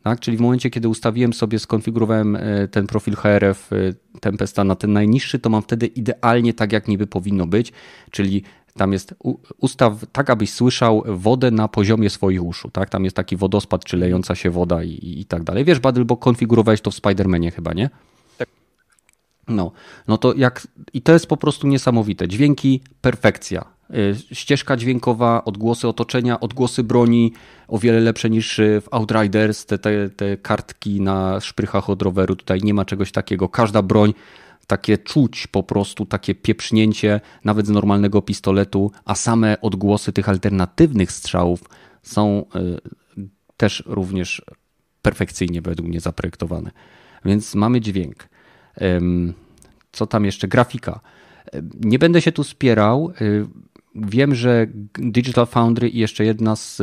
[0.04, 0.20] Tak?
[0.20, 3.76] Czyli w momencie, kiedy ustawiłem sobie, skonfigurowałem e, ten profil HRF e,
[4.20, 7.74] Tempesta na ten najniższy, to mam wtedy idealnie tak, jak niby powinno być,
[8.12, 8.44] czyli
[8.74, 9.16] tam jest
[9.58, 12.70] ustaw tak, abyś słyszał wodę na poziomie swoich uszu.
[12.72, 12.90] Tak?
[12.90, 15.66] Tam jest taki wodospad, czy lejąca się woda i, i tak dalej.
[15.66, 17.90] Wiesz, Badyl, bo konfigurowałeś to w Spider-Manie chyba, nie?
[18.38, 18.50] Tak.
[19.48, 19.72] No,
[20.08, 20.68] no to jak.
[20.94, 22.28] I to jest po prostu niesamowite.
[22.28, 23.66] Dźwięki, perfekcja.
[24.32, 27.34] Y, ścieżka dźwiękowa, odgłosy otoczenia, odgłosy broni
[27.68, 29.66] o wiele lepsze niż w Outriders.
[29.66, 33.50] Te, te, te kartki na szprychach od roweru, tutaj nie ma czegoś takiego.
[33.50, 34.14] Każda broń
[34.68, 41.12] takie czuć po prostu, takie pieprznięcie nawet z normalnego pistoletu, a same odgłosy tych alternatywnych
[41.12, 41.64] strzałów
[42.02, 42.60] są e,
[43.58, 44.42] też również
[45.02, 46.72] perfekcyjnie według mnie zaprojektowane.
[47.26, 48.30] Więc mamy dźwięk.
[49.92, 50.48] Co tam jeszcze?
[50.48, 51.00] Grafika.
[51.80, 53.14] Nie będę się tu spierał.
[53.96, 56.78] Wiem, że Digital Foundry i jeszcze jedna z,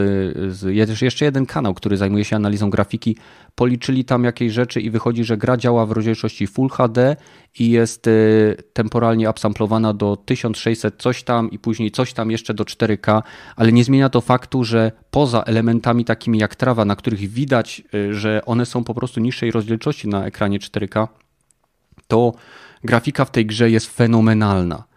[0.48, 3.16] z, jeszcze jeden kanał, który zajmuje się analizą grafiki,
[3.54, 7.16] policzyli tam jakieś rzeczy i wychodzi, że gra działa w rozdzielczości Full HD
[7.58, 12.64] i jest y, temporalnie upsamplowana do 1600 coś tam i później coś tam jeszcze do
[12.64, 13.22] 4K,
[13.56, 18.14] ale nie zmienia to faktu, że poza elementami takimi jak trawa, na których widać, y,
[18.14, 21.08] że one są po prostu niższej rozdzielczości na ekranie 4K,
[22.08, 22.32] to
[22.84, 24.89] grafika w tej grze jest fenomenalna.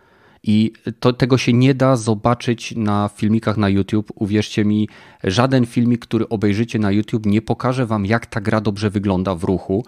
[0.43, 4.11] I to, tego się nie da zobaczyć na filmikach na YouTube.
[4.15, 4.89] Uwierzcie mi,
[5.23, 9.43] żaden filmik, który obejrzycie na YouTube, nie pokaże wam, jak ta gra dobrze wygląda w
[9.43, 9.85] ruchu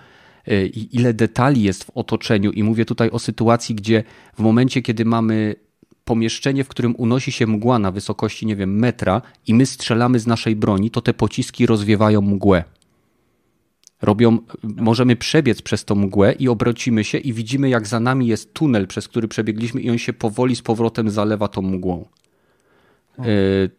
[0.48, 2.52] e, i ile detali jest w otoczeniu.
[2.52, 4.04] I mówię tutaj o sytuacji, gdzie
[4.38, 5.56] w momencie, kiedy mamy
[6.06, 10.28] pomieszczenie, w którym unosi się mgła na wysokości, nie wiem, metra i my strzelamy z
[10.28, 12.64] naszej broni, to te pociski rozwiewają mgłę.
[14.02, 18.54] Robią, możemy przebiec przez tą mgłę i obrocimy się i widzimy, jak za nami jest
[18.54, 22.06] tunel, przez który przebiegliśmy i on się powoli z powrotem zalewa tą mgłą.
[23.20, 23.24] E,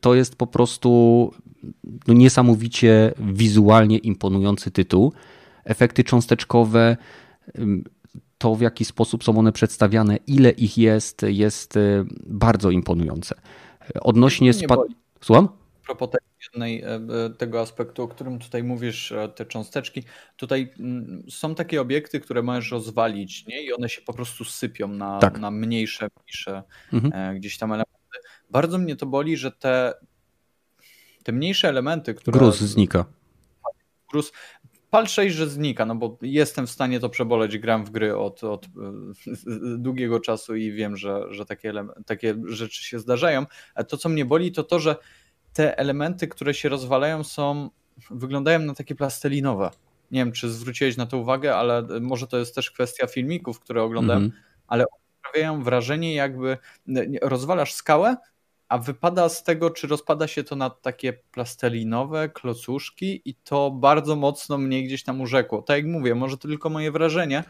[0.01, 1.31] to jest po prostu
[2.09, 5.13] no, niesamowicie wizualnie imponujący tytuł.
[5.65, 6.97] Efekty cząsteczkowe,
[8.39, 13.35] to w jaki sposób są one przedstawiane, ile ich jest, jest e, bardzo imponujące.
[14.01, 14.81] Odnośnie spad...
[15.21, 15.49] Słucham?
[15.87, 16.11] Propos
[16.53, 20.03] jednej, e, e, tego aspektu, o którym tutaj mówisz, e, te cząsteczki,
[20.37, 23.63] tutaj mm, są takie obiekty, które możesz rozwalić nie?
[23.63, 25.39] i one się po prostu sypią na, tak.
[25.39, 27.37] na mniejsze, mniejsze mhm.
[27.37, 27.93] gdzieś tam elementy.
[28.51, 29.95] Bardzo mnie to boli, że te,
[31.23, 32.39] te mniejsze elementy, które...
[32.39, 33.05] Gruz znika.
[34.11, 34.33] Gruz,
[34.91, 38.45] pal 6, że znika, no bo jestem w stanie to przeboleć, gram w gry od,
[38.45, 38.67] od
[39.79, 41.73] długiego czasu i wiem, że, że takie,
[42.07, 43.47] takie rzeczy się zdarzają.
[43.89, 44.97] To, co mnie boli, to to, że
[45.57, 47.71] te elementy, które się rozwalają, są,
[48.11, 49.71] wyglądają na takie plastelinowe.
[50.11, 53.83] Nie wiem, czy zwróciłeś na to uwagę, ale może to jest też kwestia filmików, które
[53.83, 54.35] oglądam, mm -hmm.
[54.67, 54.85] ale
[55.21, 56.59] sprawiają wrażenie, jakby
[57.23, 58.17] rozwalasz skałę,
[58.69, 64.17] a wypada z tego, czy rozpada się to na takie plastelinowe klocuszki i to bardzo
[64.17, 65.63] mocno mnie gdzieś tam urzekło.
[65.63, 67.45] Tak jak mówię, może to tylko moje wrażenie,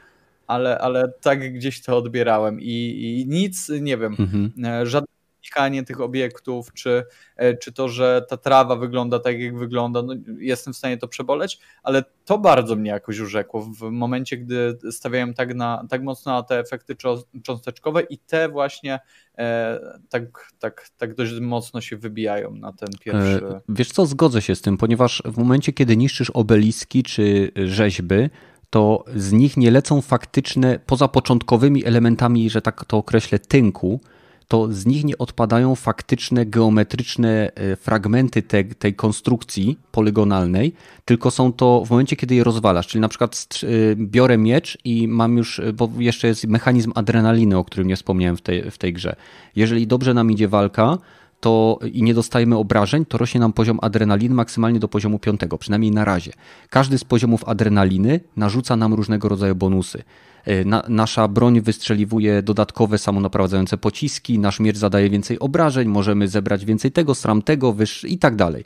[0.46, 4.86] ale, ale tak gdzieś to odbierałem i, i nic, nie wiem, mm -hmm.
[4.86, 5.15] żadne
[5.46, 7.04] unikanie tych obiektów, czy,
[7.36, 11.08] e, czy to, że ta trawa wygląda tak, jak wygląda, no, jestem w stanie to
[11.08, 16.32] przeboleć, ale to bardzo mnie jakoś urzekło w momencie, gdy stawiałem tak, na, tak mocno
[16.32, 16.96] na te efekty
[17.42, 19.00] cząsteczkowe i te właśnie
[19.38, 23.46] e, tak, tak, tak dość mocno się wybijają na ten pierwszy.
[23.46, 28.30] E, wiesz co, zgodzę się z tym, ponieważ w momencie, kiedy niszczysz obeliski czy rzeźby,
[28.70, 34.00] to z nich nie lecą faktyczne, poza początkowymi elementami, że tak to określę, tynku,
[34.48, 40.72] to z nich nie odpadają faktyczne geometryczne e, fragmenty te, tej konstrukcji polygonalnej,
[41.04, 42.86] tylko są to w momencie, kiedy je rozwalasz.
[42.86, 43.66] Czyli na przykład e,
[43.96, 48.36] biorę miecz i mam już, e, bo jeszcze jest mechanizm adrenaliny, o którym nie wspomniałem
[48.36, 49.16] w tej, w tej grze.
[49.56, 50.98] Jeżeli dobrze nam idzie walka,
[51.40, 55.90] to i nie dostajemy obrażeń, to rośnie nam poziom adrenaliny maksymalnie do poziomu piątego, przynajmniej
[55.90, 56.32] na razie.
[56.70, 60.02] Każdy z poziomów adrenaliny narzuca nam różnego rodzaju bonusy.
[60.44, 66.64] E, na, nasza broń wystrzeliwuje dodatkowe samonaprowadzające pociski, nasz miecz zadaje więcej obrażeń, możemy zebrać
[66.64, 68.64] więcej tego, sram tego, wyż i tak dalej.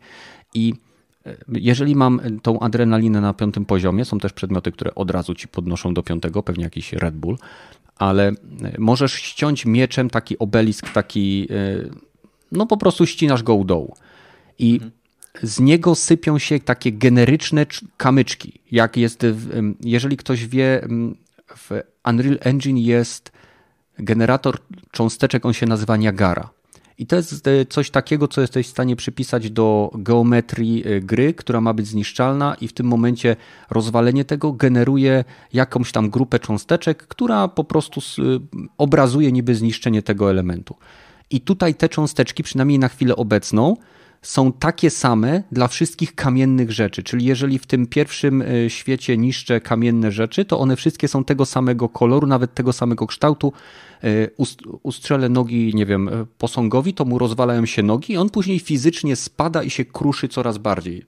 [0.55, 0.75] I
[1.27, 5.49] e, jeżeli mam tą adrenalinę na piątym poziomie, są też przedmioty, które od razu ci
[5.49, 7.39] podnoszą do piątego, pewnie jakiś Red Bull,
[7.97, 8.35] ale e,
[8.79, 11.49] możesz ściąć mieczem taki obelisk, taki,
[12.53, 13.97] no po prostu ścinasz go u dołu.
[14.59, 14.81] I
[15.43, 17.67] z niego sypią się takie generyczne
[17.97, 18.61] kamyczki.
[18.73, 19.27] Jak jest,
[19.81, 20.89] jeżeli ktoś wie,
[21.57, 21.71] w
[22.09, 23.33] Unreal Engine jest
[23.99, 24.59] generator
[24.91, 26.51] cząsteczek, on się nazywa Niagara.
[27.01, 31.35] I to jest e, coś takiego, co jesteś w stanie przypisać do geometrii e, gry,
[31.35, 33.37] która ma być zniszczalna, i w tym momencie
[33.71, 38.23] rozwalenie tego generuje jakąś tam grupę cząsteczek, która po prostu e,
[38.79, 40.77] obrazuje niby zniszczenie tego elementu.
[41.31, 43.77] I tutaj te cząsteczki, przynajmniej na chwilę obecną,
[44.23, 47.03] są takie same dla wszystkich kamiennych rzeczy.
[47.03, 51.47] Czyli jeżeli w tym pierwszym e, świecie niszczę kamienne rzeczy, to one wszystkie są tego
[51.47, 53.53] samego koloru, nawet tego samego kształtu.
[54.05, 54.09] E,
[54.83, 59.17] ustrzelę nogi, nie wiem, e, posągowi, to mu rozwalają się nogi i on później fizycznie
[59.17, 61.07] spada i się kruszy coraz bardziej.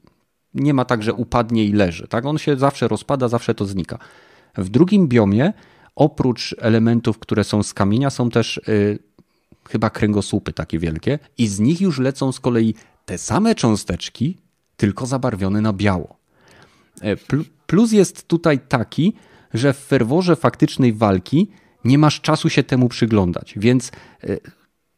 [0.55, 2.09] Nie ma tak, że upadnie i leży.
[2.09, 2.27] Tak?
[2.27, 3.99] On się zawsze rozpada, zawsze to znika.
[4.57, 5.53] W drugim biomie,
[5.97, 8.61] oprócz elementów, które są z kamienia, są też
[9.69, 12.75] chyba kręgosłupy takie wielkie i z nich już lecą z kolei
[13.05, 14.39] te same cząsteczki,
[14.77, 16.17] tylko zabarwione na biało.
[17.01, 17.17] E,
[17.67, 19.13] plus jest tutaj taki,
[19.55, 21.51] że w ferworze faktycznej walki
[21.85, 23.93] nie masz czasu się temu przyglądać, więc
[24.25, 24.37] e,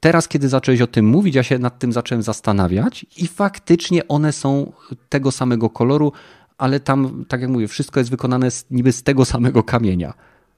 [0.01, 4.33] teraz, kiedy zacząłeś o tym mówić, ja się nad tym zacząłem zastanawiać i faktycznie one
[4.33, 4.73] są
[5.09, 6.13] tego samego koloru,
[6.59, 10.15] ale tam, tak jak mówię, wszystko jest wykonane z, niby z tego samego kamienia.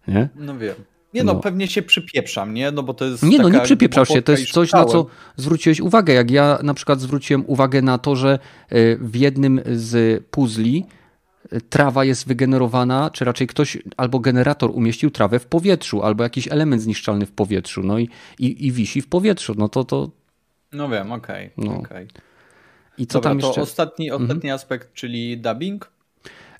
[0.09, 0.28] Nie?
[0.37, 0.74] No wiem.
[1.16, 2.70] Nie no, no, pewnie się przypieprzam, nie?
[2.70, 3.22] No bo to jest.
[3.22, 4.22] Nie no, nie przypieprzał się.
[4.22, 5.06] To jest coś, na co
[5.36, 6.14] zwróciłeś uwagę.
[6.14, 8.38] Jak ja na przykład zwróciłem uwagę na to, że
[8.68, 10.84] e, w jednym z puzli
[11.52, 16.48] e, trawa jest wygenerowana, czy raczej ktoś albo generator umieścił trawę w powietrzu, albo jakiś
[16.48, 19.55] element zniszczalny w powietrzu, no i, i, i wisi w powietrzu.
[19.59, 20.10] No to to.
[20.72, 21.51] No wiem, okej.
[21.56, 21.78] Okay, no.
[21.78, 22.06] okay.
[22.98, 23.55] I co Dobra, tam jeszcze?
[23.55, 24.55] To ostatni, ostatni mhm.
[24.55, 25.95] aspekt, czyli dubbing.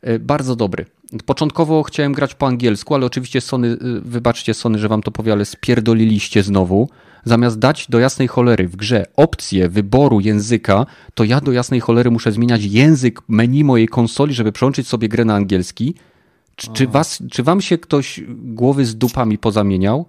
[0.07, 0.85] E, bardzo dobry.
[1.25, 5.33] Początkowo chciałem grać po angielsku, ale oczywiście Sony, y, wybaczcie Sony, że wam to powie,
[5.33, 6.89] ale spierdoliliście znowu.
[7.25, 12.11] Zamiast dać do jasnej cholery w grze opcję wyboru języka, to ja do jasnej cholery
[12.11, 15.95] muszę zmieniać język menu mojej konsoli, żeby przełączyć sobie grę na angielski.
[16.57, 20.07] Czy, czy, was, czy wam się ktoś głowy z dupami pozamieniał?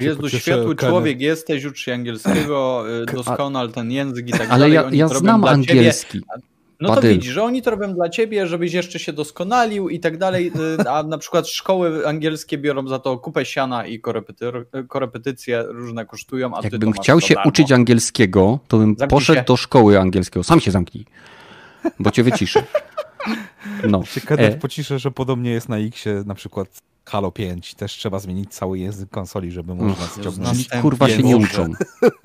[0.00, 2.84] Jezu, światły człowiek jesteś, ucz się angielskiego,
[3.14, 4.78] doskonal ten język i tak ale dalej.
[4.78, 6.20] Ale ja, ja znam angielski.
[6.20, 6.53] Ciebie.
[6.88, 10.18] No to widzisz, że oni to robią dla ciebie, żebyś jeszcze się doskonalił i tak
[10.18, 14.00] dalej, y, a na przykład szkoły angielskie biorą za to kupę siana i
[14.88, 19.44] korepetycje różne kosztują, a Jakbym chciał się uczyć angielskiego, to bym zamknij poszedł się.
[19.44, 20.44] do szkoły angielskiego.
[20.44, 21.04] Sam się zamknij,
[21.98, 22.62] bo cię wyciszę.
[23.88, 24.02] No.
[24.14, 24.56] Ciekawe, e...
[24.56, 26.68] pociszę, że podobnie jest na X na przykład
[27.04, 27.74] Halo 5.
[27.74, 30.68] Też trzeba zmienić cały język konsoli, żeby można ściągnąć.
[30.82, 31.72] Kurwa się nie uczą.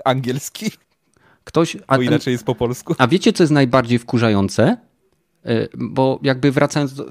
[0.06, 0.72] Angielski?
[1.50, 2.96] Ktoś, a, Bo inaczej jest po polsku.
[2.98, 4.78] A wiecie, co jest najbardziej wkurzające?
[5.46, 7.06] E, bo jakby wracając, do,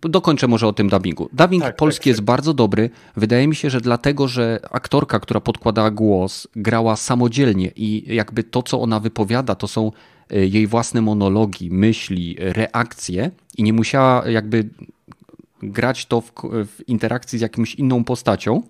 [0.00, 1.28] dokończę może o tym dubbingu.
[1.32, 2.24] Dubbing tak, polski tak, jest tak.
[2.24, 2.90] bardzo dobry.
[3.16, 8.62] Wydaje mi się, że dlatego, że aktorka, która podkładała głos, grała samodzielnie i jakby to,
[8.62, 9.92] co ona wypowiada, to są
[10.30, 14.68] e, jej własne monologi, myśli, reakcje i nie musiała jakby
[15.62, 16.32] grać to w,
[16.66, 18.62] w interakcji z jakąś inną postacią,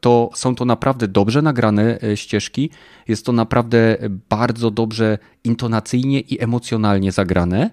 [0.00, 2.70] to są to naprawdę dobrze nagrane e, ścieżki.
[3.08, 3.98] Jest to naprawdę
[4.28, 7.70] bardzo dobrze intonacyjnie i emocjonalnie zagrane,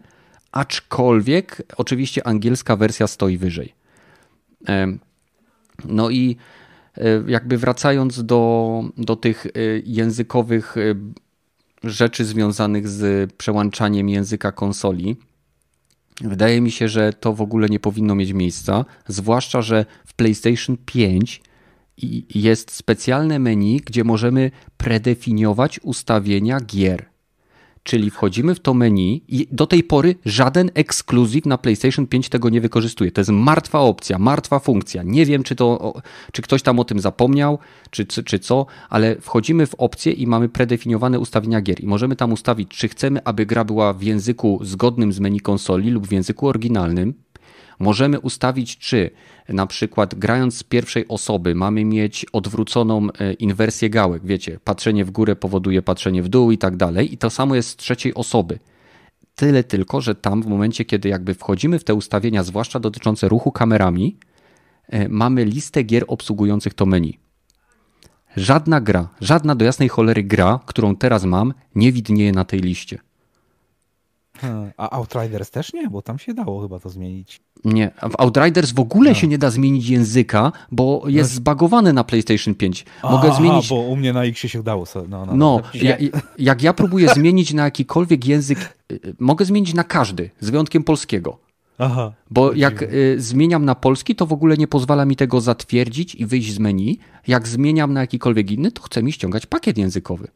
[0.51, 3.73] aczkolwiek oczywiście angielska wersja stoi wyżej.
[5.85, 6.37] No i
[6.97, 9.49] e, jakby wracając do, do tych e,
[9.85, 10.75] językowych
[11.83, 15.15] rzeczy związanych z przełączaniem języka konsoli,
[16.21, 20.77] wydaje mi się, że to w ogóle nie powinno mieć miejsca, zwłaszcza, że w PlayStation
[20.85, 21.52] 5 i
[22.35, 27.13] jest specjalne menu, gdzie możemy predefiniować ustawienia gier.
[27.83, 32.49] Czyli wchodzimy w to menu i do tej pory żaden ekskluzyw na PlayStation 5 tego
[32.49, 33.11] nie wykorzystuje.
[33.11, 35.03] To jest martwa opcja, martwa funkcja.
[35.03, 35.93] Nie wiem, czy, to,
[36.31, 37.59] czy ktoś tam o tym zapomniał,
[37.89, 41.83] czy, czy, czy co, ale wchodzimy w opcję i mamy predefiniowane ustawienia gier.
[41.83, 45.91] I możemy tam ustawić, czy chcemy, aby gra była w języku zgodnym z menu konsoli
[45.91, 47.22] lub w języku oryginalnym.
[47.79, 49.11] Możemy ustawić, czy
[49.49, 55.11] na przykład grając z pierwszej osoby mamy mieć odwróconą e, inwersję gałek, wiecie, patrzenie w
[55.11, 58.59] górę powoduje patrzenie w dół i tak dalej i to samo jest z trzeciej osoby.
[59.35, 63.51] Tyle tylko, że tam w momencie, kiedy jakby wchodzimy w te ustawienia, zwłaszcza dotyczące ruchu
[63.51, 64.17] kamerami,
[64.89, 67.19] e, mamy listę gier obsługujących to menu.
[68.35, 72.99] Żadna gra, żadna do jasnej cholery gra, którą teraz mam, nie widnieje na tej liście.
[74.77, 77.41] A Outriders też nie, bo tam się dało chyba to zmienić.
[77.65, 79.15] Nie, w Outriders w ogóle no.
[79.15, 81.35] się nie da zmienić języka, bo jest no.
[81.35, 82.85] zbagowany na PlayStation 5.
[83.03, 83.69] Mogę Aha, zmienić.
[83.69, 84.85] bo u mnie na X się dało.
[85.09, 85.97] No, no, no ja,
[86.37, 91.37] jak ja próbuję zmienić na jakikolwiek język, y, mogę zmienić na każdy, z wyjątkiem polskiego.
[91.77, 92.13] Aha.
[92.31, 96.25] Bo jak y, zmieniam na polski, to w ogóle nie pozwala mi tego zatwierdzić i
[96.25, 96.99] wyjść z menu.
[97.27, 100.27] Jak zmieniam na jakikolwiek inny, to chce mi ściągać pakiet językowy.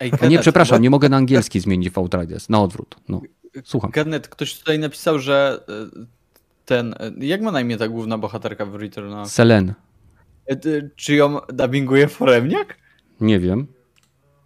[0.00, 0.82] Ej, Kenneth, nie, przepraszam, bo...
[0.82, 2.48] nie mogę na angielski zmienić w Outriders.
[2.48, 2.96] Na odwrót.
[3.08, 3.20] No.
[3.64, 3.92] Słucham.
[3.92, 6.06] Kenneth, ktoś tutaj napisał, że e,
[6.64, 6.94] ten.
[6.98, 9.24] E, jak ma na imię ta główna bohaterka w Return?
[9.24, 9.74] Selen.
[10.46, 10.56] E,
[10.96, 12.76] czy ją dubbinguje foremniak?
[13.20, 13.66] Nie wiem.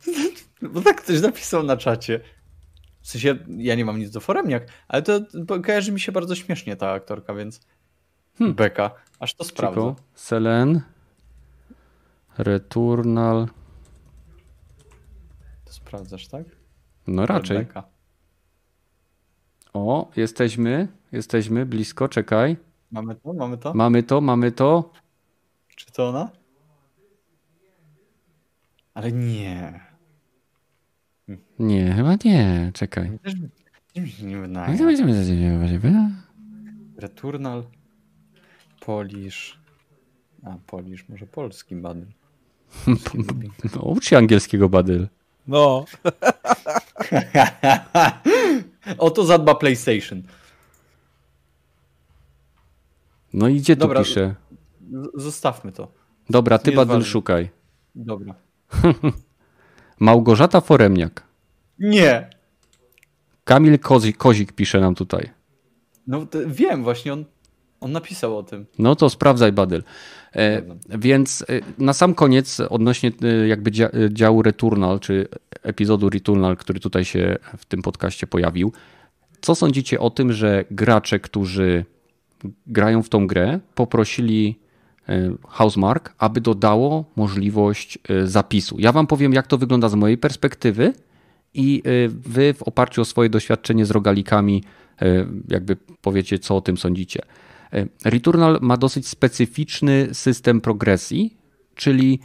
[0.72, 2.20] Bo tak ktoś napisał na czacie.
[3.00, 5.20] W sensie, ja nie mam nic do foremniak, ale to
[5.64, 7.60] kojarzy mi się bardzo śmiesznie ta aktorka, więc
[8.38, 8.56] hmm.
[8.56, 8.90] beka.
[9.20, 9.94] Aż to sprawdzę.
[10.14, 10.80] Selen.
[12.38, 13.48] Returnal
[15.94, 16.44] sprawdzasz, tak?
[17.06, 17.56] No raczej.
[17.56, 17.84] Rebeka.
[19.72, 22.56] O, jesteśmy, jesteśmy blisko, czekaj.
[22.90, 23.74] Mamy to, mamy to?
[23.74, 24.92] Mamy to, mamy to.
[25.76, 26.30] Czy to ona?
[28.94, 29.80] Ale nie.
[31.58, 33.18] Nie, chyba nie, czekaj.
[34.22, 36.10] Nie wydaje.
[36.96, 37.64] Returnal,
[38.80, 39.58] Polish.
[40.42, 42.06] A, Polish, może polski badyl.
[43.76, 45.08] no, ucz się angielskiego badyl.
[45.46, 45.84] No.
[48.98, 50.22] o to zadba PlayStation.
[53.32, 54.34] No i gdzie Dobra, tu pisze?
[55.14, 55.92] Zostawmy to.
[56.30, 57.50] Dobra, ty Badyl szukaj.
[57.94, 58.34] Dobra.
[60.00, 61.22] Małgorzata Foremniak.
[61.78, 62.30] Nie.
[63.44, 65.30] Kamil Kozik, Kozik pisze nam tutaj.
[66.06, 67.24] No wiem, właśnie on,
[67.84, 68.66] on napisał o tym.
[68.78, 69.82] No to sprawdzaj, Badyl.
[70.36, 73.70] E, więc e, na sam koniec, odnośnie e, jakby
[74.10, 75.28] działu Returnal, czy
[75.62, 78.72] epizodu Returnal, który tutaj się w tym podcaście pojawił,
[79.40, 81.84] co sądzicie o tym, że gracze, którzy
[82.66, 84.58] grają w tą grę, poprosili
[85.48, 88.76] Housemark, aby dodało możliwość zapisu?
[88.78, 90.92] Ja wam powiem, jak to wygląda z mojej perspektywy
[91.54, 94.62] i wy w oparciu o swoje doświadczenie z rogalikami
[95.48, 97.20] jakby powiecie, co o tym sądzicie.
[97.74, 101.36] E, Returnal ma dosyć specyficzny system progresji,
[101.74, 102.20] czyli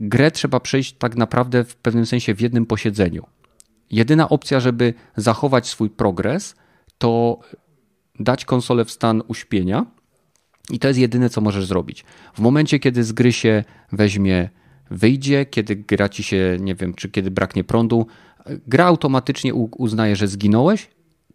[0.00, 3.26] grę trzeba przejść tak naprawdę w pewnym sensie w jednym posiedzeniu.
[3.90, 6.56] Jedyna opcja, żeby zachować swój progres,
[6.98, 7.40] to
[8.20, 9.86] dać konsolę w stan uśpienia
[10.70, 12.04] i to jest jedyne, co możesz zrobić.
[12.34, 14.50] W momencie, kiedy z gry się weźmie,
[14.90, 18.06] wyjdzie, kiedy gra ci się, nie wiem, czy kiedy braknie prądu,
[18.66, 20.88] gra automatycznie uznaje, że zginąłeś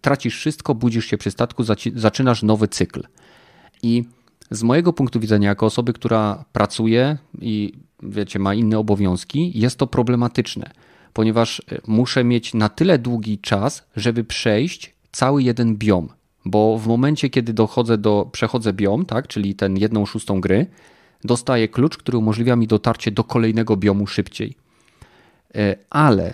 [0.04, 1.64] tracisz wszystko, budzisz się przy statku,
[1.96, 3.04] zaczynasz nowy cykl.
[3.84, 4.04] I
[4.52, 7.74] z mojego punktu widzenia, jako osoby, która pracuje i
[8.04, 10.72] wiecie, ma inne obowiązki, jest to problematyczne,
[11.14, 16.10] ponieważ e, muszę mieć na tyle długi czas, żeby przejść cały jeden biom.
[16.46, 20.66] Bo w momencie, kiedy dochodzę do, przechodzę biom, tak, czyli ten jedną szóstą gry,
[21.24, 24.56] dostaję klucz, który umożliwia mi dotarcie do kolejnego biomu szybciej.
[25.56, 26.34] E, ale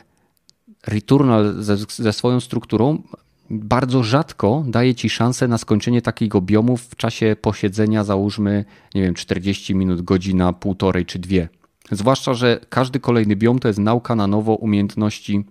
[0.88, 3.04] Returnal ze, ze swoją strukturą
[3.50, 8.66] bardzo rzadko daje ci szansę na skończenie takiego biomu w czasie posiedzenia, załóżmy,
[8.96, 11.50] nie wiem, 40 minut, godzina, półtorej czy dwie.
[11.92, 15.44] Zwłaszcza, że każdy kolejny biom to jest nauka na nowo umiejętności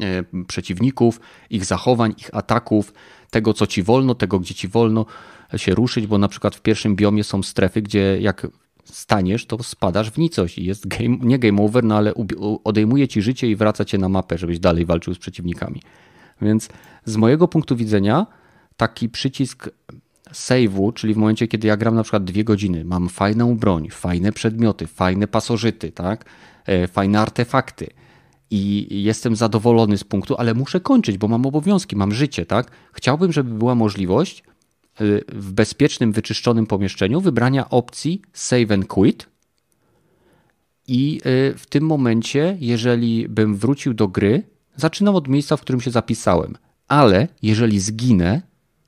[0.00, 1.20] e, przeciwników,
[1.50, 2.92] ich zachowań, ich ataków,
[3.30, 5.06] tego co ci wolno, tego gdzie ci wolno
[5.56, 8.46] się ruszyć, bo na przykład w pierwszym biomie są strefy, gdzie jak
[8.84, 12.12] staniesz, to spadasz w nicość i jest game, nie game over, no ale
[12.64, 15.82] odejmuje ci życie i wraca cię na mapę, żebyś dalej walczył z przeciwnikami.
[16.42, 16.68] Więc
[17.04, 18.26] z mojego punktu widzenia
[18.76, 19.70] taki przycisk
[20.32, 24.32] save'u, czyli w momencie, kiedy ja gram na przykład dwie godziny, mam fajną broń, fajne
[24.32, 26.24] przedmioty, fajne pasożyty, tak?
[26.66, 27.86] E, fajne artefakty
[28.54, 32.70] i jestem zadowolony z punktu, ale muszę kończyć, bo mam obowiązki, mam życie, tak?
[32.92, 39.26] Chciałbym, żeby była możliwość e, w bezpiecznym, wyczyszczonym pomieszczeniu wybrania opcji save and quit.
[40.88, 44.42] I e, w tym momencie, jeżeli bym wrócił do gry,
[44.76, 46.56] zaczynam od miejsca, w którym się zapisałem
[46.92, 48.42] ale jeżeli zginę,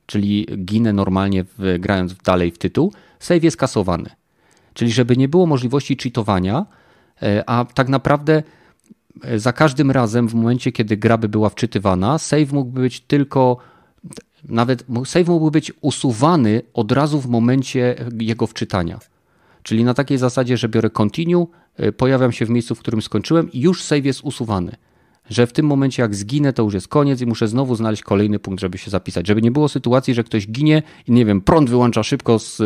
[0.05, 4.09] czyli ginę normalnie w, grając dalej w tytuł, save jest kasowany.
[4.73, 6.65] Czyli żeby nie było możliwości cheatowania,
[7.21, 8.43] e, a tak naprawdę
[9.23, 13.57] e, za każdym razem w momencie, kiedy gra by była wczytywana, save mógłby być tylko
[14.43, 18.99] nawet save mógłby być usuwany od razu w momencie jego wczytania.
[19.63, 21.47] Czyli na takiej zasadzie, że biorę continue,
[21.77, 24.75] e, pojawiam się w miejscu, w którym skończyłem i już save jest usuwany
[25.29, 28.39] że w tym momencie jak zginę, to już jest koniec i muszę znowu znaleźć kolejny
[28.39, 29.27] punkt, żeby się zapisać.
[29.27, 32.57] Żeby nie było sytuacji, że ktoś ginie i nie wiem, prąd wyłącza szybko z,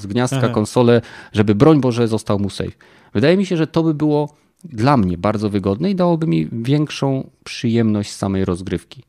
[0.00, 0.48] z gniazdka Aha.
[0.48, 1.02] konsolę,
[1.32, 2.72] żeby broń Boże został mu safe.
[3.14, 7.30] Wydaje mi się, że to by było dla mnie bardzo wygodne i dałoby mi większą
[7.44, 9.02] przyjemność z samej rozgrywki.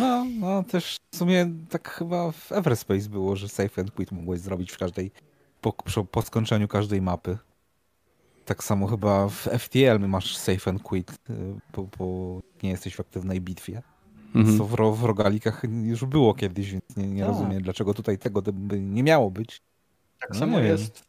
[0.00, 4.40] No, no też w sumie tak chyba w Everspace było, że safe and quit mogłeś
[4.40, 5.10] zrobić w każdej,
[5.60, 5.72] po,
[6.10, 7.38] po skończeniu każdej mapy.
[8.50, 11.34] Tak samo chyba w FTL masz safe and quit, y,
[11.76, 13.82] bo, bo nie jesteś w aktywnej bitwie.
[14.34, 14.58] Mhm.
[14.58, 17.30] Co w, w rogalikach już było kiedyś, więc nie, nie tak.
[17.30, 19.62] rozumiem, dlaczego tutaj tego by nie miało być.
[20.20, 21.04] Tak no samo jest.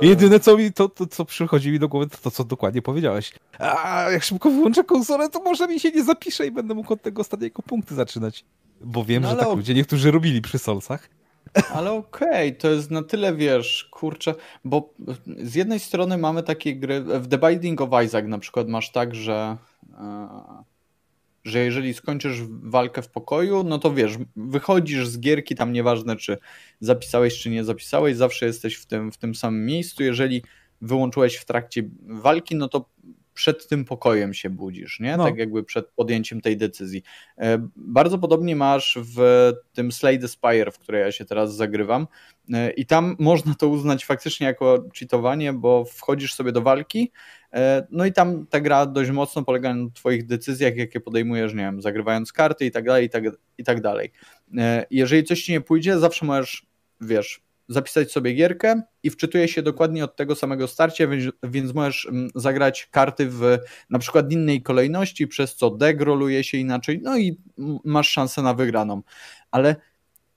[0.00, 3.32] Jedyne, co mi to, to, co przychodzi mi do głowy, to to, co dokładnie powiedziałeś.
[3.58, 7.02] A jak szybko wyłączę konsolę, to może mi się nie zapisze i będę mógł od
[7.02, 8.44] tego ostatniego punktu zaczynać.
[8.80, 11.08] Bo wiem, no, że tak ludzie niektórzy robili przy Solsach.
[11.70, 14.94] Ale okej, okay, to jest na tyle, wiesz, kurczę, bo
[15.26, 19.14] z jednej strony mamy takie gry, w The Binding of Isaac na przykład masz tak,
[19.14, 19.56] że,
[19.98, 20.28] e,
[21.44, 26.38] że jeżeli skończysz walkę w pokoju, no to wiesz, wychodzisz z gierki, tam nieważne czy
[26.80, 30.42] zapisałeś, czy nie zapisałeś, zawsze jesteś w tym, w tym samym miejscu, jeżeli
[30.80, 32.88] wyłączyłeś w trakcie walki, no to
[33.36, 35.16] przed tym pokojem się budzisz, nie?
[35.16, 35.24] No.
[35.24, 37.02] Tak jakby przed podjęciem tej decyzji.
[37.38, 42.06] E, bardzo podobnie masz w tym Slay the Spire, w której ja się teraz zagrywam
[42.52, 47.12] e, i tam można to uznać faktycznie jako cheatowanie, bo wchodzisz sobie do walki,
[47.52, 51.62] e, no i tam ta gra dość mocno polega na twoich decyzjach, jakie podejmujesz, nie
[51.62, 53.24] wiem, zagrywając karty i tak dalej, i tak,
[53.58, 54.12] i tak dalej.
[54.90, 56.66] Jeżeli coś ci nie pójdzie, zawsze możesz,
[57.00, 62.06] wiesz, zapisać sobie gierkę i wczytuje się dokładnie od tego samego starcia, więc, więc możesz
[62.06, 63.58] mm, zagrać karty w
[63.90, 67.40] na przykład innej kolejności, przez co deck roluje się inaczej, no i
[67.84, 69.02] masz szansę na wygraną.
[69.50, 69.76] Ale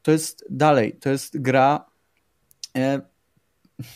[0.02, 1.86] to jest dalej, to jest gra.
[2.78, 3.02] E,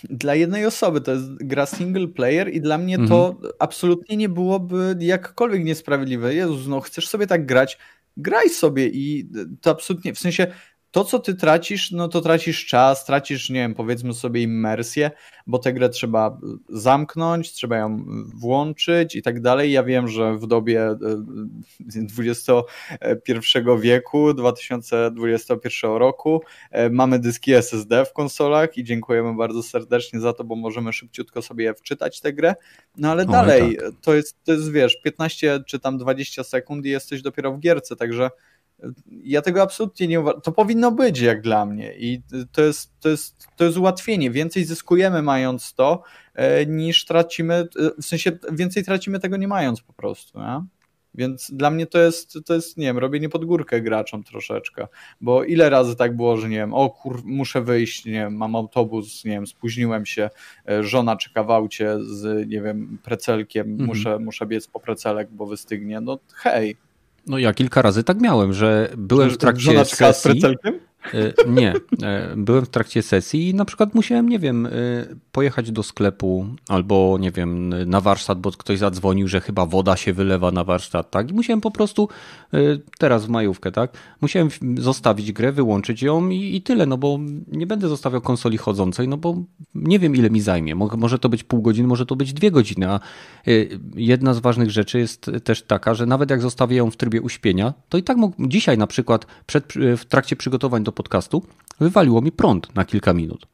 [0.04, 1.02] dla jednej osoby.
[1.02, 3.10] To jest gra single player i dla mnie mhm.
[3.10, 6.36] to absolutnie nie byłoby jakkolwiek niesprawiedliwe.
[6.36, 7.78] Jezus, no chcesz sobie tak grać,
[8.18, 9.30] graj sobie i
[9.62, 10.48] to absolutnie, w sensie
[10.94, 15.12] to, co ty tracisz, no to tracisz czas, tracisz, nie wiem, powiedzmy sobie immersję,
[15.48, 16.38] bo tę grę trzeba
[16.70, 18.06] zamknąć, trzeba ją
[18.36, 19.72] włączyć i tak dalej.
[19.72, 20.96] Ja wiem, że w dobie
[22.20, 22.52] XXI
[23.56, 26.42] e, wieku, 2021 roku,
[26.72, 31.42] e, mamy dyski SSD w konsolach i dziękujemy bardzo serdecznie za to, bo możemy szybciutko
[31.42, 32.56] sobie wczytać tę grę.
[32.98, 33.92] No ale dalej, tak.
[34.02, 37.96] to, jest, to jest, wiesz, 15 czy tam 20 sekund i jesteś dopiero w gierce,
[37.96, 38.30] także
[39.24, 40.42] ja tego absolutnie nie uważam.
[40.42, 44.32] To powinno być jak dla mnie i to jest, to jest, to jest ułatwienie.
[44.32, 46.04] Więcej zyskujemy mając to,
[46.34, 50.40] e, niż tracimy, e, w sensie więcej tracimy tego nie mając po prostu.
[50.40, 50.64] Nie?
[51.16, 54.88] Więc dla mnie to jest, to jest, nie wiem, robienie pod górkę graczom troszeczkę,
[55.22, 58.56] bo ile razy tak było, że nie wiem, o kur, muszę wyjść, nie wiem, mam
[58.56, 60.30] autobus, nie wiem, spóźniłem się,
[60.70, 63.88] e, żona czeka w aucie z, nie wiem, precelkiem, mhm.
[63.88, 66.78] muszę, muszę biec po precelek, bo wystygnie, no hej,
[67.28, 70.42] no ja kilka razy tak miałem, że byłem w trakcie sesji.
[71.48, 71.74] Nie,
[72.04, 74.70] e, byłem w trakcie sesji i na przykład musiałem, nie wiem, e,
[75.32, 80.14] pojechać do sklepu albo, nie wiem, na warsztat, bo ktoś zadzwonił, że chyba woda się
[80.14, 81.32] wylewa na warsztat, tak?
[81.32, 82.10] I musiałem po prostu,
[83.00, 83.98] teraz w majówkę, tak?
[84.22, 89.08] Musiałem zostawić grę, wyłączyć ją i, i tyle, no bo nie będę zostawiał konsoli chodzącej,
[89.08, 89.36] no bo
[89.76, 90.76] nie wiem, ile mi zajmie.
[90.76, 93.00] Może to być pół godziny, może to być dwie godziny, a
[93.96, 97.74] jedna z ważnych rzeczy jest też taka, że nawet jak zostawię ją w trybie uśpienia,
[97.90, 101.44] to i tak dzisiaj na przykład przed, w trakcie przygotowań do podcastu,
[101.80, 103.48] wywaliło mi prąd na kilka minut.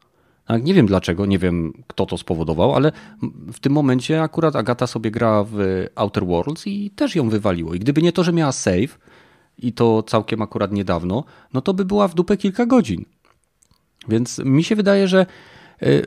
[0.62, 2.92] Nie wiem dlaczego, nie wiem kto to spowodował, ale
[3.52, 7.74] w tym momencie akurat Agata sobie gra w Outer Worlds i też ją wywaliło.
[7.74, 8.98] I gdyby nie to, że miała save
[9.58, 13.04] i to całkiem akurat niedawno, no to by była w dupę kilka godzin.
[14.08, 15.26] Więc mi się wydaje, że
[15.82, 16.06] y,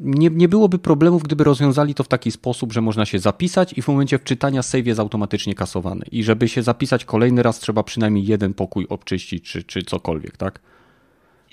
[0.00, 3.82] nie, nie byłoby problemów, gdyby rozwiązali to w taki sposób, że można się zapisać i
[3.82, 6.04] w momencie wczytania save jest automatycznie kasowany.
[6.12, 10.60] I żeby się zapisać kolejny raz, trzeba przynajmniej jeden pokój obczyścić, czy, czy cokolwiek, tak?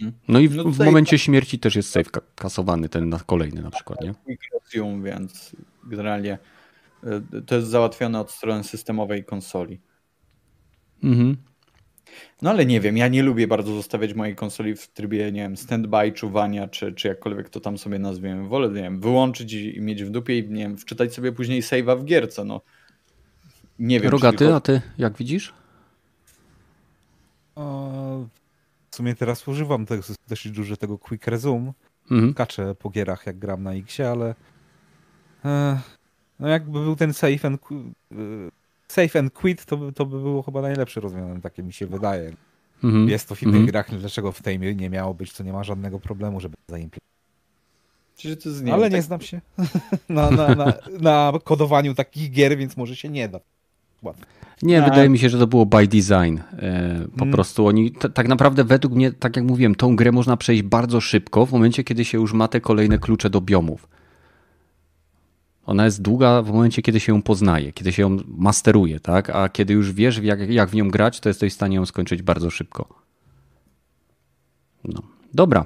[0.02, 0.14] Mhm.
[0.28, 3.72] No i w, no w momencie śmierci też jest save kasowany, ten na kolejny na
[3.72, 4.14] przykład, nie?
[5.03, 6.38] Więc generalnie
[7.03, 9.82] y, to jest załatwione od strony systemowej konsoli.
[11.03, 11.38] Mhm.
[12.41, 15.57] No ale nie wiem, ja nie lubię bardzo zostawiać mojej konsoli w trybie, nie wiem,
[15.57, 18.48] standby, czuwania, czy, czy jakkolwiek to tam sobie nazwiemy.
[18.48, 21.99] Wolę, nie wiem, wyłączyć i, mieć w dupie i, nie wiem, wczytać sobie później save'a
[21.99, 22.61] w gierce, no.
[23.80, 24.11] Nie wiem.
[24.11, 24.56] Rogaty, tylko...
[24.56, 25.53] a ty jak widzisz?
[27.56, 28.26] O,
[28.91, 31.73] w sumie teraz używam tego, dosyć dużo tego quick resume.
[32.11, 32.34] Mhm.
[32.34, 34.35] Kaczę po gierach, jak gram na X, ale
[35.45, 35.80] e,
[36.39, 37.61] no jakby był ten safe and
[38.88, 42.34] Safe and quit to by, to by było chyba najlepsze rozwiązanie, takie mi się wydaje.
[42.84, 43.10] Mhm.
[43.10, 43.72] Jest to w innych mhm.
[43.72, 47.08] grach, dlaczego w tej nie miało być, to nie ma żadnego problemu, żeby zaimplementować.
[48.64, 49.02] Nie Ale nie tak...
[49.02, 49.42] znam się
[50.10, 53.40] na, na, na, na, kodowaniu takich gier, więc może się nie da.
[54.62, 54.90] Nie, A...
[54.90, 56.38] wydaje mi się, że to było by design.
[56.38, 57.32] E, po hmm.
[57.32, 61.46] prostu oni, tak naprawdę według mnie, tak jak mówiłem, tą grę można przejść bardzo szybko
[61.46, 63.88] w momencie, kiedy się już ma te kolejne klucze do biomów.
[65.68, 69.30] Ona jest długa w momencie, kiedy się ją poznaje, kiedy się ją masteruje, tak?
[69.30, 72.22] A kiedy już wiesz, jak, jak w nią grać, to jesteś w stanie ją skończyć
[72.22, 72.88] bardzo szybko.
[74.84, 75.02] No.
[75.34, 75.65] Dobra.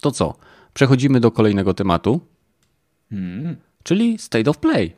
[0.00, 0.34] To co?
[0.74, 2.20] Przechodzimy do kolejnego tematu,
[3.10, 3.56] hmm.
[3.82, 4.96] czyli State of Play.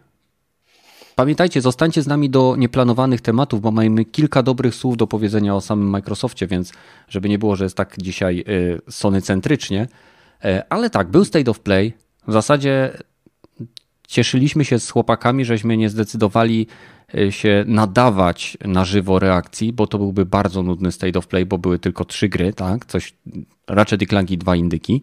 [1.17, 5.61] Pamiętajcie, zostańcie z nami do nieplanowanych tematów, bo mamy kilka dobrych słów do powiedzenia o
[5.61, 6.73] samym Microsoftie, więc
[7.09, 9.89] żeby nie było, że jest tak dzisiaj y, Sony centrycznie.
[10.45, 11.93] E, ale tak, był State of Play.
[12.29, 12.99] W zasadzie
[14.11, 16.67] cieszyliśmy się z chłopakami, żeśmy nie zdecydowali
[17.15, 21.59] e, się nadawać na żywo reakcji, bo to byłby bardzo nudny state of play, bo
[21.59, 22.87] były tylko trzy gry, tak?
[22.87, 23.15] Coś,
[23.69, 25.03] Ratchet i Clank i dwa indyki.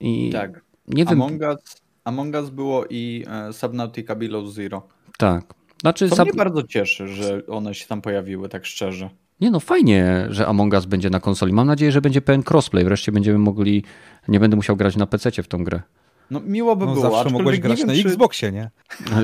[0.00, 0.60] I tak.
[0.88, 1.22] Nie wiem.
[1.22, 4.88] Among Us, Among Us było i e, Subnautica Below Zero.
[5.18, 5.54] Tak.
[5.80, 6.24] Znaczy, to sub...
[6.24, 9.10] mnie bardzo cieszy, że one się tam pojawiły, tak szczerze.
[9.40, 11.52] Nie no, fajnie, że Among Us będzie na konsoli.
[11.52, 12.84] Mam nadzieję, że będzie pełen crossplay.
[12.84, 13.84] Wreszcie będziemy mogli,
[14.28, 15.82] nie będę musiał grać na PC w tą grę.
[16.30, 17.10] No miło by no, było.
[17.10, 18.00] Zawsze mogłeś grać wiem, na czy...
[18.00, 18.70] Xboxie, nie?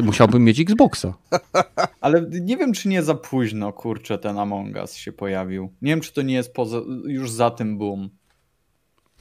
[0.02, 1.14] Musiałbym mieć Xboxa.
[2.00, 5.72] Ale nie wiem, czy nie za późno, kurczę, ten Among Us się pojawił.
[5.82, 8.10] Nie wiem, czy to nie jest poza, już za tym boom.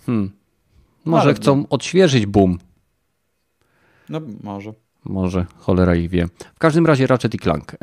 [0.06, 0.32] Hmm.
[1.06, 2.58] Może Ale chcą odświeżyć boom.
[4.10, 4.74] No, może.
[5.06, 6.28] Może, cholera ich wie.
[6.56, 7.74] W każdym razie Ratchet i Clank.
[7.74, 7.78] E,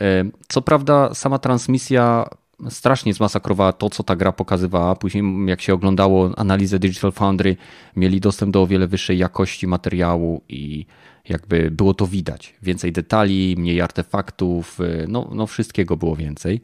[0.48, 2.28] co prawda sama transmisja
[2.70, 4.96] strasznie zmasakrowała to, co ta gra pokazywała.
[4.96, 7.56] Później, jak się oglądało analizę Digital Foundry,
[7.96, 10.86] mieli dostęp do o wiele wyższej jakości materiału i
[11.28, 12.54] jakby było to widać.
[12.62, 16.60] Więcej detali, mniej artefaktów, y, no, no wszystkiego było więcej.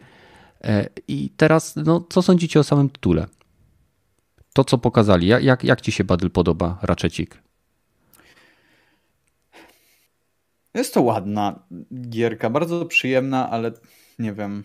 [0.64, 3.26] E, I teraz, no, co sądzicie o samym tytule?
[4.54, 7.42] to, co pokazali, jak, jak ci się Battle podoba, Ratchetik?
[10.74, 11.62] Jest to ładna
[12.08, 13.72] gierka, bardzo przyjemna, ale
[14.18, 14.64] nie wiem.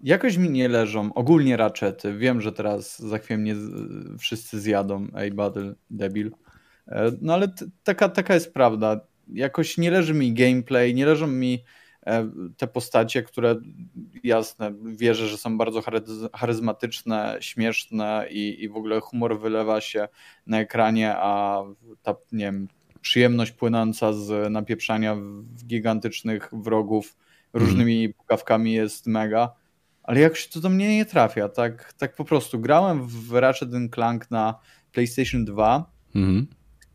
[0.00, 1.14] Jakoś mi nie leżą.
[1.14, 2.16] Ogólnie raczety.
[2.16, 3.54] Wiem, że teraz za chwilę mnie
[4.18, 5.06] wszyscy zjadą.
[5.16, 6.30] Ej, Battle, debil.
[6.88, 7.48] E, no ale
[7.84, 9.00] taka, taka jest prawda.
[9.32, 11.64] Jakoś nie leży mi gameplay, nie leżą mi
[12.06, 13.56] e, te postacie, które
[14.24, 15.82] jasne, wierzę, że są bardzo
[16.34, 20.08] charyzmatyczne, śmieszne i, i w ogóle humor wylewa się
[20.46, 21.62] na ekranie, a
[22.02, 22.68] ta, nie wiem,
[23.00, 27.16] przyjemność płynąca z napieprzania w gigantycznych wrogów
[27.52, 28.12] różnymi mm.
[28.14, 29.54] pukawkami jest mega,
[30.06, 32.60] ale jakoś to do mnie nie trafia, tak, tak po prostu.
[32.60, 34.54] Grałem w Ratchet Clank na
[34.92, 36.46] PlayStation 2 mm.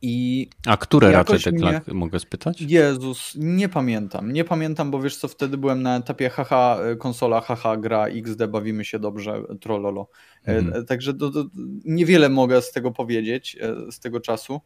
[0.02, 0.48] i...
[0.68, 1.96] A które Ratchet Clank, mnie...
[1.96, 2.62] mogę spytać?
[2.62, 7.78] Jezus, nie pamiętam, nie pamiętam, bo wiesz co, wtedy byłem na etapie haha, konsola, haha,
[7.78, 10.10] gra, XD, bawimy się dobrze, trollolo.
[10.46, 10.86] Mm.
[10.86, 11.46] Także do, do,
[11.86, 14.62] niewiele mogę z tego powiedzieć, e, z tego czasu.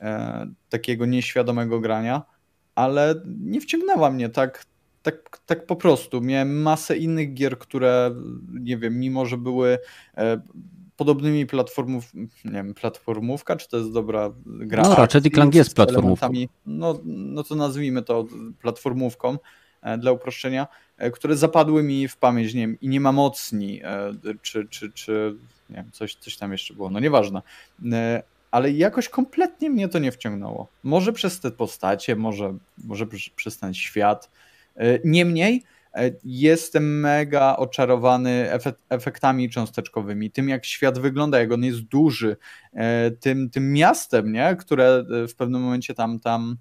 [0.00, 2.22] E, takiego nieświadomego grania,
[2.74, 4.64] ale nie wciągnęła mnie tak,
[5.04, 6.20] tak, tak po prostu.
[6.20, 8.14] Miałem masę innych gier, które
[8.60, 9.78] nie wiem, mimo że były
[10.16, 10.40] e,
[10.96, 14.82] podobnymi platformów, nie wiem, platformówka, czy to jest dobra gra?
[14.82, 16.32] No raczej Clank jest platformówką.
[16.66, 18.26] No, no to nazwijmy to
[18.62, 19.38] platformówką
[19.82, 20.66] e, dla uproszczenia,
[21.12, 23.80] które zapadły mi w pamięć, nie wiem, i nie ma mocni,
[24.42, 25.36] czy, czy, czy
[25.70, 27.42] nie wiem, coś, coś tam jeszcze było, no nieważne
[28.54, 30.68] ale jakoś kompletnie mnie to nie wciągnęło.
[30.82, 33.06] Może przez te postacie, może, może
[33.36, 34.30] przez ten świat.
[34.76, 35.62] E, niemniej
[35.94, 38.48] e, jestem mega oczarowany
[38.88, 42.36] efektami cząsteczkowymi, tym jak świat wygląda, jak on jest duży,
[42.72, 44.56] e, tym, tym miastem, nie?
[44.56, 46.56] które w pewnym momencie tam, tam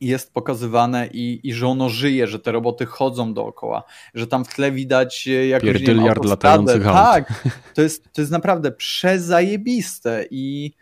[0.00, 3.84] jest pokazywane i, i że ono żyje, że te roboty chodzą dookoła,
[4.14, 5.82] że tam w tle widać jakąś
[6.24, 10.72] latających Tak, to jest, to jest naprawdę przezajebiste i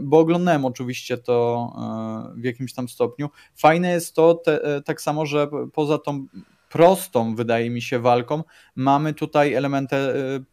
[0.00, 1.68] bo oglądałem oczywiście to
[2.36, 3.30] e, w jakimś tam stopniu.
[3.56, 6.26] Fajne jest to te, e, tak samo, że poza tą
[6.68, 8.44] prostą, wydaje mi się, walką,
[8.76, 9.96] mamy tutaj elementy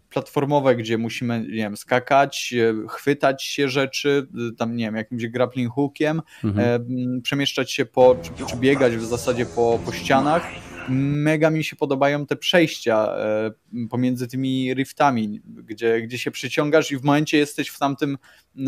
[0.09, 2.53] platformowe, gdzie musimy, nie wiem, skakać,
[2.89, 4.27] chwytać się rzeczy,
[4.57, 7.21] tam, nie wiem, jakimś grappling hookiem, mhm.
[7.21, 12.25] przemieszczać się po, czy, czy biegać w zasadzie po, po ścianach mega mi się podobają
[12.25, 13.51] te przejścia e,
[13.89, 18.17] pomiędzy tymi riftami, gdzie, gdzie się przyciągasz i w momencie jesteś w tamtym,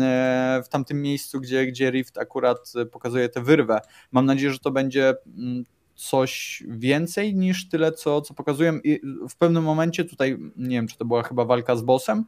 [0.00, 3.80] e, w tamtym miejscu, gdzie, gdzie rift akurat pokazuje tę wyrwę.
[4.12, 8.78] Mam nadzieję, że to będzie mm, coś więcej niż tyle, co, co pokazują.
[8.84, 12.24] I w pewnym momencie tutaj, nie wiem, czy to była chyba walka z bossem,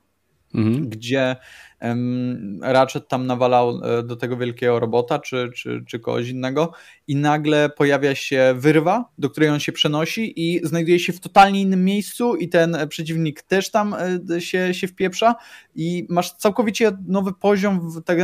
[0.54, 0.88] mhm.
[0.88, 1.36] gdzie
[1.82, 6.72] um, Ratchet tam nawalał e, do tego wielkiego robota czy, czy, czy kogoś innego
[7.08, 11.60] i nagle pojawia się wyrwa, do której on się przenosi i znajduje się w totalnie
[11.60, 13.94] innym miejscu i ten przeciwnik też tam
[14.30, 15.34] e, się, się wpieprza
[15.74, 18.18] i masz całkowicie nowy poziom tak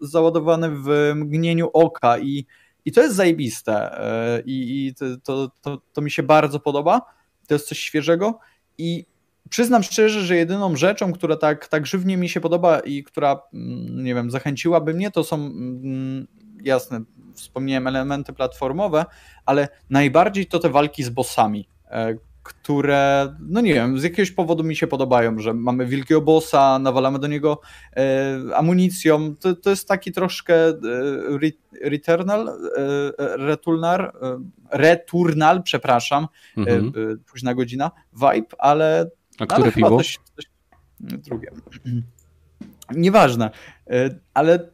[0.00, 2.46] załadowany w mgnieniu oka i
[2.84, 7.02] i to jest zajebiste e, i, i to, to, to, mi się bardzo podoba.
[7.46, 8.38] To jest coś świeżego
[8.78, 9.04] i
[9.52, 14.04] przyznam szczerze, że jedyną rzeczą, która tak, tak żywnie mi się podoba i która, mm,
[14.04, 16.26] nie wiem, zachęciłaby mnie, to są mm,
[16.64, 17.00] jasne,
[17.34, 19.04] wspomniałem elementy platformowe,
[19.46, 24.64] ale najbardziej to te walki z bossami, e, które, no nie wiem, z jakiegoś powodu
[24.64, 27.60] mi się podobają, że mamy wielkiego bossa, nawalamy do niego
[27.96, 29.36] e, amunicją.
[29.36, 30.74] To, to jest taki troszkę e,
[31.82, 32.52] Returnal, e,
[33.36, 34.12] Returnal,
[34.70, 36.92] Returnal, przepraszam, mhm.
[37.30, 39.10] późna godzina, vibe, ale
[39.42, 39.96] a które piwo?
[39.96, 40.44] Coś, coś...
[41.00, 41.48] Drugie.
[42.94, 43.50] Nieważne,
[43.90, 44.68] e, ale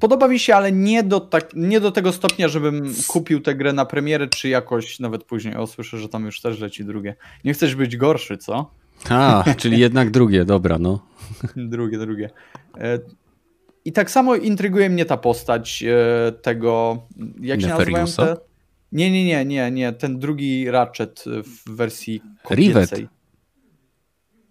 [0.00, 3.72] podoba mi się, ale nie do, tak, nie do tego stopnia, żebym kupił tę grę
[3.72, 5.56] na premierę, czy jakoś nawet później.
[5.56, 7.16] O, słyszę, że tam już też leci drugie.
[7.44, 8.70] Nie chcesz być gorszy, co?
[9.08, 11.06] A, czyli jednak drugie, dobra, no.
[11.56, 12.30] drugie, drugie.
[12.78, 12.98] E,
[13.84, 17.02] I tak samo intryguje mnie ta postać e, tego,
[17.40, 18.36] jak się nazywają te...
[18.92, 22.98] Nie, nie, nie, nie, nie, ten drugi Ratchet w wersji kobiecej.
[22.98, 23.19] Rivet.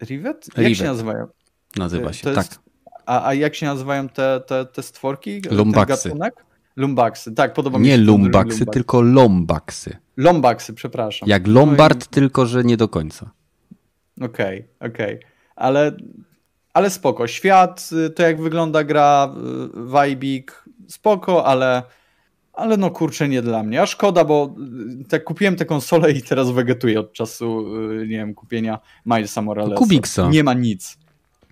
[0.02, 0.48] Rivet?
[0.48, 0.78] Jak Rivet.
[0.78, 1.28] się nazywają?
[1.76, 2.48] Nazywa się, tak.
[3.06, 5.42] a, a jak się nazywają te, te, te stworki?
[5.52, 6.12] Lumbaksy.
[6.76, 7.92] Lumbaksy, tak, podoba mi się.
[7.92, 9.98] Nie lumbaksy, tylko lombaksy.
[10.18, 11.30] Lombaksy, przepraszam.
[11.30, 12.10] Jak Lombard, no i...
[12.10, 13.32] tylko że nie do końca.
[14.22, 15.16] Okej, okay, okej.
[15.16, 15.30] Okay.
[15.56, 15.98] Ale,
[16.74, 17.28] ale spoko.
[17.28, 19.36] Świat, to jak wygląda gra,
[20.04, 21.84] Vibik, spoko, ale
[22.54, 23.82] ale no kurczę, nie dla mnie.
[23.82, 24.56] A szkoda, bo
[25.10, 29.76] tak kupiłem tę konsolę i teraz wegetuję od czasu, y, nie wiem, kupienia Milesa Moralesa.
[29.76, 30.30] Kup Xa.
[30.30, 30.98] Nie ma nic.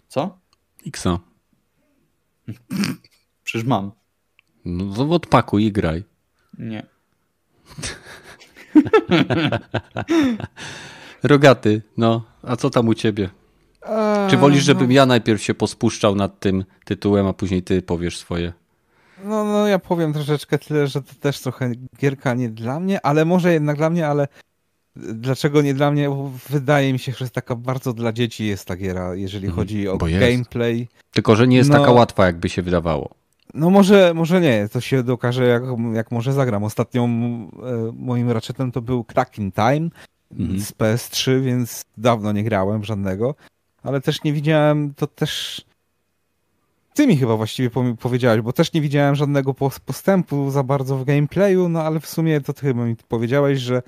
[0.08, 0.40] Co?
[0.88, 1.20] Xa.
[3.44, 3.92] Przecież mam.
[4.66, 6.04] No to odpakuj i graj.
[6.58, 6.86] Nie.
[11.24, 12.24] Rogaty, no.
[12.44, 13.30] A co tam u ciebie?
[13.82, 14.94] Eee, Czy wolisz, żebym no...
[14.94, 18.54] ja najpierw się pospuszczał nad tym tytułem, a później ty powiesz swoje?
[19.24, 23.26] No, no ja powiem troszeczkę tyle, że to też trochę gierka nie dla mnie, ale
[23.26, 24.28] może jednak dla mnie, ale
[24.96, 26.10] dlaczego nie dla mnie?
[26.10, 29.56] Bo wydaje mi się, że jest taka bardzo dla dzieci jest ta giera, jeżeli mhm,
[29.56, 30.88] chodzi o gameplay.
[31.12, 33.10] Tylko, że nie jest no, taka łatwa, jakby się wydawało.
[33.54, 35.64] No może, może nie, to się dokaże jak,
[35.94, 36.64] jak może zagram.
[36.64, 37.10] Ostatnią e,
[37.94, 39.90] moim Ratchetem to był Cracking Time
[40.40, 40.60] mhm.
[40.60, 43.36] z PS3, więc dawno nie grałem żadnego,
[43.84, 45.66] ale też nie widziałem, to też
[46.98, 47.70] ty mi chyba właściwie
[48.00, 49.54] powiedziałeś, bo też nie widziałem żadnego
[49.86, 53.84] postępu za bardzo w gameplayu, no ale w sumie to ty chyba mi powiedziałeś, że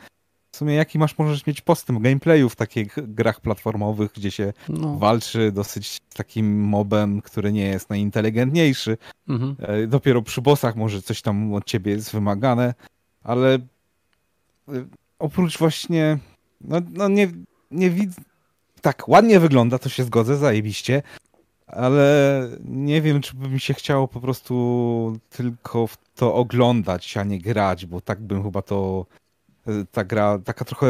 [0.52, 4.98] w sumie jaki masz, możesz mieć postęp gameplayu w takich grach platformowych, gdzie się no.
[4.98, 8.98] walczy dosyć takim mobem, który nie jest najinteligentniejszy.
[9.28, 9.56] Mhm.
[9.60, 12.74] E, dopiero przy bossach może coś tam od ciebie jest wymagane,
[13.24, 13.60] ale e,
[15.20, 16.18] oprócz właśnie,
[16.62, 17.28] no, no nie,
[17.72, 18.22] nie widzę,
[18.82, 21.02] tak, ładnie wygląda, to się zgodzę, zajebiście,
[21.72, 27.24] ale nie wiem, czy by mi się chciało po prostu tylko w to oglądać, a
[27.24, 29.06] nie grać, bo tak bym chyba to
[29.68, 30.88] e, ta gra taka trochę,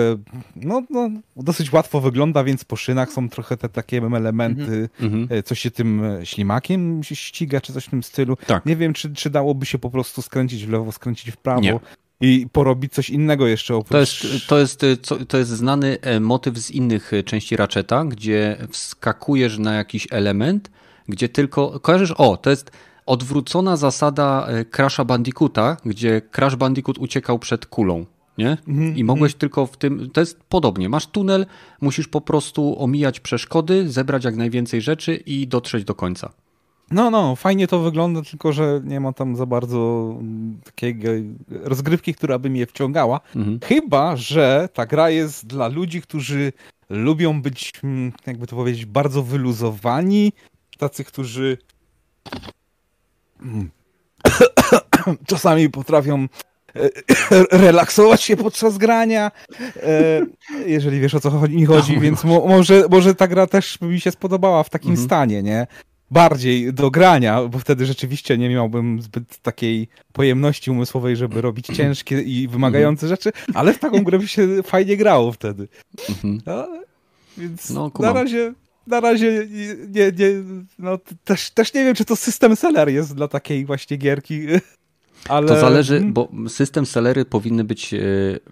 [0.55, 5.43] no, no dosyć łatwo wygląda, więc po szynach są trochę te takie elementy, mm -hmm.
[5.43, 8.35] co się tym ślimakiem ściga, czy coś w tym stylu.
[8.35, 8.65] Tak.
[8.65, 11.61] Nie wiem, czy, czy dałoby się po prostu skręcić w lewo, skręcić w prawo.
[11.61, 11.79] Nie
[12.21, 13.91] i porobić coś innego jeszcze oprócz...
[14.47, 18.57] To jest, to jest, to jest znany e, motyw z innych e, części Ratcheta, gdzie
[18.71, 20.71] wskakujesz na jakiś element,
[21.07, 21.79] gdzie tylko...
[21.79, 22.11] Kojarzysz?
[22.11, 22.71] O, to jest
[23.05, 28.05] odwrócona zasada e, Crasha Bandicoota, gdzie Crash Bandicoot uciekał przed kulą.
[28.37, 28.57] Nie?
[28.67, 29.39] Mhm, I mogłeś mm.
[29.39, 30.09] tylko w tym.
[30.13, 30.89] To jest podobnie.
[30.89, 31.45] Masz tunel,
[31.81, 36.31] musisz po prostu omijać przeszkody, zebrać jak najwięcej rzeczy i dotrzeć do końca.
[36.91, 40.13] No, no, fajnie to wygląda, tylko że nie ma tam za bardzo
[40.63, 40.95] takiej
[41.49, 43.19] rozgrywki, która by mnie wciągała.
[43.35, 43.59] Mhm.
[43.63, 46.53] Chyba, że ta gra jest dla ludzi, którzy
[46.89, 50.33] lubią być, mm, jakby to powiedzieć, bardzo wyluzowani.
[50.77, 51.57] Tacy, którzy
[53.41, 53.69] mm,
[55.27, 56.27] czasami potrafią
[56.75, 56.89] e,
[57.65, 59.31] relaksować się podczas grania,
[59.83, 60.21] e,
[60.65, 63.87] jeżeli wiesz o co mi chodzi, no, więc mo może, może ta gra też by
[63.87, 65.07] mi się spodobała w takim mhm.
[65.07, 65.67] stanie, nie?
[66.11, 72.21] Bardziej do grania, bo wtedy rzeczywiście nie miałbym zbyt takiej pojemności umysłowej, żeby robić ciężkie
[72.21, 73.17] i wymagające mhm.
[73.17, 75.67] rzeczy, ale w taką grę by się fajnie grało wtedy.
[76.09, 76.41] Mhm.
[76.45, 76.67] No,
[77.37, 78.53] więc no, na razie
[78.87, 79.47] na razie
[79.89, 80.31] nie, nie,
[80.79, 84.41] no, też, też nie wiem, czy to system seller jest dla takiej właśnie gierki.
[85.29, 85.47] Ale...
[85.47, 86.13] To zależy, mhm.
[86.13, 87.99] bo system sellery powinny być, e,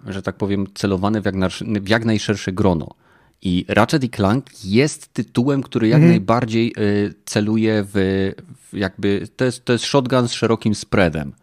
[0.08, 1.50] że tak powiem, celowane w jak, na,
[1.82, 2.88] w jak najszersze grono.
[3.42, 6.10] I Ratchet i Clank jest tytułem, który jak mm.
[6.10, 7.94] najbardziej y, celuje w,
[8.56, 11.34] w, jakby, to jest, to jest shotgun z szerokim spreadem.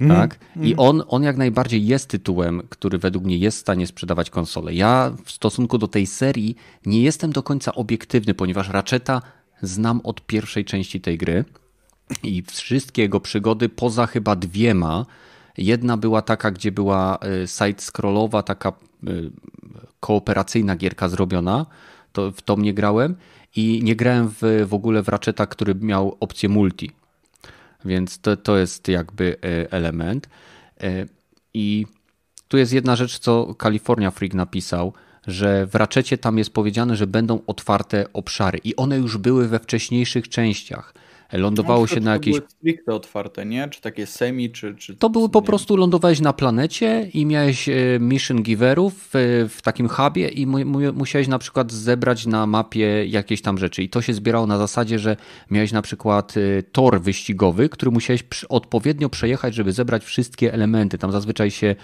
[0.00, 0.16] Mm.
[0.16, 0.38] Tak?
[0.56, 0.74] I mhm.
[0.78, 4.74] on, on jak najbardziej jest tytułem, który według mnie jest w stanie sprzedawać konsole.
[4.74, 6.56] Ja w stosunku do tej serii
[6.86, 9.22] nie jestem do końca obiektywny, ponieważ Ratcheta
[9.62, 11.44] znam od pierwszej części tej gry
[12.22, 15.06] i wszystkie jego przygody, poza chyba dwiema,
[15.58, 18.72] Jedna była taka, gdzie była y, side-scrollowa, taka
[19.08, 19.30] y,
[20.06, 21.66] kooperacyjna gierka zrobiona,
[22.12, 23.16] to w to nie grałem
[23.56, 26.90] i nie grałem w, w ogóle w Ratcheta, który miał opcję multi.
[27.84, 30.28] Więc to, to jest jakby y, element.
[31.54, 31.86] I
[32.48, 34.92] tu jest jedna rzecz, co California Freak napisał,
[35.26, 39.58] że w Ratchetie tam jest powiedziane, że będą otwarte obszary i one już były we
[39.58, 40.94] wcześniejszych częściach
[41.32, 42.40] lądowało no, się na jakieś.
[42.40, 43.68] To stricte otwarte, nie?
[43.68, 44.74] Czy takie semi, czy.
[44.74, 49.62] czy to były po prostu lądowałeś na planecie i miałeś e, mission giverów w, w
[49.62, 53.82] takim hubie i mu, mu, musiałeś na przykład zebrać na mapie jakieś tam rzeczy.
[53.82, 55.16] I to się zbierało na zasadzie, że
[55.50, 60.98] miałeś na przykład e, tor wyścigowy, który musiałeś odpowiednio przejechać, żeby zebrać wszystkie elementy.
[60.98, 61.74] Tam zazwyczaj się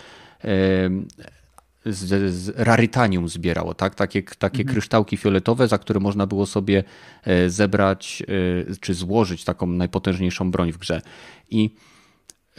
[1.86, 3.94] z, z rarytanium zbierało, tak?
[3.94, 4.74] Takie, takie mhm.
[4.74, 6.84] kryształki fioletowe, za które można było sobie
[7.24, 8.22] e, zebrać
[8.70, 11.02] e, czy złożyć taką najpotężniejszą broń w grze.
[11.50, 11.70] I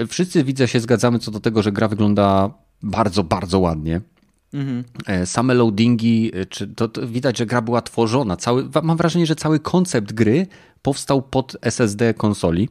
[0.08, 4.02] wszyscy widzę się zgadzamy co do tego, że gra wygląda bardzo, bardzo ładnie.
[4.54, 4.84] Mhm.
[5.08, 8.38] E, same loadingi, czy to, to, widać, że gra była tworzona.
[8.38, 10.48] Cały, mam wrażenie, że cały koncept gry
[10.82, 12.70] powstał pod SSD konsoli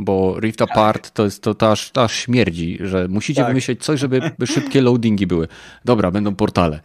[0.00, 3.48] bo Rift Apart to jest to, aż, aż śmierdzi, że musicie tak.
[3.48, 5.48] wymyślić coś, żeby szybkie loadingi były.
[5.84, 6.80] Dobra, będą portale.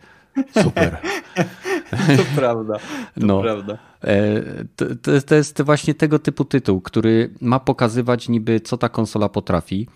[0.64, 0.98] Super.
[2.18, 2.74] To prawda.
[2.74, 3.42] To no.
[3.42, 3.78] prawda.
[4.04, 4.42] E,
[4.76, 9.30] to, to, to jest właśnie tego typu tytuł, który ma pokazywać niby, co ta konsola
[9.30, 9.88] potrafi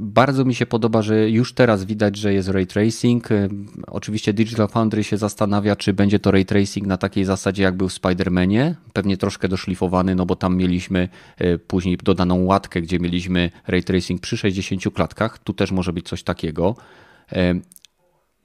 [0.00, 3.32] bardzo mi się podoba, że już teraz widać, że jest ray tracing.
[3.32, 3.48] E,
[3.86, 7.88] oczywiście Digital Foundry się zastanawia, czy będzie to ray tracing na takiej zasadzie, jak był
[7.88, 8.74] w Spider-Manie.
[8.92, 11.08] Pewnie troszkę doszlifowany, no bo tam mieliśmy
[11.38, 15.38] e, później dodaną łatkę, gdzie mieliśmy ray tracing przy 60 klatkach.
[15.38, 16.74] Tu też może być coś takiego.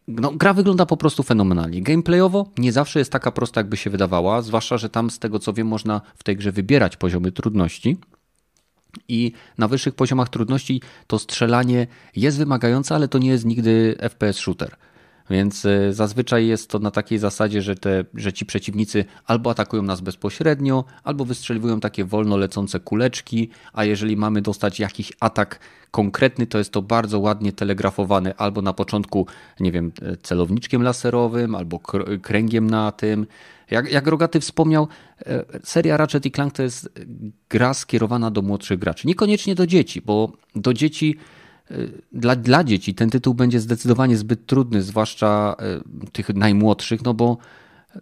[0.08, 1.82] no, gra wygląda po prostu fenomenalnie.
[1.82, 5.54] Gameplayowo nie zawsze jest taka prosta, jakby się wydawała, zwłaszcza, że tam z tego co
[5.54, 7.98] wiem, można w tej grze wybierać poziomy trudności.
[9.07, 14.38] I na wyższych poziomach trudności to strzelanie jest wymagające, ale to nie jest nigdy FPS
[14.38, 14.76] shooter.
[15.30, 19.84] Więc e, zazwyczaj jest to na takiej zasadzie, że, te, że ci przeciwnicy albo atakują
[19.84, 25.59] nas bezpośrednio, albo wystrzeliwują takie wolno lecące kuleczki, a jeżeli mamy dostać jakiś atak
[25.91, 29.27] konkretny, to jest to bardzo ładnie telegrafowane albo na początku,
[29.59, 31.80] nie wiem, e, celowniczkiem laserowym, albo
[32.22, 33.27] kręgiem na tym.
[33.72, 34.88] Jak, jak Rogaty wspomniał,
[35.26, 36.90] e, seria Ratchet i Clank to jest
[37.50, 39.08] gra skierowana do młodszych graczy.
[39.08, 41.18] Niekoniecznie do dzieci, bo do dzieci
[42.12, 47.38] dla, dla dzieci ten tytuł będzie zdecydowanie zbyt trudny, zwłaszcza e, tych najmłodszych, no bo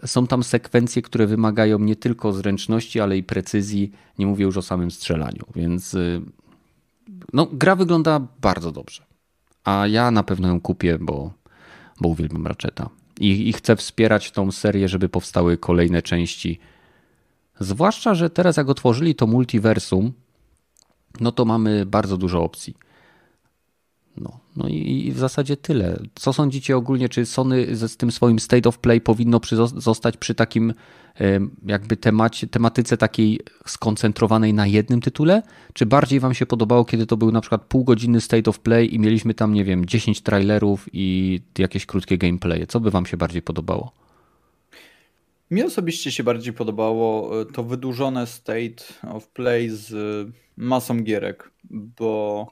[0.06, 3.92] są tam sekwencje, które wymagają nie tylko zręczności, ale i precyzji.
[4.20, 6.22] Nie mówię już o samym strzelaniu, więc e,
[7.34, 9.06] no, gra wygląda bardzo dobrze.
[9.64, 11.34] A ja na pewno ją kupię, bo,
[12.02, 12.90] bo uwielbiam Ratcheta.
[13.20, 16.60] I, I chcę wspierać tą serię, żeby powstały kolejne części.
[17.60, 20.14] Zwłaszcza, że teraz jak otworzyli to multiversum,
[21.20, 22.76] no to mamy bardzo dużo opcji.
[24.18, 26.00] No, no i, w zasadzie tyle.
[26.16, 30.18] Co sądzicie ogólnie, czy Sony z, z tym swoim state of play powinno przy, zostać
[30.18, 30.74] przy takim
[31.66, 35.42] jakby temacie, tematyce takiej skoncentrowanej na jednym tytule?
[35.74, 39.00] Czy bardziej wam się podobało, kiedy to był na przykład półgodzinny state of play i
[39.00, 42.68] mieliśmy tam, nie wiem, 10 trailerów i jakieś krótkie gameplaye?
[42.68, 43.92] Co by wam się bardziej podobało?
[45.52, 49.94] Mi osobiście się bardziej podobało e, to wydłużone state of play z
[50.58, 52.48] masą gierek, bo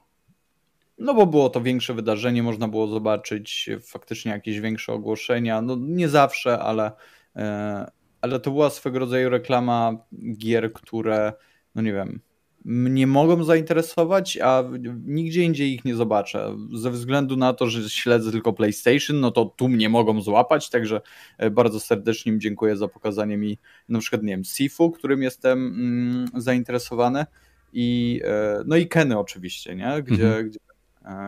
[1.02, 5.62] no bo było to większe wydarzenie, można było zobaczyć faktycznie jakieś większe ogłoszenia.
[5.62, 6.92] No nie zawsze, ale,
[7.36, 9.96] e, ale to była swego rodzaju reklama
[10.36, 11.32] gier, które,
[11.74, 12.20] no nie wiem,
[12.64, 14.64] mnie mogą zainteresować, a
[15.04, 16.56] nigdzie indziej ich nie zobaczę.
[16.74, 21.00] Ze względu na to, że śledzę tylko PlayStation, no to tu mnie mogą złapać, także
[21.38, 23.58] e, bardzo serdecznie im dziękuję za pokazanie mi
[23.88, 27.26] na przykład, nie wiem, Sifu, którym jestem mm, zainteresowany
[27.72, 30.02] i e, no i Keny oczywiście, nie?
[30.02, 30.48] Gdzie, mhm.
[30.48, 30.58] gdzie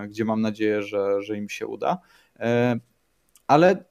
[0.08, 1.98] gdzie mam nadzieję, że, że im się uda.
[2.38, 2.78] E,
[3.46, 3.84] ale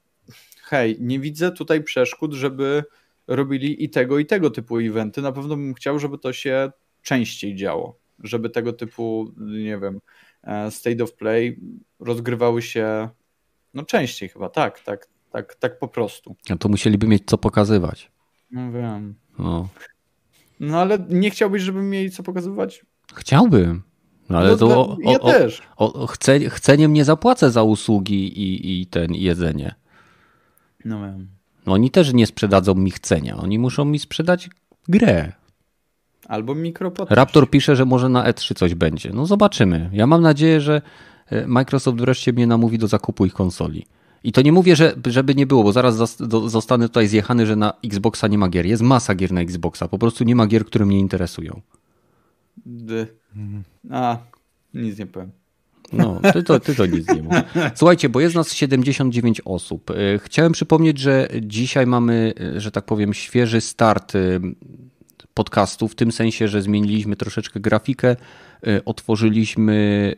[0.64, 2.84] hej, nie widzę tutaj przeszkód, żeby
[3.28, 5.22] robili i tego, i tego typu eventy.
[5.22, 10.00] Na pewno bym chciał, żeby to się częściej działo, żeby tego typu, nie wiem,
[10.44, 11.60] e, state of play
[12.00, 13.10] rozgrywały się
[13.74, 16.36] no częściej chyba, tak, tak, tak, tak po prostu.
[16.50, 18.12] A to musieliby mieć co pokazywać.
[18.52, 19.16] No wiem.
[19.40, 19.70] No.
[20.60, 22.86] No ale nie chciałbyś, żeby mieli co pokazywać?
[23.16, 23.84] Chciałbym.
[24.34, 25.62] No ale no, to o, ja o, też.
[25.78, 29.76] O, chce, chceniem nie zapłacę za usługi i, i ten jedzenie.
[30.86, 31.28] No wiem.
[31.66, 33.38] No oni też nie sprzedadzą mi chcenia.
[33.38, 34.50] Oni muszą mi sprzedać
[34.88, 35.32] grę.
[36.28, 37.18] Albo mikropodcast.
[37.18, 39.10] Raptor pisze, że może na E3 coś będzie.
[39.14, 39.90] No zobaczymy.
[39.94, 40.82] Ja mam nadzieję, że
[41.30, 43.86] e, Microsoft wreszcie mnie namówi do zakupu ich konsoli.
[44.24, 45.96] I to nie mówię, że, żeby nie było, bo zaraz
[46.46, 48.66] zostanę tutaj zjechany, że na Xboxa nie ma gier.
[48.66, 49.88] Jest masa gier na Xboxa.
[49.88, 51.62] Po prostu nie ma gier, które mnie interesują.
[52.66, 53.08] D.
[53.92, 54.18] A,
[54.74, 55.32] nic nie powiem.
[55.94, 57.34] No, ty to, ty to nic nie mów.
[57.76, 59.92] Słuchajcie, bo jest nas 79 osób.
[59.92, 64.20] E, chciałem przypomnieć, że dzisiaj mamy, e, że tak powiem, świeży start e,
[65.34, 68.16] podcastu, w tym sensie, że zmieniliśmy troszeczkę grafikę,
[68.86, 70.14] otworzyliśmy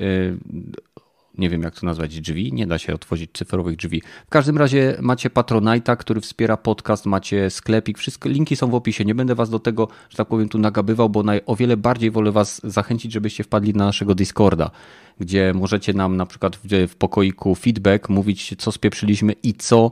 [1.38, 2.54] nie wiem jak to nazwać, drzwi.
[2.54, 4.02] Nie da się otworzyć cyfrowych drzwi.
[4.28, 9.06] W każdym razie macie Patronite'a, który wspiera podcast, macie sklepik, wszystko, linki są w opisie.
[9.06, 12.12] Nie będę was do tego, że tak powiem, tu nagabywał, bo naj, o wiele bardziej
[12.12, 14.72] wolę was zachęcić, żebyście wpadli na naszego Discorda,
[15.20, 19.92] gdzie możecie nam na przykład w, w pokoiku feedback mówić, co spieprzyliśmy i co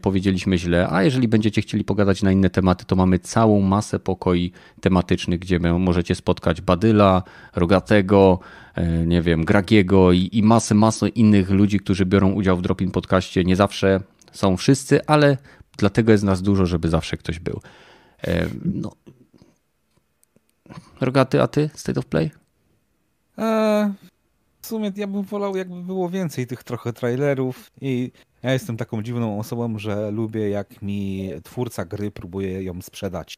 [0.00, 4.52] powiedzieliśmy źle, a jeżeli będziecie chcieli pogadać na inne tematy, to mamy całą masę pokoi
[4.80, 7.22] tematycznych, gdzie możecie spotkać Badyla,
[7.54, 8.38] Rogatego,
[8.74, 12.90] e, nie wiem, Gragiego i, i masę, masę innych ludzi, którzy biorą udział w Dropin
[12.90, 13.44] Podcaście.
[13.44, 14.00] Nie zawsze
[14.32, 15.36] są wszyscy, ale
[15.78, 17.60] dlatego jest nas dużo, żeby zawsze ktoś był.
[18.26, 18.92] E, no.
[21.00, 21.70] Rogaty, a ty?
[21.74, 22.30] State of Play?
[23.38, 23.92] Eee,
[24.60, 28.12] w sumie ja bym wolał, jakby było więcej tych trochę trailerów i
[28.46, 33.34] ja jestem taką dziwną osobą, że lubię jak mi twórca gry próbuje ją sprzedać.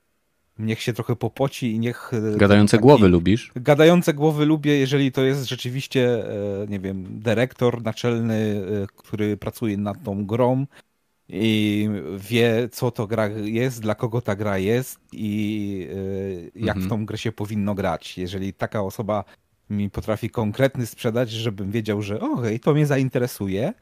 [0.59, 2.11] Niech się trochę popoci i niech...
[2.35, 2.83] E, Gadające taki...
[2.83, 3.53] głowy lubisz?
[3.57, 6.25] Gadające głowy lubię, jeżeli to jest rzeczywiście,
[6.63, 10.67] e, nie wiem, dyrektor naczelny, e, który pracuje nad tą grą
[11.29, 15.89] i wie, co to gra jest, dla kogo ta gra jest i
[16.55, 16.87] jak mhm.
[16.87, 18.19] w tą grę się powinno grać.
[18.19, 19.25] Jeżeli taka osoba
[19.71, 23.73] mi potrafi konkretny sprzedać, żebym wiedział, że okej, to mnie zainteresuje,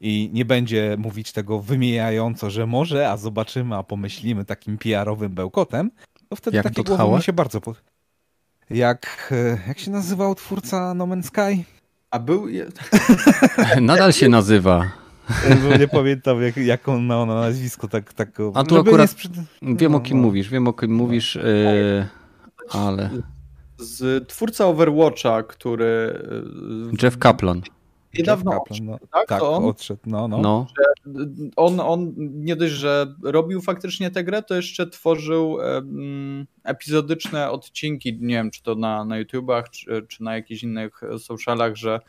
[0.00, 5.90] i nie będzie mówić tego wymijająco, że może, a zobaczymy, a pomyślimy takim PR-owym bełkotem,
[6.28, 7.60] to wtedy jak takie głowy mi się bardzo...
[7.60, 7.74] Po...
[8.70, 11.64] Jak, e, jak się nazywał twórca No Man's Sky?
[12.10, 12.46] A był...
[13.80, 14.90] Nadal się nazywa.
[15.62, 17.88] Bo nie pamiętam, jak, jak on ma na nazwisko.
[17.88, 19.32] Tak, tak, A tu akurat sprzed...
[19.62, 20.22] wiem, no, o kim no.
[20.22, 20.96] mówisz, wiem, o kim no.
[20.96, 22.08] mówisz, yy,
[22.70, 23.10] ale...
[23.78, 26.22] Z twórca Overwatcha, który...
[27.02, 27.62] Jeff Kaplan.
[28.18, 30.38] Niedawno Kaplan, no, tak, tak on, odszedł, no, no.
[30.38, 30.66] no.
[31.56, 38.18] On, on nie dość, że robił faktycznie tę grę, to jeszcze tworzył um, epizodyczne odcinki,
[38.20, 42.00] nie wiem, czy to na, na YouTubach, czy, czy na jakichś innych socialach, że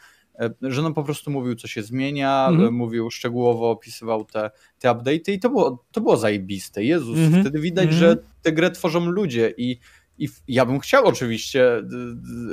[0.62, 2.72] że no po prostu mówił, co się zmienia, mm -hmm.
[2.72, 6.84] mówił szczegółowo, opisywał te, te update'y i to było, to było zajebiste.
[6.84, 7.42] Jezus, mm -hmm.
[7.42, 8.00] wtedy widać, mm -hmm.
[8.00, 9.80] że tę grę tworzą ludzie i,
[10.18, 11.84] i ja bym chciał oczywiście,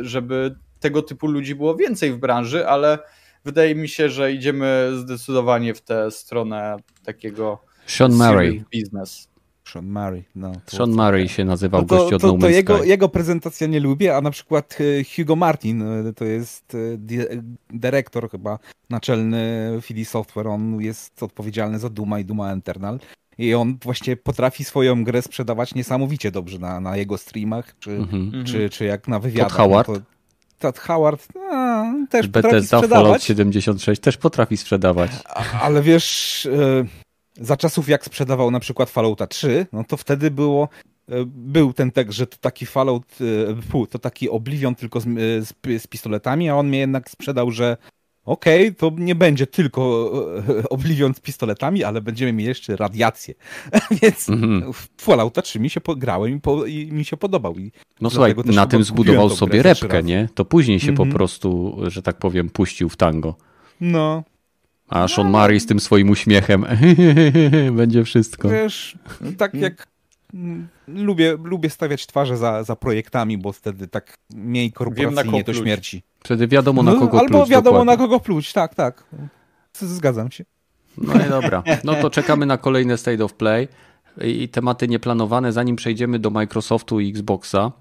[0.01, 2.99] żeby tego typu ludzi było więcej w branży, ale
[3.44, 8.64] wydaje mi się, że idziemy zdecydowanie w tę stronę takiego Sean Murray.
[8.74, 9.32] business.
[9.64, 10.24] Sean Murray.
[10.35, 13.81] No, Sean Murray się nazywał no to, gość od to, to jego, jego prezentacja nie
[13.81, 16.78] lubię, a na przykład e, Hugo Martin e, to jest e,
[17.70, 18.59] dyrektor chyba
[18.90, 22.98] naczelny Philly Software, on jest odpowiedzialny za Duma i Duma Eternal.
[23.39, 28.44] I on właśnie potrafi swoją grę sprzedawać niesamowicie dobrze na, na jego streamach, czy, mm-hmm.
[28.44, 29.48] czy, czy jak na wywiadach.
[29.48, 29.89] Todd Howard?
[29.89, 29.94] No
[30.63, 33.05] Todd Howard a, też Bethesda potrafi sprzedawać.
[33.05, 35.11] Fallout 76 też potrafi sprzedawać.
[35.63, 36.49] Ale wiesz
[37.41, 40.69] za czasów jak sprzedawał na przykład Fallouta 3, no to wtedy było
[41.09, 43.05] e, był ten tekst, że to taki Fallout,
[43.73, 45.09] e, to taki Oblivion tylko z, e,
[45.43, 47.77] z, z pistoletami, a on mnie jednak sprzedał, że
[48.24, 50.12] okej, okay, to nie będzie tylko
[50.70, 53.35] Oblivion z pistoletami, ale będziemy mieli jeszcze radiację.
[54.03, 54.73] Więc mm-hmm.
[55.01, 57.59] Fallouta 3 mi się grałem i, po, i mi się podobał.
[57.59, 60.28] I no słuchaj, na tym zbudował sobie repkę, nie?
[60.35, 60.97] To później się mm-hmm.
[60.97, 61.16] po mhm.
[61.16, 63.36] prostu, że tak powiem, puścił w tango.
[63.81, 64.23] No,
[64.93, 66.66] a Sean Murray z tym swoim uśmiechem
[67.77, 68.49] będzie wszystko.
[68.49, 68.99] Wiesz,
[69.39, 69.86] tak jak
[70.89, 76.03] lubię, lubię stawiać twarze za, za projektami, bo wtedy tak mniej korporacyjnie do śmierci.
[76.21, 77.33] Wtedy wiadomo na no, kogo no, pluć.
[77.33, 77.93] Albo wiadomo dokładnie.
[77.93, 79.05] na kogo pluć, tak, tak.
[79.75, 80.45] Zgadzam się.
[80.99, 81.63] No i dobra.
[81.85, 83.69] No to czekamy na kolejne State of Play
[84.21, 87.73] i tematy nieplanowane, zanim przejdziemy do Microsoftu i Xboxa.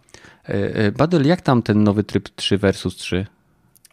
[0.50, 3.26] E, e, Badel, jak tam ten nowy tryb 3 versus 3?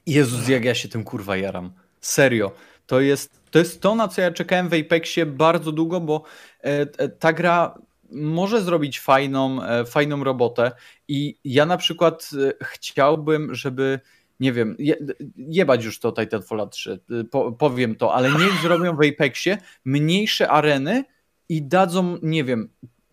[0.06, 1.70] Jezus, jak ja się tym kurwa jaram.
[2.00, 2.52] Serio.
[2.86, 6.22] To jest, to jest to, na co ja czekałem w Apexie bardzo długo, bo
[6.60, 7.74] e, ta gra
[8.10, 10.72] może zrobić fajną, e, fajną robotę
[11.08, 12.30] i ja na przykład
[12.62, 14.00] chciałbym, żeby
[14.40, 14.96] nie wiem, je,
[15.36, 21.04] jebać już to Titanfall 3, po, powiem to, ale niech zrobią w Apexie mniejsze areny
[21.48, 22.68] i dadzą, nie wiem,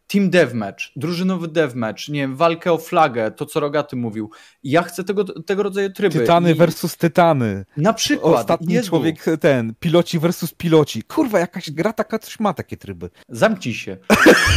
[0.07, 4.29] team deathmatch, drużynowy deathmatch, nie wiem, walkę o flagę, to co Rogaty mówił.
[4.63, 6.19] Ja chcę tego, tego rodzaju tryby.
[6.19, 6.55] Tytany I...
[6.55, 7.65] versus tytany.
[7.77, 8.39] Na przykład.
[8.39, 8.89] Ostatni Jezu.
[8.89, 11.03] człowiek, ten, piloci versus piloci.
[11.03, 13.09] Kurwa, jakaś gra taka coś ma takie tryby.
[13.29, 13.97] Zamknij się.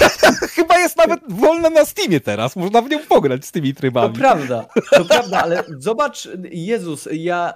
[0.57, 4.15] Chyba jest nawet wolna na Steamie teraz, można w nią pograć z tymi trybami.
[4.15, 7.55] To prawda, to prawda, ale zobacz, Jezus, ja...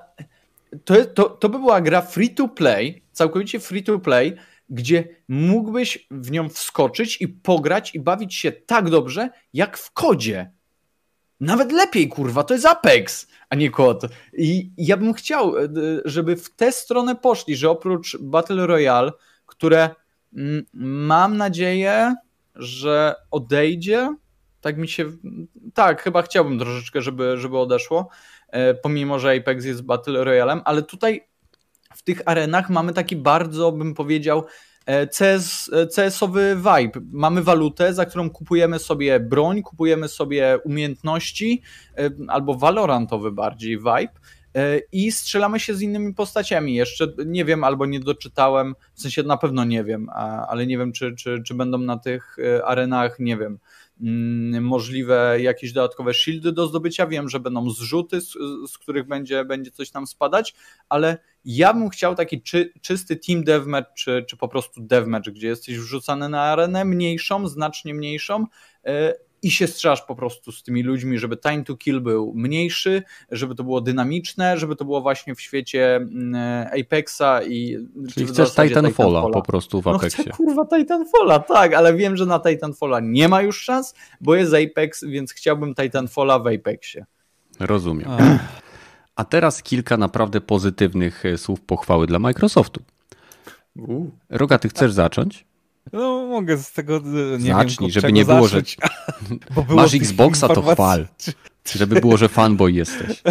[0.85, 4.37] To, to, to by była gra free to play, całkowicie free to play,
[4.73, 10.51] gdzie mógłbyś w nią wskoczyć i pograć i bawić się tak dobrze, jak w kodzie.
[11.41, 14.03] Nawet lepiej, kurwa, to jest Apex, a nie kod.
[14.33, 15.69] I ja bym chciał, e,
[16.05, 19.13] żeby w tę stronę poszli, że oprócz Battle Royale,
[19.47, 19.91] które
[20.37, 22.15] mm, mam nadzieję,
[22.55, 24.15] że odejdzie,
[24.61, 25.05] tak mi się,
[25.75, 28.09] tak, chyba chciałbym troszeczkę, żeby, żeby odeszło,
[28.49, 31.32] e, pomimo, że Apex jest Battle Royalem, ale tutaj
[31.95, 34.45] w tych arenach mamy taki bardzo, bym powiedział,
[34.87, 37.01] e, CS, e, CS-owy vibe.
[37.13, 41.63] Mamy walutę, za którą kupujemy sobie broń, kupujemy sobie umiejętności,
[41.99, 44.23] e, albo valorantowy bardziej vibe
[44.93, 46.75] i strzelamy się z innymi postaciami.
[46.75, 50.09] Jeszcze nie wiem, albo nie doczytałem, w sensie na pewno nie wiem,
[50.49, 53.59] ale nie wiem, czy, czy, czy będą na tych arenach, nie wiem,
[54.61, 57.07] możliwe jakieś dodatkowe shieldy do zdobycia.
[57.07, 58.33] Wiem, że będą zrzuty, z,
[58.71, 60.55] z których będzie, będzie coś tam spadać,
[60.89, 65.49] ale ja bym chciał taki czy, czysty team deathmatch, czy, czy po prostu deathmatch, gdzie
[65.49, 68.47] jesteś wrzucany na arenę mniejszą, znacznie mniejszą
[68.85, 73.03] e, i się strzelasz po prostu z tymi ludźmi, żeby time to kill był mniejszy,
[73.31, 77.79] żeby to było dynamiczne, żeby to było właśnie w świecie mm, Apexa i...
[78.15, 80.25] Czyli chcesz Titanfalla, Titanfalla po prostu w Apexie.
[80.27, 84.35] No chcę kurwa Titanfalla, tak, ale wiem, że na Titanfalla nie ma już szans, bo
[84.35, 87.05] jest Apex, więc chciałbym Titanfalla w Apexie.
[87.61, 88.09] Rozumiem.
[89.17, 92.83] A teraz kilka naprawdę pozytywnych e, słów pochwały dla Microsoftu.
[94.31, 95.45] Roga, ty chcesz zacząć?
[95.93, 98.77] No mogę z tego e, nie Zacznij, wiem, żeby nie było, zacząć.
[98.81, 101.07] że bo było masz Xboxa, to chwal.
[101.77, 103.23] Żeby było, że fanboy jesteś.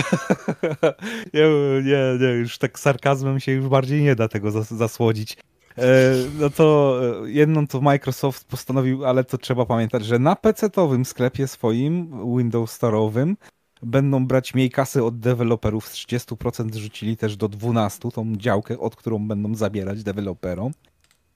[1.33, 1.43] nie,
[1.83, 5.37] nie, nie, już tak sarkazmem się już bardziej nie da tego zasłodzić.
[5.77, 11.05] E, no to e, jedną to Microsoft postanowił, ale to trzeba pamiętać, że na PC-towym
[11.05, 13.35] sklepie swoim Windows Store'owym
[13.83, 18.95] będą brać mniej kasy od deweloperów, z 30% rzucili też do 12%, tą działkę, od
[18.95, 20.71] którą będą zabierać deweloperom.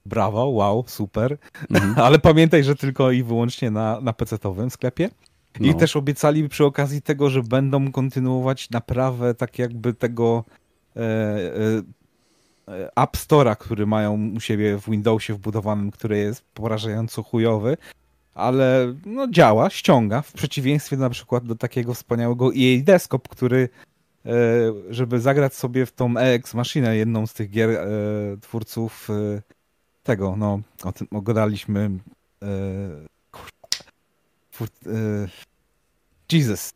[0.06, 1.38] Brawo, wow, super.
[1.70, 1.94] Mhm.
[2.06, 5.10] Ale pamiętaj, że tylko i wyłącznie na, na PC-owym sklepie.
[5.60, 5.74] I no.
[5.74, 10.44] też obiecali przy okazji tego, że będą kontynuować naprawę tak jakby tego
[10.96, 11.82] e, e,
[12.96, 17.76] App Store'a, który mają u siebie w Windowsie wbudowanym, który jest porażająco chujowy,
[18.34, 23.68] ale no, działa, ściąga, w przeciwieństwie na przykład do takiego wspaniałego EA Desktop, który
[24.26, 24.30] e,
[24.90, 27.86] żeby zagrać sobie w tą EX Machinę, jedną z tych gier e,
[28.40, 29.42] twórców e,
[30.06, 31.90] tego, no, o tym ogadaliśmy
[36.32, 36.72] Jesus.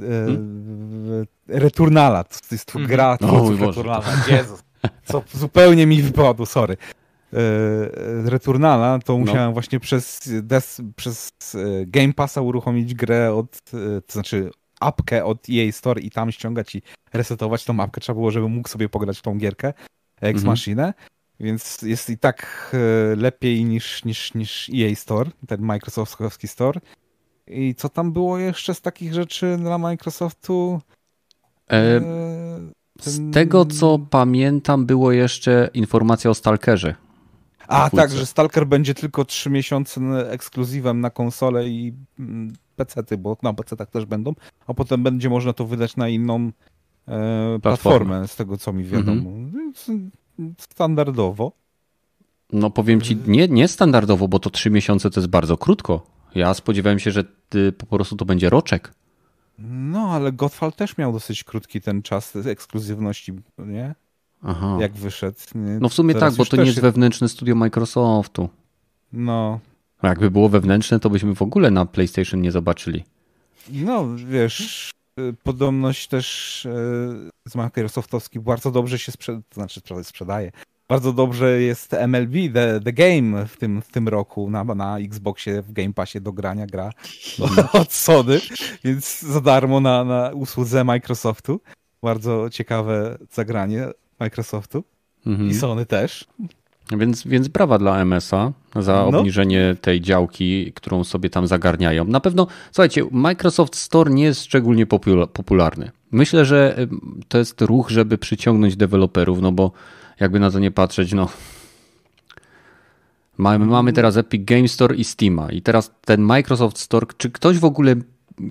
[0.00, 1.26] Hmm?
[1.48, 3.30] Returnala, to jest tu gra mhm.
[3.30, 4.62] twórców Returnala, Jezus.
[5.04, 6.76] Co zupełnie mi wypadło, sorry.
[7.32, 9.18] E, Returnala, to no.
[9.18, 9.52] musiałem no.
[9.52, 14.50] właśnie przez, des, przez e, Game Passa uruchomić grę od, e, to znaczy
[14.80, 16.82] apkę od EA Store i tam ściągać i
[17.12, 18.00] resetować tą apkę.
[18.00, 19.72] Trzeba było, żeby mógł sobie pograć w tą gierkę
[20.20, 20.94] Ex mhm.
[21.40, 22.70] Więc jest i tak
[23.16, 26.80] lepiej niż, niż, niż EA Store, ten Microsoftowski Store.
[27.46, 30.80] I co tam było jeszcze z takich rzeczy dla Microsoftu?
[31.68, 32.04] E, ten...
[33.00, 36.94] Z tego co pamiętam, było jeszcze informacja o Stalkerze.
[37.68, 40.00] A tak, że Stalker będzie tylko 3 miesiące
[40.30, 44.34] ekskluzywem na konsolę i mm, PC-ty, bo na PC-tach też będą,
[44.66, 46.50] a potem będzie można to wydać na inną
[47.08, 49.30] e, platformę, z tego co mi wiadomo.
[49.30, 50.10] Mhm.
[50.58, 51.52] Standardowo.
[52.52, 56.06] No powiem ci, nie, nie standardowo, bo to 3 miesiące to jest bardzo krótko.
[56.34, 58.94] Ja spodziewałem się, że ty, po prostu to będzie roczek.
[59.58, 63.94] No, ale Godfall też miał dosyć krótki ten czas ekskluzywności, nie?
[64.46, 64.76] Aha.
[64.80, 65.38] jak wyszedł.
[65.54, 68.48] No w sumie Teraz tak, bo to nie jest wewnętrzne studio Microsoftu.
[69.12, 69.60] No.
[70.02, 73.04] Jakby było wewnętrzne, to byśmy w ogóle na PlayStation nie zobaczyli.
[73.72, 74.90] No, wiesz,
[75.42, 80.52] podobność też e, z Microsoftowski bardzo dobrze się sprzedaje, znaczy sprzedaje.
[80.88, 85.62] Bardzo dobrze jest MLB, The, the Game w tym, w tym roku na, na Xboxie,
[85.62, 86.90] w Game Passie do grania gra
[87.72, 88.40] od Sony,
[88.84, 91.60] więc za darmo na, na usłudze Microsoftu.
[92.02, 93.88] Bardzo ciekawe zagranie.
[94.20, 94.84] Microsoftu
[95.26, 95.50] mhm.
[95.50, 96.24] i Sony też.
[96.90, 99.18] Więc, więc brawa dla MSA za no.
[99.18, 102.04] obniżenie tej działki, którą sobie tam zagarniają.
[102.04, 104.86] Na pewno, słuchajcie, Microsoft Store nie jest szczególnie
[105.32, 105.90] popularny.
[106.12, 106.86] Myślę, że
[107.28, 109.72] to jest ruch, żeby przyciągnąć deweloperów, no bo
[110.20, 111.28] jakby na to nie patrzeć, no.
[113.38, 115.52] Mamy, mamy teraz Epic Game Store i Steama.
[115.52, 117.96] I teraz ten Microsoft Store, czy ktoś w ogóle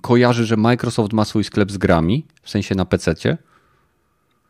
[0.01, 3.37] kojarzy, że Microsoft ma swój sklep z grami, w sensie na PC-cie?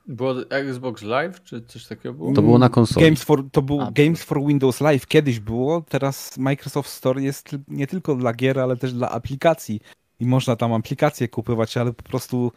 [0.07, 2.33] Było Xbox Live, czy coś takiego było?
[2.33, 3.05] To było na konsoli.
[3.05, 7.49] Games for, to był A, Games for Windows Live kiedyś było, teraz Microsoft Store jest
[7.67, 9.81] nie tylko dla gier, ale też dla aplikacji.
[10.19, 12.51] I można tam aplikacje kupować, ale po prostu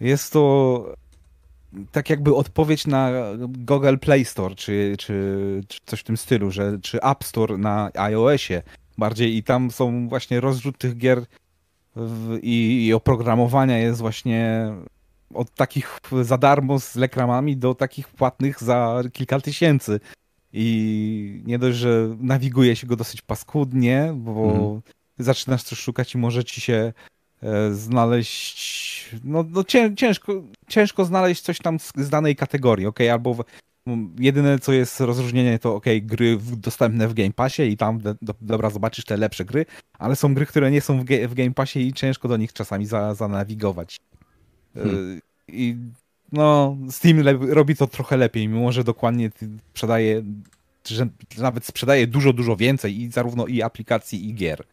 [0.00, 0.94] jest to
[1.92, 3.10] tak jakby odpowiedź na
[3.48, 7.90] Google Play Store, czy, czy, czy coś w tym stylu, że, czy App Store na
[7.94, 8.62] iOSie
[8.98, 11.24] bardziej i tam są właśnie rozrzut tych gier
[11.96, 14.70] w, i, i oprogramowania jest właśnie
[15.34, 20.00] od takich za darmo z lekramami do takich płatnych za kilka tysięcy.
[20.52, 24.80] I nie dość, że nawiguje się go dosyć paskudnie, bo mhm.
[25.18, 26.92] zaczynasz coś szukać i może ci się
[27.42, 29.16] e, znaleźć.
[29.24, 29.64] No, no
[29.96, 30.32] ciężko,
[30.68, 33.00] ciężko znaleźć coś tam z, z danej kategorii, ok?
[33.00, 33.44] Albo w,
[34.18, 38.14] jedyne co jest rozróżnienie to ok, gry w, dostępne w Game Passie i tam do,
[38.40, 39.66] dobra zobaczysz te lepsze gry,
[39.98, 42.52] ale są gry, które nie są w, ge, w Game Passie i ciężko do nich
[42.52, 43.96] czasami za, zanawigować.
[44.76, 45.20] Hmm.
[45.48, 45.76] I
[46.32, 49.30] no, Steam robi to trochę lepiej, mimo że dokładnie
[49.70, 50.22] sprzedaje,
[50.88, 51.06] że
[51.38, 54.64] nawet sprzedaje dużo, dużo więcej i zarówno i aplikacji, i gier.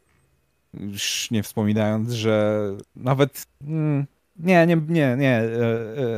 [0.73, 2.61] Już nie wspominając, że
[2.95, 4.05] nawet mm,
[4.39, 5.37] nie, nie, nie, nie.
[5.37, 5.47] E,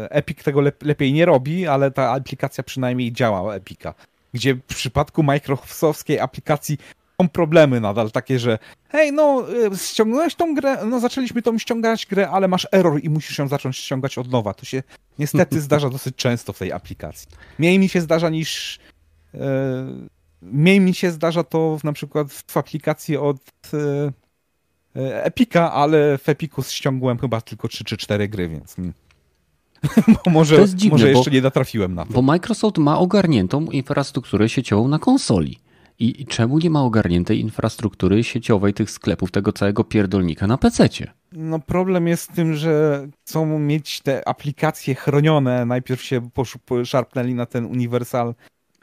[0.03, 3.94] e, Epic tego lepiej nie robi, ale ta aplikacja przynajmniej działa Epica.
[4.34, 6.78] Gdzie w przypadku Microsoftskiej aplikacji
[7.22, 8.60] są problemy nadal takie, że
[8.90, 13.10] hej, no y, ściągnąłeś tą grę, no zaczęliśmy tą ściągać grę, ale masz error i
[13.10, 14.54] musisz ją zacząć ściągać od nowa.
[14.54, 14.84] To się
[15.20, 17.28] niestety zdarza dosyć często w tej aplikacji.
[17.60, 18.80] Mniej mi się zdarza niż
[19.34, 19.40] e,
[20.42, 23.38] mniej mi się zdarza to w, na przykład w aplikacji od
[23.74, 28.94] e, Epika, ale w Epiku ściągłem chyba tylko 3 czy 4 gry, więc hmm.
[30.28, 32.14] może, dziwne, może jeszcze bo, nie natrafiłem na to.
[32.14, 35.60] Bo Microsoft ma ogarniętą infrastrukturę sieciową na konsoli.
[36.00, 40.90] I czemu nie ma ogarniętej infrastruktury sieciowej tych sklepów, tego całego pierdolnika na PC?
[41.32, 45.66] No problem jest w tym, że chcą mieć te aplikacje chronione.
[45.66, 46.30] Najpierw się
[46.84, 48.36] szarpnęli na ten Universal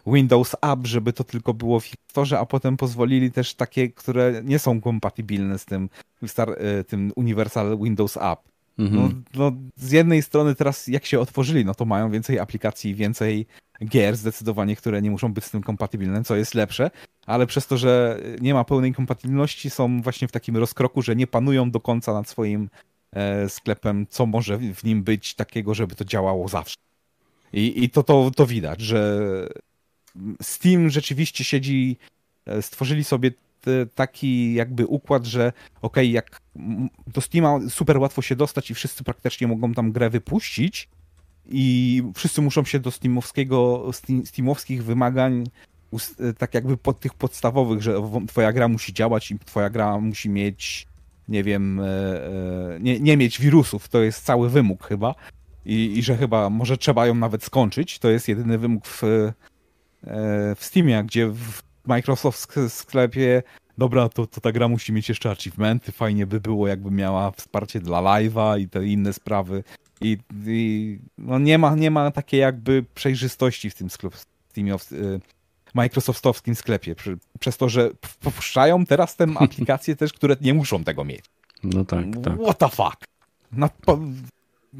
[0.07, 4.59] Windows App, żeby to tylko było w Store, a potem pozwolili też takie, które nie
[4.59, 5.89] są kompatybilne z tym,
[6.39, 8.52] e, tym Universal Windows App.
[8.78, 9.24] Mhm.
[9.35, 13.47] No, no, z jednej strony teraz jak się otworzyli, no to mają więcej aplikacji, więcej
[13.89, 16.90] gier zdecydowanie, które nie muszą być z tym kompatybilne, co jest lepsze,
[17.27, 21.27] ale przez to, że nie ma pełnej kompatybilności, są właśnie w takim rozkroku, że nie
[21.27, 22.70] panują do końca nad swoim
[23.12, 26.77] e, sklepem, co może w nim być takiego, żeby to działało zawsze.
[27.53, 29.20] I, i to, to, to widać, że
[30.43, 31.97] Steam rzeczywiście siedzi,
[32.47, 33.31] e, stworzyli sobie
[33.95, 35.53] taki jakby układ, że
[35.83, 36.41] ok, jak
[37.07, 40.89] do Steama super łatwo się dostać i wszyscy praktycznie mogą tam grę wypuścić
[41.49, 43.91] i wszyscy muszą się do steamowskiego,
[44.25, 45.45] steamowskich wymagań
[46.39, 50.87] tak jakby pod tych podstawowych, że twoja gra musi działać i twoja gra musi mieć
[51.29, 55.15] nie wiem, e, e, nie, nie mieć wirusów, to jest cały wymóg chyba.
[55.65, 59.33] I, i że chyba może trzeba ją nawet skończyć, to jest jedyny wymóg w, e,
[60.57, 63.43] w Steamie, gdzie w Microsoft sklepie
[63.79, 67.81] dobra, to, to ta gra musi mieć jeszcze achievementy, fajnie by było jakby miała wsparcie
[67.81, 69.65] dla live'a i te inne sprawy
[70.01, 74.19] i, i no nie, ma, nie ma takiej jakby przejrzystości w tym sklepie,
[75.75, 76.95] Microsoftowskim sklepie,
[77.41, 77.91] przez to, że
[78.21, 81.25] popuszczają teraz te aplikacje też, które nie muszą tego mieć.
[81.65, 82.43] No tak, tak.
[82.43, 83.05] What the fuck?
[83.53, 83.93] No, po,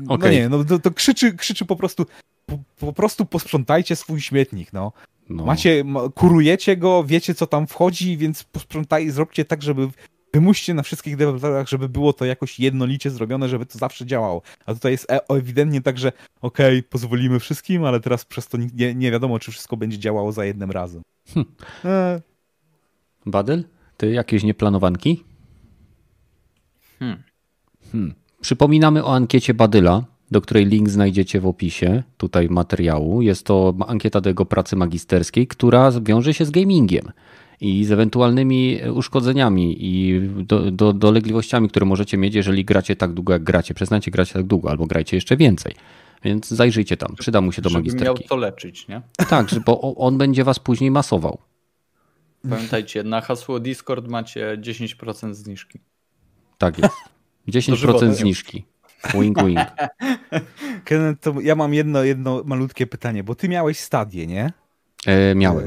[0.09, 0.29] okay.
[0.29, 2.07] no nie, no to, to, krzyczy, krzyczy po prostu
[2.47, 4.93] po, po, prostu posprzątajcie swój śmietnik, no.
[5.29, 5.45] No.
[5.45, 5.85] Macie,
[6.15, 9.89] kurujecie go, wiecie co tam wchodzi, więc posprzątaj, zróbcie tak, żeby
[10.33, 14.43] wymuście na wszystkich deweloperach, żeby było to jakoś jednolicie zrobione, żeby to zawsze działało.
[14.67, 18.59] A tutaj jest e, ewidentnie tak, że okej, okay, pozwolimy wszystkim, ale teraz przez to
[18.75, 21.03] nie, nie wiadomo, czy wszystko będzie działało za jednym razem.
[21.35, 21.45] Hm.
[21.85, 22.21] E...
[23.27, 23.65] Badyl?
[23.97, 25.25] Ty jakieś nieplanowanki?
[26.99, 27.23] Hmm.
[27.93, 28.15] Hmm.
[28.41, 33.23] Przypominamy o ankiecie Badyla, do której link znajdziecie w opisie tutaj materiału.
[33.23, 37.13] Jest to ankieta do jego pracy magisterskiej, która wiąże się z gamingiem
[37.61, 43.33] i z ewentualnymi uszkodzeniami i do, do, dolegliwościami, które możecie mieć, jeżeli gracie tak długo,
[43.33, 43.75] jak gracie.
[43.75, 45.75] Przestańcie grać tak długo, albo grajcie jeszcze więcej.
[46.25, 48.07] Więc zajrzyjcie tam, przyda mu się do magisterki.
[48.07, 49.03] Żeby miał to leczyć, nie?
[49.29, 51.39] Tak, bo on będzie was później masował.
[52.51, 55.79] Pamiętajcie, na hasło Discord macie 10% zniżki.
[56.59, 56.95] Tak jest.
[57.49, 58.65] 10% zniżki.
[59.15, 59.59] Wing wing.
[60.85, 64.53] Kenneth, to ja mam jedno, jedno malutkie pytanie, bo ty miałeś stadię, nie?
[65.07, 65.67] E, miałem.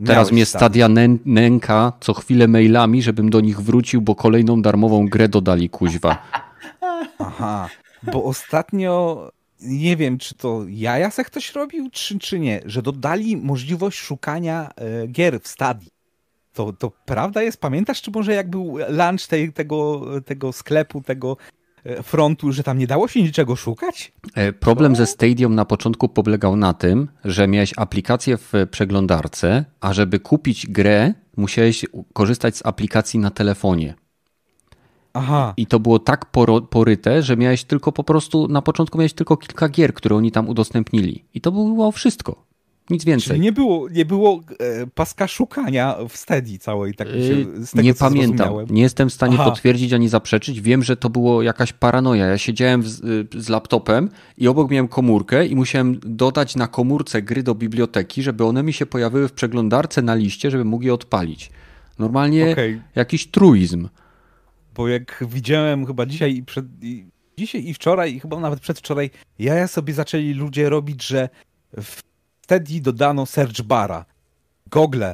[0.00, 0.88] E, Teraz mnie Stadia
[1.24, 6.22] nęka co chwilę mailami, żebym do nich wrócił, bo kolejną darmową grę dodali kuźwa.
[7.18, 7.68] Aha,
[8.02, 9.30] bo ostatnio
[9.60, 10.64] nie wiem, czy to
[11.10, 15.90] se ktoś robił, czy, czy nie, że dodali możliwość szukania e, gier w Stadii.
[16.52, 17.60] To, to prawda jest?
[17.60, 21.36] Pamiętasz, czy może jak był launch tej, tego, tego sklepu, tego
[22.02, 24.12] frontu, że tam nie dało się niczego szukać?
[24.34, 29.92] E, problem ze Stadium na początku polegał na tym, że miałeś aplikację w przeglądarce, a
[29.92, 33.94] żeby kupić grę, musiałeś korzystać z aplikacji na telefonie.
[35.12, 35.54] Aha.
[35.56, 36.26] I to było tak
[36.70, 40.48] poryte, że miałeś tylko po prostu, na początku miałeś tylko kilka gier, które oni tam
[40.48, 41.24] udostępnili.
[41.34, 42.45] I to było wszystko.
[42.90, 43.28] Nic więcej.
[43.28, 46.94] Czyli nie było, nie było e, paska szukania w Steady całej.
[46.94, 48.52] Tak się, z tego, nie pamiętam.
[48.70, 49.50] Nie jestem w stanie Aha.
[49.50, 50.60] potwierdzić ani zaprzeczyć.
[50.60, 52.26] Wiem, że to było jakaś paranoja.
[52.26, 57.22] Ja siedziałem z, y, z laptopem i obok miałem komórkę i musiałem dodać na komórce
[57.22, 60.94] gry do biblioteki, żeby one mi się pojawiły w przeglądarce na liście, żeby mógł je
[60.94, 61.50] odpalić.
[61.98, 62.82] Normalnie okay.
[62.94, 63.88] jakiś truizm.
[64.74, 66.66] Bo jak widziałem chyba dzisiaj i przed...
[66.82, 67.06] I
[67.38, 71.28] dzisiaj i wczoraj, i chyba nawet przedwczoraj, ja sobie zaczęli ludzie robić, że
[71.82, 72.02] w
[72.46, 74.04] wtedy dodano search bara.
[74.70, 75.04] Google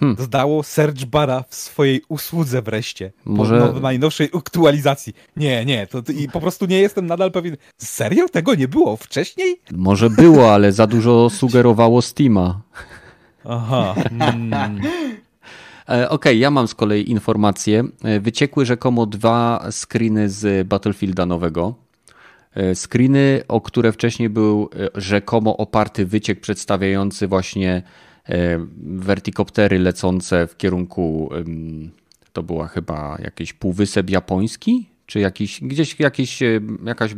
[0.00, 0.16] hmm.
[0.16, 3.12] dodało search bara w swojej usłudze wreszcie.
[3.24, 3.72] Może...
[3.74, 5.14] Po najnowszej aktualizacji.
[5.36, 7.56] Nie, nie, to, i po prostu nie jestem nadal pewien.
[7.78, 8.28] Serio?
[8.28, 9.60] Tego nie było wcześniej?
[9.72, 12.60] Może było, ale za dużo sugerowało Steama.
[13.44, 13.94] Aha.
[14.18, 14.80] Hmm.
[15.84, 17.84] Okej, okay, ja mam z kolei informację.
[18.04, 21.74] E, wyciekły rzekomo dwa screeny z Battlefielda nowego.
[22.54, 27.82] E, screeny, o które wcześniej był e, rzekomo oparty wyciek przedstawiający właśnie
[28.28, 31.30] e, wertykoptery lecące w kierunku,
[32.32, 36.40] to była chyba jakiś półwysep japoński, czy jakiś, gdzieś jakieś,
[36.84, 37.14] jakaś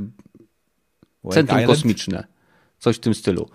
[1.30, 2.26] centrum kosmiczne,
[2.78, 3.48] coś w tym stylu.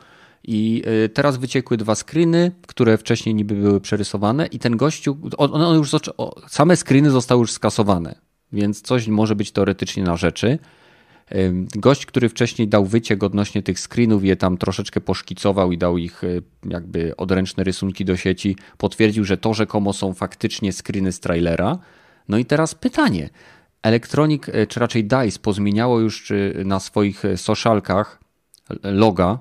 [0.44, 0.84] I
[1.14, 5.92] teraz wyciekły dwa screeny, które wcześniej niby były przerysowane i ten gościu, one już,
[6.48, 8.16] same screeny zostały już skasowane,
[8.52, 10.60] więc coś może być teoretycznie na rzeczy.
[11.76, 16.24] Gość, który wcześniej dał wyciek odnośnie tych screenów, je tam troszeczkę poszkicował i dał ich
[16.24, 16.28] e,
[16.70, 21.78] jakby odręczne rysunki do sieci, potwierdził, że to rzekomo są faktycznie screeny z trailera.
[22.30, 23.30] No i teraz pytanie.
[23.84, 26.32] Electronic, e, czy raczej DICE pozmieniało już
[26.66, 28.20] na swoich socialkach
[28.84, 29.40] loga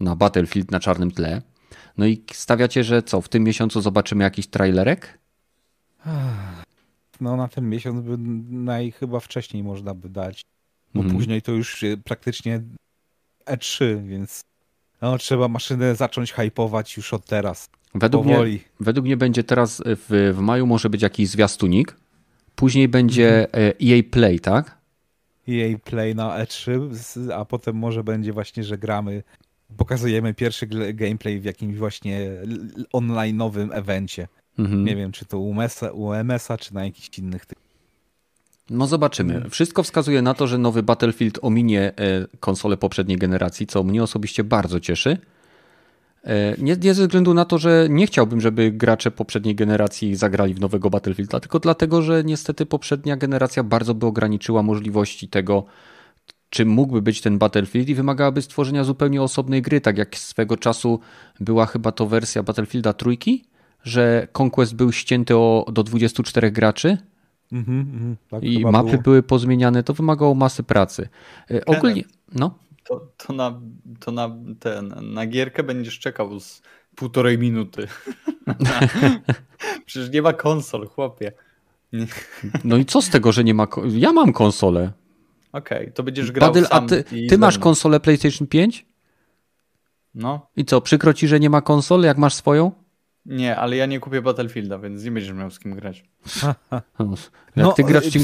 [0.00, 1.42] na Battlefield na czarnym tle.
[1.98, 5.18] No i stawiacie, że co, w tym miesiącu zobaczymy jakiś trailerek?
[7.20, 8.18] No na ten miesiąc by
[8.50, 10.44] naj, chyba wcześniej można by dać
[10.94, 11.16] bo mhm.
[11.16, 12.62] później to już praktycznie
[13.46, 14.40] E3, więc
[15.02, 17.70] no, trzeba maszynę zacząć hypować już od teraz.
[17.94, 18.50] Według Powoli.
[18.50, 21.96] mnie, według mnie będzie teraz w, w maju może być jakiś zwiastunik,
[22.56, 23.72] później będzie mhm.
[23.82, 24.78] EA Play, tak?
[25.48, 26.90] EA Play na E3,
[27.32, 29.22] a potem może będzie właśnie, że gramy,
[29.76, 32.30] pokazujemy pierwszy gameplay w jakimś właśnie
[32.92, 34.28] online'owym evencie.
[34.58, 34.84] Mhm.
[34.84, 37.58] Nie wiem, czy to UMS-a, UMS-a, czy na jakichś innych tych.
[38.70, 39.34] No zobaczymy.
[39.34, 39.50] Mhm.
[39.50, 44.44] Wszystko wskazuje na to, że nowy Battlefield ominie e, konsole poprzedniej generacji, co mnie osobiście
[44.44, 45.18] bardzo cieszy.
[46.24, 50.54] E, nie, nie ze względu na to, że nie chciałbym, żeby gracze poprzedniej generacji zagrali
[50.54, 55.64] w nowego Battlefielda, tylko dlatego, że niestety poprzednia generacja bardzo by ograniczyła możliwości tego,
[56.50, 61.00] czym mógłby być ten Battlefield i wymagałaby stworzenia zupełnie osobnej gry, tak jak swego czasu
[61.40, 63.44] była chyba to wersja Battlefielda trójki,
[63.84, 66.98] że Conquest był ścięty o, do 24 graczy
[67.52, 69.02] mm -hmm, tak, i mapy było.
[69.02, 71.08] były pozmieniane, to wymagało masy pracy.
[71.50, 72.04] E, ogólnie,
[72.34, 72.54] no
[72.90, 73.60] to, to, na,
[74.00, 76.62] to na, ten, na gierkę będziesz czekał z
[76.94, 77.88] półtorej minuty.
[79.86, 81.32] Przecież nie ma konsol, chłopie.
[82.64, 83.66] No i co z tego, że nie ma.
[83.88, 84.92] Ja mam konsolę.
[85.52, 88.86] Okej, okay, to będziesz grał Badyl, a ty, ty masz konsolę PlayStation 5?
[90.14, 90.46] No.
[90.56, 92.72] I co, przykro ci, że nie ma konsol, jak masz swoją?
[93.30, 96.04] Nie, ale ja nie kupię Battlefielda, więc nie będziesz miał z kim grać.
[96.42, 96.82] jak
[97.56, 98.20] no, ty grasz, y,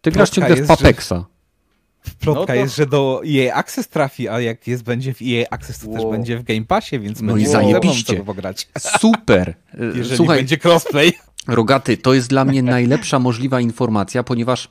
[0.00, 1.12] ty grasz ciągle w Papexa.
[1.12, 2.54] Że Plotka no to...
[2.54, 5.96] jest, że do EA Access trafi, a jak jest będzie w EA Access, to wow.
[5.96, 8.24] też będzie w Game Passie, więc no i zajebiście.
[8.24, 8.68] pograć.
[9.00, 9.54] Super.
[9.94, 11.12] Jeżeli Słuchaj, będzie crossplay.
[11.46, 14.68] Rogaty, to jest dla mnie najlepsza możliwa informacja, ponieważ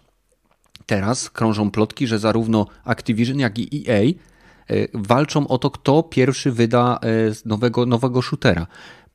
[0.86, 4.14] teraz krążą plotki, że zarówno Activision, jak i EA e,
[4.94, 7.00] walczą o to, kto pierwszy wyda
[7.46, 8.68] nowego, nowego shootera.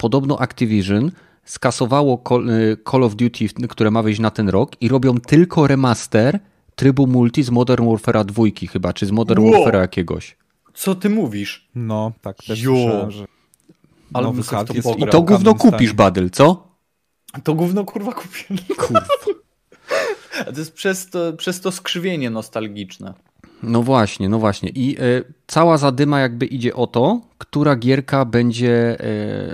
[0.03, 1.11] Podobno Activision
[1.45, 6.41] skasowało e, Call of Duty, które ma wyjść na ten rok i robią tylko remaster
[6.75, 9.53] trybu multi z Modern Warfare'a dwójki chyba, czy z Modern wow.
[9.53, 10.37] Warfare'a jakiegoś.
[10.75, 11.69] Co ty mówisz?
[11.75, 12.75] No, tak też jo.
[12.75, 13.25] słyszałem, że
[14.13, 14.89] Ale nowy to jest...
[14.99, 16.69] I to gówno kupisz, Badyl, co?
[17.45, 18.45] To gówno kurwa kupię.
[18.77, 19.07] Kurwa.
[20.47, 23.15] A to jest przez to, przez to skrzywienie nostalgiczne.
[23.63, 24.69] No właśnie, no właśnie.
[24.69, 28.97] I y, cała zadyma jakby idzie o to, która gierka będzie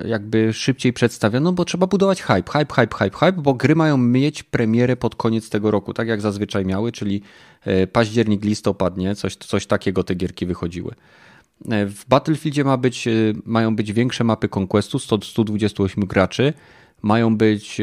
[0.05, 3.75] y, jakby szybciej przedstawiona, no bo trzeba budować hype, hype, hype, hype, hype, bo gry
[3.75, 7.23] mają mieć premierę pod koniec tego roku, tak jak zazwyczaj miały, czyli
[7.67, 9.15] y, październik, listopad, nie?
[9.15, 10.95] Coś, coś takiego te gierki wychodziły.
[11.87, 13.09] W Battlefieldzie ma być,
[13.45, 16.53] mają być większe mapy Conquestu, 100, 128 graczy.
[17.03, 17.81] Mają być,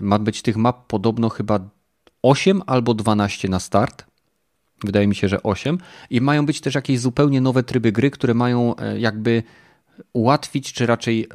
[0.00, 1.60] ma być tych map podobno chyba
[2.22, 4.09] 8 albo 12 na start
[4.84, 5.78] Wydaje mi się, że 8.
[6.10, 9.42] I mają być też jakieś zupełnie nowe tryby gry, które mają e, jakby
[10.12, 11.28] ułatwić, czy raczej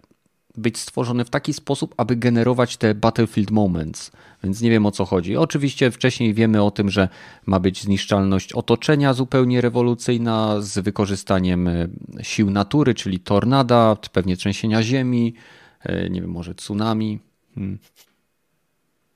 [0.57, 4.11] być stworzone w taki sposób, aby generować te Battlefield Moments.
[4.43, 5.37] Więc nie wiem o co chodzi.
[5.37, 7.09] Oczywiście wcześniej wiemy o tym, że
[7.45, 11.87] ma być zniszczalność otoczenia zupełnie rewolucyjna z wykorzystaniem e,
[12.21, 15.33] sił natury, czyli tornada, pewnie trzęsienia ziemi,
[15.79, 17.19] e, nie wiem, może tsunami.
[17.55, 17.79] Hmm.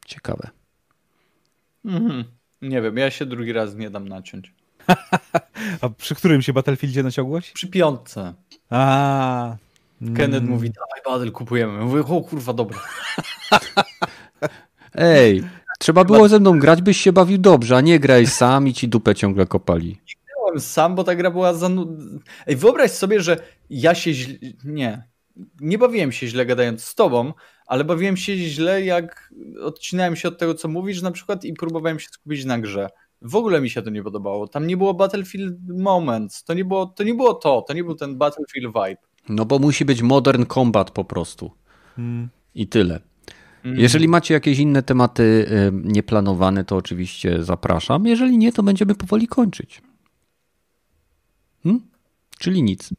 [0.05, 0.49] Ciekawe.
[1.85, 2.38] Mhm.
[2.61, 4.53] Nie wiem, ja się drugi raz nie dam naciąć.
[5.81, 7.51] A przy którym się Battlefieldzie naciągłeś?
[7.51, 8.33] Przy piątce.
[8.69, 9.55] A.
[10.01, 10.49] Kenneth mm.
[10.49, 11.85] mówi, dawaj Battle kupujemy.
[11.85, 12.79] Mówię, o kurwa, dobra.
[14.95, 15.43] Ej,
[15.79, 18.87] trzeba było ze mną grać, byś się bawił dobrze, a nie graj sam i ci
[18.87, 19.87] dupę ciągle kopali.
[19.87, 21.69] Nie grałem sam, bo ta gra była za...
[22.47, 23.37] Ej, wyobraź sobie, że
[23.69, 24.35] ja się źle...
[24.63, 25.03] Nie.
[25.59, 27.33] Nie bawiłem się źle gadając z tobą,
[27.69, 31.99] ale bawiłem się źle, jak odcinałem się od tego, co mówisz na przykład i próbowałem
[31.99, 32.89] się skupić na grze.
[33.21, 34.47] W ogóle mi się to nie podobało.
[34.47, 36.43] Tam nie było Battlefield Moments.
[36.43, 39.01] To nie było to, nie było to, to nie był ten Battlefield vibe.
[39.29, 41.51] No bo musi być Modern Combat po prostu.
[41.95, 42.29] Hmm.
[42.55, 42.99] I tyle.
[43.63, 43.81] Hmm.
[43.81, 48.05] Jeżeli macie jakieś inne tematy y, nieplanowane, to oczywiście zapraszam.
[48.05, 49.81] Jeżeli nie, to będziemy powoli kończyć.
[51.63, 51.81] Hmm?
[52.39, 52.89] Czyli nic.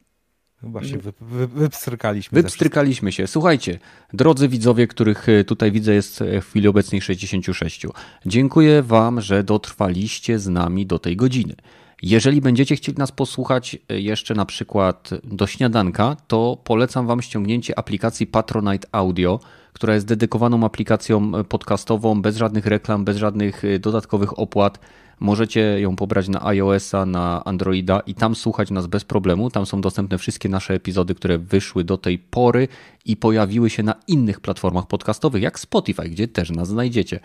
[0.63, 2.41] Właśnie wy, wy, wypstrykaliśmy.
[2.41, 3.27] Wypstrykaliśmy się.
[3.27, 3.79] Słuchajcie,
[4.13, 7.85] drodzy widzowie, których e, tutaj widzę jest e, w chwili obecnej 66.
[8.25, 11.55] Dziękuję Wam, że dotrwaliście z nami do tej godziny.
[12.01, 17.79] Jeżeli będziecie chcieli nas posłuchać e, jeszcze na przykład do śniadanka, to polecam Wam ściągnięcie
[17.79, 19.39] aplikacji Patronite Audio,
[19.73, 24.79] która jest dedykowaną aplikacją podcastową, bez żadnych reklam, bez żadnych dodatkowych opłat
[25.21, 29.49] Możecie ją pobrać na iOS-a, na Androida i tam słuchać nas bez problemu.
[29.49, 32.67] Tam są dostępne wszystkie nasze epizody, które wyszły do tej pory
[33.05, 37.19] i pojawiły się na innych platformach podcastowych, jak Spotify, gdzie też nas znajdziecie.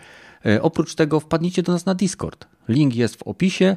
[0.45, 2.47] E, oprócz tego wpadnijcie do nas na Discord.
[2.67, 3.75] Link jest w opisie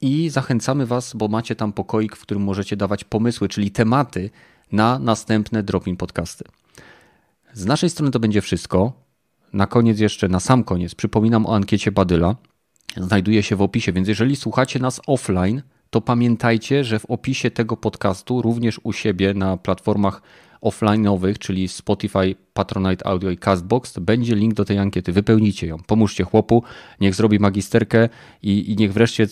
[0.00, 4.30] i zachęcamy Was, bo macie tam pokoik, w którym możecie dawać pomysły, czyli tematy
[4.72, 6.44] na następne Dropin podcasty.
[7.52, 8.92] Z naszej strony to będzie wszystko.
[9.52, 12.36] Na koniec jeszcze, na sam koniec, przypominam o ankiecie Badyla.
[12.96, 17.76] Znajduje się w opisie, więc jeżeli słuchacie nas offline, to pamiętajcie, że w opisie tego
[17.76, 20.22] podcastu, również u siebie na platformach
[20.62, 25.12] offline'owych, czyli Spotify, Patronite Audio i Castbox, będzie link do tej ankiety.
[25.12, 25.76] Wypełnijcie ją.
[25.86, 26.62] Pomóżcie chłopu,
[27.00, 28.08] niech zrobi magisterkę
[28.42, 29.26] i, i niech wreszcie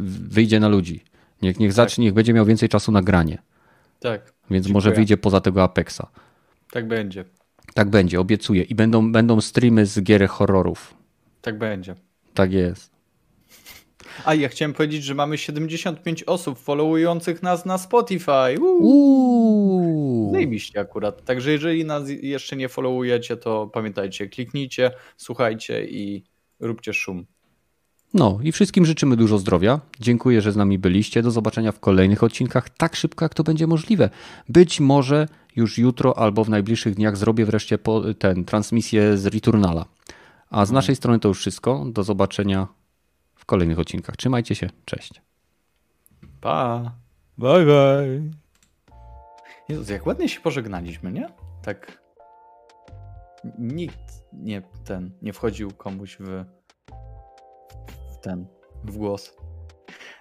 [0.00, 1.04] wyjdzie na ludzi.
[1.42, 2.04] Niech, niech zacznie, tak.
[2.04, 3.38] niech będzie miał więcej czasu na granie.
[4.00, 4.32] Tak.
[4.50, 4.74] Więc Dziękuję.
[4.74, 6.02] może wyjdzie poza tego Apexa.
[6.70, 7.24] Tak będzie.
[7.74, 8.62] Tak będzie, obiecuję.
[8.62, 10.94] I będą, będą streamy z gier horrorów.
[11.42, 11.94] Tak będzie.
[12.34, 12.97] Tak jest.
[14.24, 18.60] A ja chciałem powiedzieć, że mamy 75 osób followujących nas na Spotify.
[18.60, 20.32] Uuu.
[20.32, 21.24] Zajebiście akurat.
[21.24, 26.24] Także jeżeli nas jeszcze nie followujecie, to pamiętajcie, kliknijcie, słuchajcie i
[26.60, 27.26] róbcie szum.
[28.14, 29.80] No i wszystkim życzymy dużo zdrowia.
[30.00, 31.22] Dziękuję, że z nami byliście.
[31.22, 34.10] Do zobaczenia w kolejnych odcinkach tak szybko, jak to będzie możliwe.
[34.48, 37.78] Być może już jutro albo w najbliższych dniach zrobię wreszcie
[38.18, 39.84] ten transmisję z Returnala.
[40.50, 40.74] A z no.
[40.74, 41.84] naszej strony to już wszystko.
[41.88, 42.66] Do zobaczenia
[43.48, 44.16] kolejnych odcinkach.
[44.16, 44.70] Trzymajcie się.
[44.84, 45.22] Cześć.
[46.40, 46.92] Pa.
[47.38, 48.30] Bye bye.
[49.68, 51.28] Jezus, jak ładnie się pożegnaliśmy, nie?
[51.62, 52.02] Tak.
[53.58, 56.44] Nikt nie ten nie wchodził komuś w
[58.22, 58.46] ten,
[58.84, 59.37] w głos.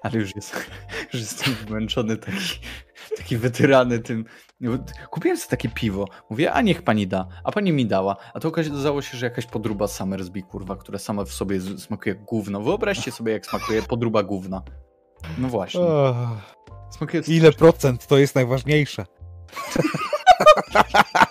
[0.04, 0.70] Ale już, jest,
[1.14, 2.60] już jestem zmęczony, taki,
[3.18, 4.26] taki wytyrany tym.
[5.10, 6.08] Kupiłem sobie takie piwo.
[6.30, 7.28] Mówię, a niech pani da.
[7.44, 8.16] A pani mi dała.
[8.34, 12.62] A to okazało się, że jakaś podruba Summersby, kurwa, która sama w sobie smakuje gówno.
[12.62, 14.62] Wyobraźcie sobie, jak smakuje podruba gówna.
[15.38, 15.82] No właśnie.
[16.90, 19.06] Smakuje Ile procent to jest najważniejsze?